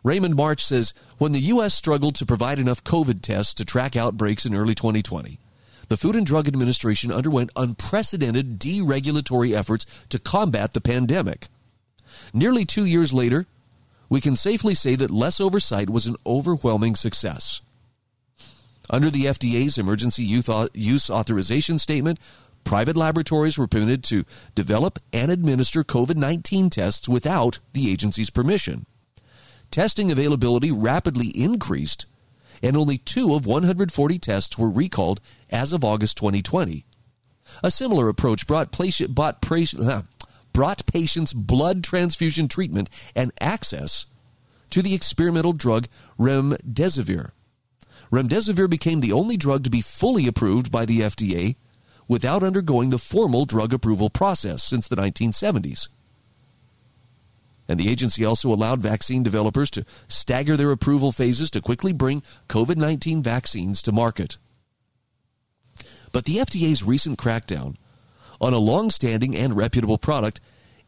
Raymond 0.03 0.35
March 0.35 0.63
says 0.63 0.93
when 1.17 1.31
the 1.31 1.39
U.S. 1.39 1.73
struggled 1.73 2.15
to 2.15 2.25
provide 2.25 2.59
enough 2.59 2.83
COVID 2.83 3.21
tests 3.21 3.53
to 3.55 3.65
track 3.65 3.95
outbreaks 3.95 4.45
in 4.45 4.55
early 4.55 4.75
2020, 4.75 5.39
the 5.87 5.97
Food 5.97 6.15
and 6.15 6.25
Drug 6.25 6.47
Administration 6.47 7.11
underwent 7.11 7.51
unprecedented 7.55 8.59
deregulatory 8.59 9.53
efforts 9.53 9.85
to 10.09 10.19
combat 10.19 10.73
the 10.73 10.81
pandemic. 10.81 11.47
Nearly 12.33 12.65
two 12.65 12.85
years 12.85 13.13
later, 13.13 13.47
we 14.09 14.21
can 14.21 14.35
safely 14.35 14.75
say 14.75 14.95
that 14.95 15.11
less 15.11 15.39
oversight 15.39 15.89
was 15.89 16.05
an 16.05 16.15
overwhelming 16.25 16.95
success. 16.95 17.61
Under 18.89 19.09
the 19.09 19.25
FDA's 19.25 19.77
emergency 19.77 20.23
use 20.23 21.09
authorization 21.09 21.79
statement, 21.79 22.19
private 22.63 22.95
laboratories 22.95 23.57
were 23.57 23.67
permitted 23.67 24.03
to 24.05 24.25
develop 24.53 24.99
and 25.11 25.31
administer 25.31 25.83
COVID 25.83 26.17
19 26.17 26.69
tests 26.69 27.09
without 27.09 27.59
the 27.73 27.91
agency's 27.91 28.29
permission. 28.29 28.85
Testing 29.71 30.11
availability 30.11 30.71
rapidly 30.71 31.27
increased, 31.29 32.05
and 32.61 32.77
only 32.77 32.97
two 32.97 33.33
of 33.35 33.45
140 33.45 34.19
tests 34.19 34.57
were 34.57 34.69
recalled 34.69 35.21
as 35.49 35.73
of 35.73 35.83
August 35.83 36.17
2020. 36.17 36.85
A 37.63 37.71
similar 37.71 38.09
approach 38.09 38.47
brought, 38.47 38.71
patient, 38.71 39.13
brought, 39.13 39.45
brought 40.53 40.85
patients 40.85 41.33
blood 41.33 41.83
transfusion 41.83 42.47
treatment 42.47 42.89
and 43.15 43.31
access 43.39 44.05
to 44.71 44.81
the 44.81 44.95
experimental 44.95 45.53
drug 45.53 45.87
remdesivir. 46.19 47.31
Remdesivir 48.11 48.69
became 48.69 49.01
the 49.01 49.11
only 49.11 49.37
drug 49.37 49.63
to 49.63 49.69
be 49.69 49.81
fully 49.81 50.27
approved 50.27 50.71
by 50.71 50.85
the 50.85 51.01
FDA 51.01 51.55
without 52.07 52.43
undergoing 52.43 52.89
the 52.89 52.99
formal 52.99 53.45
drug 53.45 53.73
approval 53.73 54.09
process 54.09 54.63
since 54.63 54.87
the 54.87 54.95
1970s. 54.95 55.89
And 57.67 57.79
the 57.79 57.89
agency 57.89 58.23
also 58.23 58.53
allowed 58.53 58.79
vaccine 58.81 59.23
developers 59.23 59.71
to 59.71 59.85
stagger 60.07 60.55
their 60.55 60.71
approval 60.71 61.11
phases 61.11 61.49
to 61.51 61.61
quickly 61.61 61.93
bring 61.93 62.21
COVID 62.47 62.77
19 62.77 63.23
vaccines 63.23 63.81
to 63.83 63.91
market. 63.91 64.37
But 66.11 66.25
the 66.25 66.37
FDA's 66.37 66.83
recent 66.83 67.17
crackdown 67.19 67.75
on 68.39 68.53
a 68.53 68.59
long 68.59 68.91
standing 68.91 69.35
and 69.35 69.55
reputable 69.55 69.97
product 69.97 70.39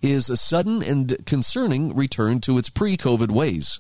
is 0.01 0.29
a 0.29 0.37
sudden 0.37 0.83
and 0.83 1.25
concerning 1.25 1.95
return 1.95 2.39
to 2.41 2.57
its 2.57 2.69
pre 2.69 2.95
COVID 2.95 3.31
ways. 3.31 3.79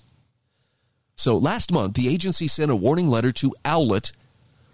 So 1.15 1.37
last 1.37 1.71
month, 1.71 1.93
the 1.93 2.09
agency 2.09 2.47
sent 2.47 2.71
a 2.71 2.75
warning 2.75 3.07
letter 3.07 3.31
to 3.33 3.55
Owlet 3.65 4.11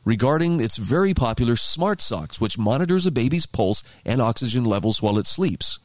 regarding 0.06 0.60
its 0.60 0.78
very 0.78 1.14
popular 1.14 1.56
Smart 1.56 2.02
Socks, 2.02 2.42
which 2.42 2.58
monitors 2.58 3.06
a 3.06 3.12
baby's 3.12 3.46
pulse 3.46 3.84
and 4.06 4.22
oxygen 4.22 4.66
levels 4.66 5.02
while 5.02 5.18
it 5.18 5.26
sleeps. 5.26 5.80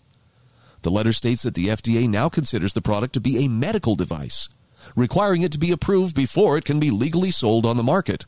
The 0.83 0.91
letter 0.91 1.13
states 1.13 1.43
that 1.43 1.55
the 1.55 1.69
FDA 1.69 2.09
now 2.09 2.29
considers 2.29 2.73
the 2.73 2.83
product 2.83 3.15
to 3.15 3.21
be 3.21 3.45
a 3.45 3.49
medical 3.49 3.97
device, 3.97 4.49
requiring 4.97 5.43
it 5.43 5.53
to 5.53 5.59
be 5.59 5.73
approved 5.73 6.15
before 6.15 6.57
it 6.57 6.65
can 6.65 6.79
be 6.79 6.91
legally 6.91 7.31
sold 7.31 7.67
on 7.67 7.77
the 7.77 7.83
market. 7.83 8.27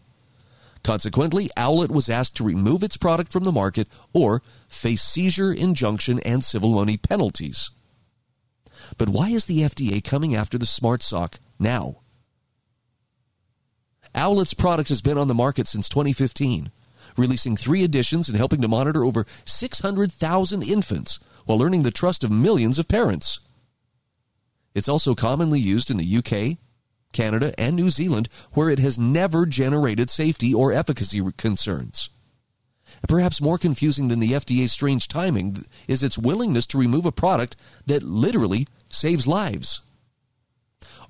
Consequently, 0.82 1.50
Owlet 1.56 1.90
was 1.90 2.08
asked 2.08 2.36
to 2.36 2.44
remove 2.44 2.82
its 2.82 2.96
product 2.96 3.32
from 3.32 3.44
the 3.44 3.52
market 3.52 3.86
or 4.12 4.42
face 4.68 5.02
seizure, 5.02 5.52
injunction, 5.52 6.20
and 6.20 6.44
civil 6.44 6.70
money 6.70 6.96
penalties. 6.96 7.70
But 8.96 9.10
why 9.10 9.28
is 9.28 9.46
the 9.46 9.60
FDA 9.60 10.02
coming 10.02 10.34
after 10.34 10.58
the 10.58 10.66
Smart 10.66 11.02
Sock 11.02 11.38
now? 11.58 12.00
Owlet's 14.14 14.54
product 14.54 14.88
has 14.88 15.02
been 15.02 15.18
on 15.18 15.28
the 15.28 15.34
market 15.34 15.68
since 15.68 15.88
2015, 15.88 16.72
releasing 17.16 17.56
three 17.56 17.84
editions 17.84 18.28
and 18.28 18.36
helping 18.36 18.60
to 18.62 18.68
monitor 18.68 19.04
over 19.04 19.24
600,000 19.44 20.62
infants 20.62 21.20
while 21.50 21.64
earning 21.64 21.82
the 21.82 21.90
trust 21.90 22.22
of 22.22 22.30
millions 22.30 22.78
of 22.78 22.86
parents. 22.86 23.40
It's 24.72 24.88
also 24.88 25.16
commonly 25.16 25.58
used 25.58 25.90
in 25.90 25.96
the 25.96 26.16
UK, 26.16 26.58
Canada, 27.12 27.52
and 27.58 27.74
New 27.74 27.90
Zealand, 27.90 28.28
where 28.52 28.70
it 28.70 28.78
has 28.78 29.00
never 29.00 29.46
generated 29.46 30.10
safety 30.10 30.54
or 30.54 30.72
efficacy 30.72 31.20
concerns. 31.36 32.08
Perhaps 33.08 33.42
more 33.42 33.58
confusing 33.58 34.06
than 34.06 34.20
the 34.20 34.30
FDA's 34.30 34.70
strange 34.70 35.08
timing 35.08 35.64
is 35.88 36.04
its 36.04 36.16
willingness 36.16 36.68
to 36.68 36.78
remove 36.78 37.04
a 37.04 37.10
product 37.10 37.56
that 37.84 38.04
literally 38.04 38.68
saves 38.88 39.26
lives. 39.26 39.80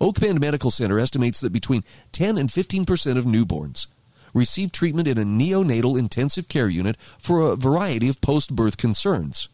Oak 0.01 0.21
Bend 0.21 0.41
Medical 0.41 0.71
Center 0.71 0.99
estimates 0.99 1.41
that 1.41 1.53
between 1.53 1.85
10 2.13 2.39
and 2.39 2.51
15 2.51 2.87
percent 2.87 3.19
of 3.19 3.27
newborns 3.27 3.89
receive 4.33 4.73
treatment 4.73 5.07
in 5.07 5.19
a 5.19 5.23
neonatal 5.23 5.99
intensive 5.99 6.49
care 6.49 6.69
unit 6.69 6.97
for 7.19 7.43
a 7.43 7.57
variety 7.57 8.09
of 8.09 8.23
post 8.23 8.57
birth 8.57 8.79
concerns. 8.79 9.51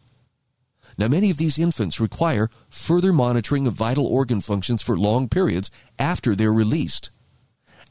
Now, 0.97 1.07
many 1.07 1.29
of 1.29 1.37
these 1.37 1.59
infants 1.59 1.99
require 1.99 2.49
further 2.69 3.13
monitoring 3.13 3.67
of 3.67 3.73
vital 3.73 4.07
organ 4.07 4.41
functions 4.41 4.81
for 4.81 4.97
long 4.97 5.29
periods 5.29 5.69
after 5.99 6.35
they're 6.35 6.53
released. 6.53 7.11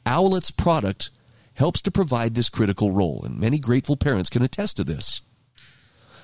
Owlet's 0.05 0.51
product 0.51 1.09
helps 1.53 1.81
to 1.81 1.91
provide 1.91 2.35
this 2.35 2.49
critical 2.49 2.91
role, 2.91 3.23
and 3.25 3.39
many 3.39 3.59
grateful 3.59 3.97
parents 3.97 4.29
can 4.29 4.41
attest 4.41 4.77
to 4.77 4.83
this. 4.83 5.21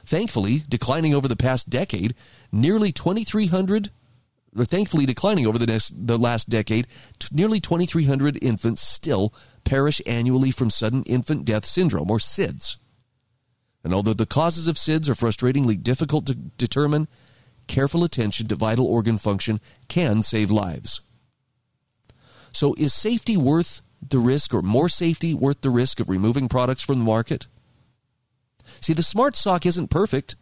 Thankfully, 0.06 0.64
declining 0.68 1.14
over 1.14 1.28
the 1.28 1.38
past 1.38 1.70
decade, 1.70 2.14
nearly 2.52 2.92
2,300, 2.92 3.90
thankfully 4.56 5.06
declining 5.06 5.48
over 5.48 5.58
the, 5.58 5.66
next, 5.66 6.08
the 6.08 6.18
last 6.18 6.50
decade, 6.50 6.88
nearly 7.32 7.62
2,300 7.62 8.38
infants 8.44 8.82
still 8.82 9.34
perish 9.64 10.02
annually 10.06 10.52
from 10.52 10.70
sudden 10.70 11.04
infant 11.04 11.46
death 11.46 11.66
syndrome, 11.66 12.12
or 12.12 12.20
SIDS. 12.20 12.78
And 13.84 13.94
although 13.94 14.14
the 14.14 14.26
causes 14.26 14.68
of 14.68 14.78
SIDS 14.78 15.10
are 15.10 15.14
frustratingly 15.14 15.82
difficult 15.82 16.26
to 16.28 16.36
determine, 16.36 17.08
careful 17.68 18.04
attention 18.04 18.48
to 18.48 18.56
vital 18.56 18.86
organ 18.86 19.18
function 19.18 19.60
can 19.88 20.24
save 20.24 20.52
lives. 20.52 21.02
So, 22.52 22.76
is 22.76 22.94
safety 22.94 23.36
worth 23.36 23.82
the 24.08 24.20
risk, 24.20 24.54
or 24.54 24.62
more 24.62 24.90
safety 24.90 25.34
worth 25.34 25.62
the 25.62 25.70
risk 25.70 26.00
of 26.00 26.10
removing 26.10 26.48
products 26.48 26.84
from 26.84 27.00
the 27.00 27.06
market? 27.06 27.48
See, 28.80 28.94
the 28.94 29.04
smart 29.04 29.36
sock 29.36 29.66
isn't 29.66 29.90
perfect. 29.90 30.36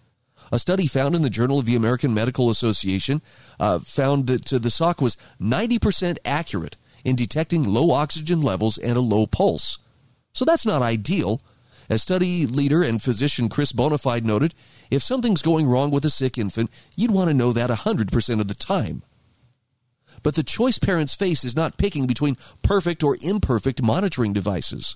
A 0.51 0.59
study 0.59 0.87
found 0.87 1.15
in 1.15 1.21
the 1.21 1.29
Journal 1.29 1.59
of 1.59 1.65
the 1.65 1.75
American 1.75 2.13
Medical 2.13 2.49
Association 2.49 3.21
uh, 3.59 3.79
found 3.79 4.27
that 4.27 4.51
uh, 4.51 4.59
the 4.59 4.69
sock 4.69 4.99
was 4.99 5.15
90% 5.39 6.17
accurate 6.25 6.75
in 7.05 7.15
detecting 7.15 7.63
low 7.63 7.91
oxygen 7.91 8.41
levels 8.41 8.77
and 8.77 8.97
a 8.97 9.01
low 9.01 9.25
pulse. 9.25 9.77
So 10.33 10.43
that's 10.43 10.65
not 10.65 10.81
ideal, 10.81 11.41
as 11.91 12.01
study 12.01 12.47
leader 12.47 12.81
and 12.81 13.01
physician 13.01 13.49
Chris 13.49 13.73
Bonafide 13.73 14.23
noted, 14.23 14.55
if 14.89 15.03
something's 15.03 15.41
going 15.41 15.67
wrong 15.67 15.91
with 15.91 16.05
a 16.05 16.09
sick 16.09 16.37
infant, 16.37 16.71
you'd 16.95 17.11
want 17.11 17.29
to 17.29 17.33
know 17.33 17.51
that 17.51 17.69
100% 17.69 18.39
of 18.39 18.47
the 18.47 18.55
time. 18.55 19.03
But 20.23 20.35
the 20.35 20.43
choice 20.43 20.79
parents 20.79 21.13
face 21.13 21.43
is 21.43 21.53
not 21.53 21.77
picking 21.77 22.07
between 22.07 22.37
perfect 22.61 23.03
or 23.03 23.17
imperfect 23.21 23.81
monitoring 23.81 24.31
devices. 24.31 24.95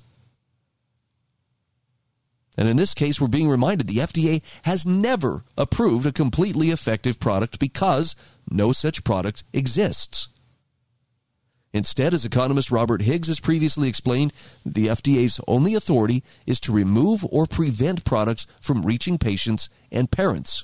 And 2.58 2.70
in 2.70 2.78
this 2.78 2.93
case, 2.93 3.20
we're 3.20 3.28
being 3.28 3.50
reminded 3.50 3.88
the 3.88 3.98
FDA 3.98 4.41
has 4.64 4.86
never 4.86 5.43
approved 5.58 6.06
a 6.06 6.14
completely 6.14 6.70
effective 6.70 7.20
product 7.20 7.60
because 7.60 8.16
no 8.50 8.72
such 8.72 9.04
product 9.04 9.43
exists. 9.52 10.30
Instead, 11.76 12.13
as 12.13 12.23
economist 12.23 12.71
Robert 12.71 13.01
Higgs 13.01 13.28
has 13.28 13.41
previously 13.41 13.89
explained, 13.89 14.32
the 14.65 14.88
FDA's 14.88 15.41
only 15.45 15.76
authority 15.76 16.23
is 16.47 16.57
to 16.61 16.71
remove 16.71 17.26
or 17.30 17.45
prevent 17.45 18.05
products 18.05 18.47
from 18.61 18.84
reaching 18.84 19.17
patients 19.17 19.67
and 19.91 20.09
parents. 20.09 20.63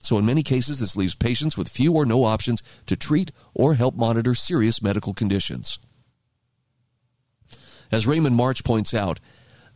So, 0.00 0.18
in 0.18 0.26
many 0.26 0.42
cases, 0.42 0.78
this 0.78 0.94
leaves 0.94 1.14
patients 1.14 1.56
with 1.56 1.70
few 1.70 1.94
or 1.94 2.04
no 2.04 2.24
options 2.24 2.62
to 2.84 2.96
treat 2.96 3.32
or 3.54 3.76
help 3.76 3.96
monitor 3.96 4.34
serious 4.34 4.82
medical 4.82 5.14
conditions. 5.14 5.78
As 7.90 8.06
Raymond 8.06 8.36
March 8.36 8.62
points 8.62 8.92
out, 8.92 9.20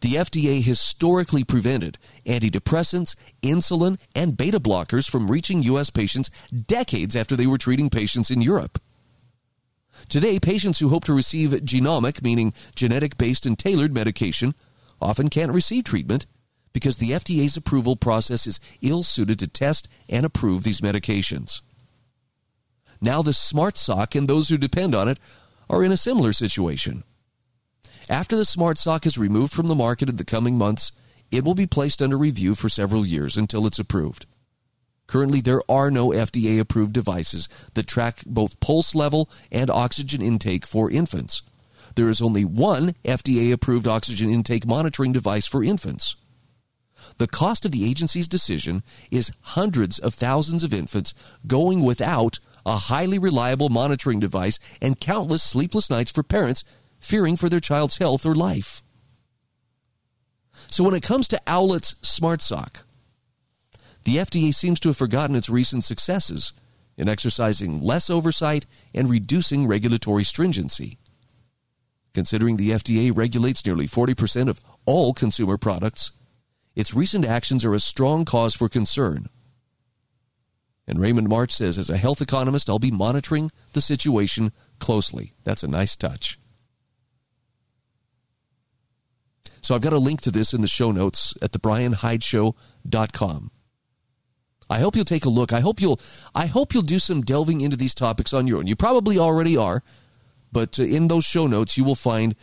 the 0.03 0.17
FDA 0.17 0.63
historically 0.63 1.43
prevented 1.43 1.97
antidepressants, 2.27 3.17
insulin, 3.41 3.99
and 4.15 4.37
beta 4.37 4.61
blockers 4.61 5.09
from 5.09 5.31
reaching 5.31 5.63
U.S. 5.63 5.89
patients 5.89 6.29
decades 6.51 7.17
after 7.17 7.35
they 7.35 7.47
were 7.47 7.57
treating 7.57 7.89
patients 7.89 8.31
in 8.31 8.43
Europe. 8.43 8.79
Today, 10.09 10.39
patients 10.39 10.79
who 10.79 10.89
hope 10.89 11.05
to 11.05 11.15
receive 11.15 11.51
genomic, 11.51 12.23
meaning 12.23 12.53
genetic 12.75 13.19
based 13.19 13.47
and 13.47 13.59
tailored 13.59 13.95
medication, 13.95 14.55
often 15.01 15.29
can't 15.29 15.53
receive 15.53 15.85
treatment 15.85 16.27
because 16.73 16.99
the 16.99 17.11
FDA's 17.11 17.57
approval 17.57 17.97
process 17.97 18.47
is 18.47 18.61
ill 18.83 19.03
suited 19.03 19.39
to 19.39 19.47
test 19.47 19.89
and 20.09 20.25
approve 20.25 20.63
these 20.63 20.81
medications. 20.81 21.61
Now, 23.01 23.23
the 23.23 23.33
Smart 23.33 23.77
Sock 23.77 24.15
and 24.15 24.27
those 24.27 24.49
who 24.49 24.59
depend 24.59 24.95
on 24.95 25.09
it 25.09 25.19
are 25.71 25.85
in 25.85 25.93
a 25.93 25.97
similar 25.97 26.33
situation. 26.33 27.05
After 28.09 28.37
the 28.37 28.45
Smart 28.45 28.79
Sock 28.79 29.07
is 29.07 29.19
removed 29.19 29.53
from 29.53 29.67
the 29.67 29.75
market 29.75 30.09
in 30.09 30.17
the 30.17 30.25
coming 30.25 30.57
months, 30.57 30.93
it 31.31 31.45
will 31.45 31.55
be 31.55 31.67
placed 31.67 32.01
under 32.01 32.17
review 32.17 32.55
for 32.55 32.69
several 32.69 33.05
years 33.05 33.37
until 33.37 33.67
it's 33.67 33.79
approved. 33.79 34.27
Currently, 35.09 35.41
there 35.41 35.63
are 35.71 35.91
no 35.91 36.11
FDA 36.11 36.61
approved 36.61 36.93
devices 36.93 37.49
that 37.75 37.87
track 37.87 38.21
both 38.27 38.61
pulse 38.61 38.95
level 38.95 39.29
and 39.51 39.71
oxygen 39.71 40.23
intake 40.23 40.67
for 40.67 40.91
infants. 40.91 41.43
There 41.97 42.11
is 42.11 42.23
only 42.23 42.45
one 42.45 42.93
FDA 43.05 43.51
approved 43.51 43.89
oxygen 43.89 44.29
intake 44.29 44.67
monitoring 44.67 45.13
device 45.13 45.47
for 45.47 45.65
infants. 45.65 46.15
The 47.17 47.27
cost 47.27 47.65
of 47.65 47.73
the 47.73 47.89
agency's 47.89 48.29
decision 48.29 48.83
is 49.11 49.33
hundreds 49.41 49.99
of 49.99 50.15
thousands 50.15 50.63
of 50.63 50.75
infants 50.75 51.15
going 51.47 51.81
without 51.83 52.39
a 52.67 52.77
highly 52.77 53.19
reliable 53.19 53.71
monitoring 53.71 54.21
device 54.21 54.59
and 54.83 55.01
countless 55.01 55.43
sleepless 55.43 55.89
nights 55.89 56.13
for 56.13 56.23
parents 56.23 56.65
fearing 57.01 57.37
for 57.37 57.49
their 57.49 57.61
child's 57.61 57.97
health 57.97 58.27
or 58.27 58.35
life. 58.35 58.83
So, 60.69 60.85
when 60.85 60.95
it 60.95 61.03
comes 61.03 61.29
to 61.29 61.41
Owlet's 61.47 61.97
Smart 62.03 62.43
Sock, 62.43 62.85
the 64.09 64.17
FDA 64.17 64.55
seems 64.55 64.81
to 64.81 64.89
have 64.89 64.97
forgotten 64.97 65.37
its 65.37 65.51
recent 65.51 65.85
successes 65.85 66.55
in 66.97 67.11
exercising 67.11 67.83
less 67.83 68.09
oversight 68.09 68.65
and 68.95 69.11
reducing 69.11 69.67
regulatory 69.67 70.25
stringency. 70.25 70.97
Considering 72.15 72.57
the 72.57 72.71
FDA 72.71 73.15
regulates 73.15 73.67
nearly 73.67 73.87
40% 73.87 74.49
of 74.49 74.61
all 74.87 75.13
consumer 75.13 75.59
products, 75.59 76.13
its 76.75 76.95
recent 76.95 77.27
actions 77.27 77.67
are 77.67 77.75
a 77.75 77.81
strong 77.81 78.25
cause 78.25 78.55
for 78.55 78.71
concern. 78.71 79.27
And 80.87 80.99
Raymond 80.99 81.29
March 81.29 81.53
says, 81.53 81.77
as 81.77 81.91
a 81.91 81.99
health 81.99 82.23
economist, 82.23 82.71
I'll 82.71 82.79
be 82.79 82.91
monitoring 82.91 83.51
the 83.75 83.83
situation 83.83 84.53
closely. 84.79 85.35
That's 85.45 85.63
a 85.63 85.69
nice 85.69 85.97
touch. 85.97 86.39
So 89.61 89.75
I've 89.75 89.83
got 89.83 89.93
a 89.93 89.99
link 89.99 90.23
to 90.23 90.31
this 90.31 90.55
in 90.55 90.63
the 90.63 90.67
show 90.67 90.93
notes 90.93 91.35
at 91.43 91.53
thebrianhydeshow.com. 91.53 93.51
I 94.71 94.81
hope 94.81 94.97
you'll 94.97 95.05
take 95.05 95.25
a 95.25 95.31
look. 95.31 95.53
I 95.53 95.61
hope 95.61 95.81
you'll 95.81 96.01
I 96.35 96.47
hope 96.47 96.75
you'll 96.75 96.83
do 96.83 96.99
some 96.99 97.23
delving 97.23 97.61
into 97.61 97.77
these 97.77 97.95
topics 97.95 98.33
on 98.33 98.47
your 98.47 98.59
own. 98.59 98.67
You 98.67 98.77
probably 98.77 99.19
already 99.19 99.57
are, 99.57 99.83
but 100.53 100.79
uh, 100.79 100.85
in 100.85 101.09
those 101.09 101.25
show 101.25 101.47
notes 101.47 101.77
you 101.77 101.85
will 101.85 101.95
find 101.95 102.35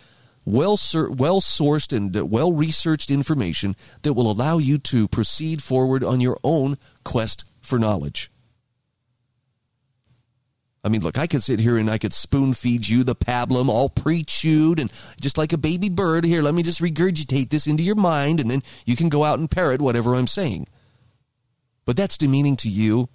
well 0.45 0.77
well 0.91 1.41
sourced 1.41 1.95
and 1.95 2.15
uh, 2.15 2.25
well 2.25 2.51
researched 2.51 3.11
information 3.11 3.75
that 4.01 4.13
will 4.13 4.29
allow 4.29 4.57
you 4.57 4.77
to 4.77 5.07
proceed 5.07 5.61
forward 5.61 6.03
on 6.03 6.21
your 6.21 6.37
own 6.43 6.77
quest 7.03 7.45
for 7.61 7.77
knowledge. 7.77 8.31
I 10.83 10.87
mean, 10.87 11.01
look, 11.01 11.17
I 11.17 11.25
could 11.25 11.41
sit 11.41 11.59
here 11.59 11.77
and 11.77 11.89
I 11.89 11.97
could 11.97 12.13
spoon 12.13 12.53
feed 12.53 12.87
you 12.87 13.03
the 13.03 13.15
pablum 13.15 13.69
all 13.69 13.89
pre 13.89 14.23
chewed 14.23 14.77
and 14.79 14.91
just 15.19 15.35
like 15.35 15.51
a 15.51 15.57
baby 15.57 15.89
bird. 15.89 16.23
Here, 16.25 16.43
let 16.43 16.53
me 16.53 16.61
just 16.61 16.79
regurgitate 16.79 17.49
this 17.49 17.65
into 17.65 17.81
your 17.81 17.95
mind 17.95 18.39
and 18.39 18.51
then 18.51 18.61
you 18.85 18.95
can 18.95 19.09
go 19.09 19.23
out 19.23 19.39
and 19.39 19.49
parrot 19.49 19.81
whatever 19.81 20.13
I'm 20.13 20.27
saying. 20.27 20.67
But 21.85 21.95
that's 21.95 22.17
demeaning 22.17 22.55
to 22.57 22.69
you, 22.69 23.09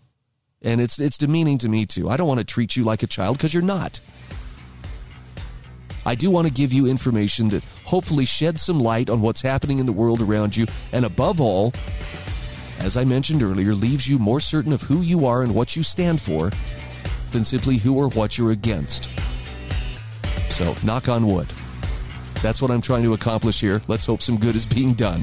and 0.63 0.81
it's 0.81 0.99
it's 0.99 1.19
demeaning 1.19 1.59
to 1.59 1.69
me 1.69 1.87
too. 1.87 2.09
I 2.09 2.17
don't 2.17 2.29
want 2.29 2.39
to 2.41 2.47
treat 2.47 2.77
you 2.77 2.85
like 2.85 3.03
a 3.03 3.07
child 3.07 3.37
because 3.37 3.53
you're 3.53 3.63
not. 3.63 4.01
I 6.07 6.15
do 6.15 6.31
want 6.31 6.47
to 6.47 6.53
give 6.53 6.73
you 6.73 6.87
information 6.87 7.51
that 7.51 7.63
hopefully 7.85 8.25
sheds 8.25 8.63
some 8.63 8.81
light 8.81 9.11
on 9.11 9.21
what's 9.21 9.43
happening 9.43 9.81
in 9.81 9.87
the 9.87 9.93
world 9.93 10.23
around 10.23 10.57
you, 10.57 10.67
and 10.93 11.05
above 11.05 11.41
all, 11.41 11.75
as 12.79 12.97
I 12.97 13.05
mentioned 13.05 13.43
earlier, 13.43 13.75
leaves 13.75 14.09
you 14.09 14.19
more 14.19 14.41
certain 14.41 14.73
of 14.73 14.83
who 14.83 15.03
you 15.03 15.27
are 15.27 15.43
and 15.43 15.55
what 15.55 15.77
you 15.77 15.83
stand 15.83 16.21
for 16.21 16.51
than 17.33 17.45
simply 17.45 17.77
who 17.77 17.97
or 17.97 18.09
what 18.11 18.39
you're 18.39 18.53
against. 18.53 19.11
So, 20.49 20.75
knock 20.83 21.09
on 21.09 21.27
wood. 21.27 21.53
That's 22.43 22.63
what 22.63 22.71
I'm 22.71 22.81
trying 22.81 23.03
to 23.03 23.13
accomplish 23.13 23.61
here. 23.61 23.83
Let's 23.87 24.07
hope 24.07 24.23
some 24.23 24.39
good 24.39 24.57
is 24.57 24.65
being 24.65 24.95
done. 24.95 25.23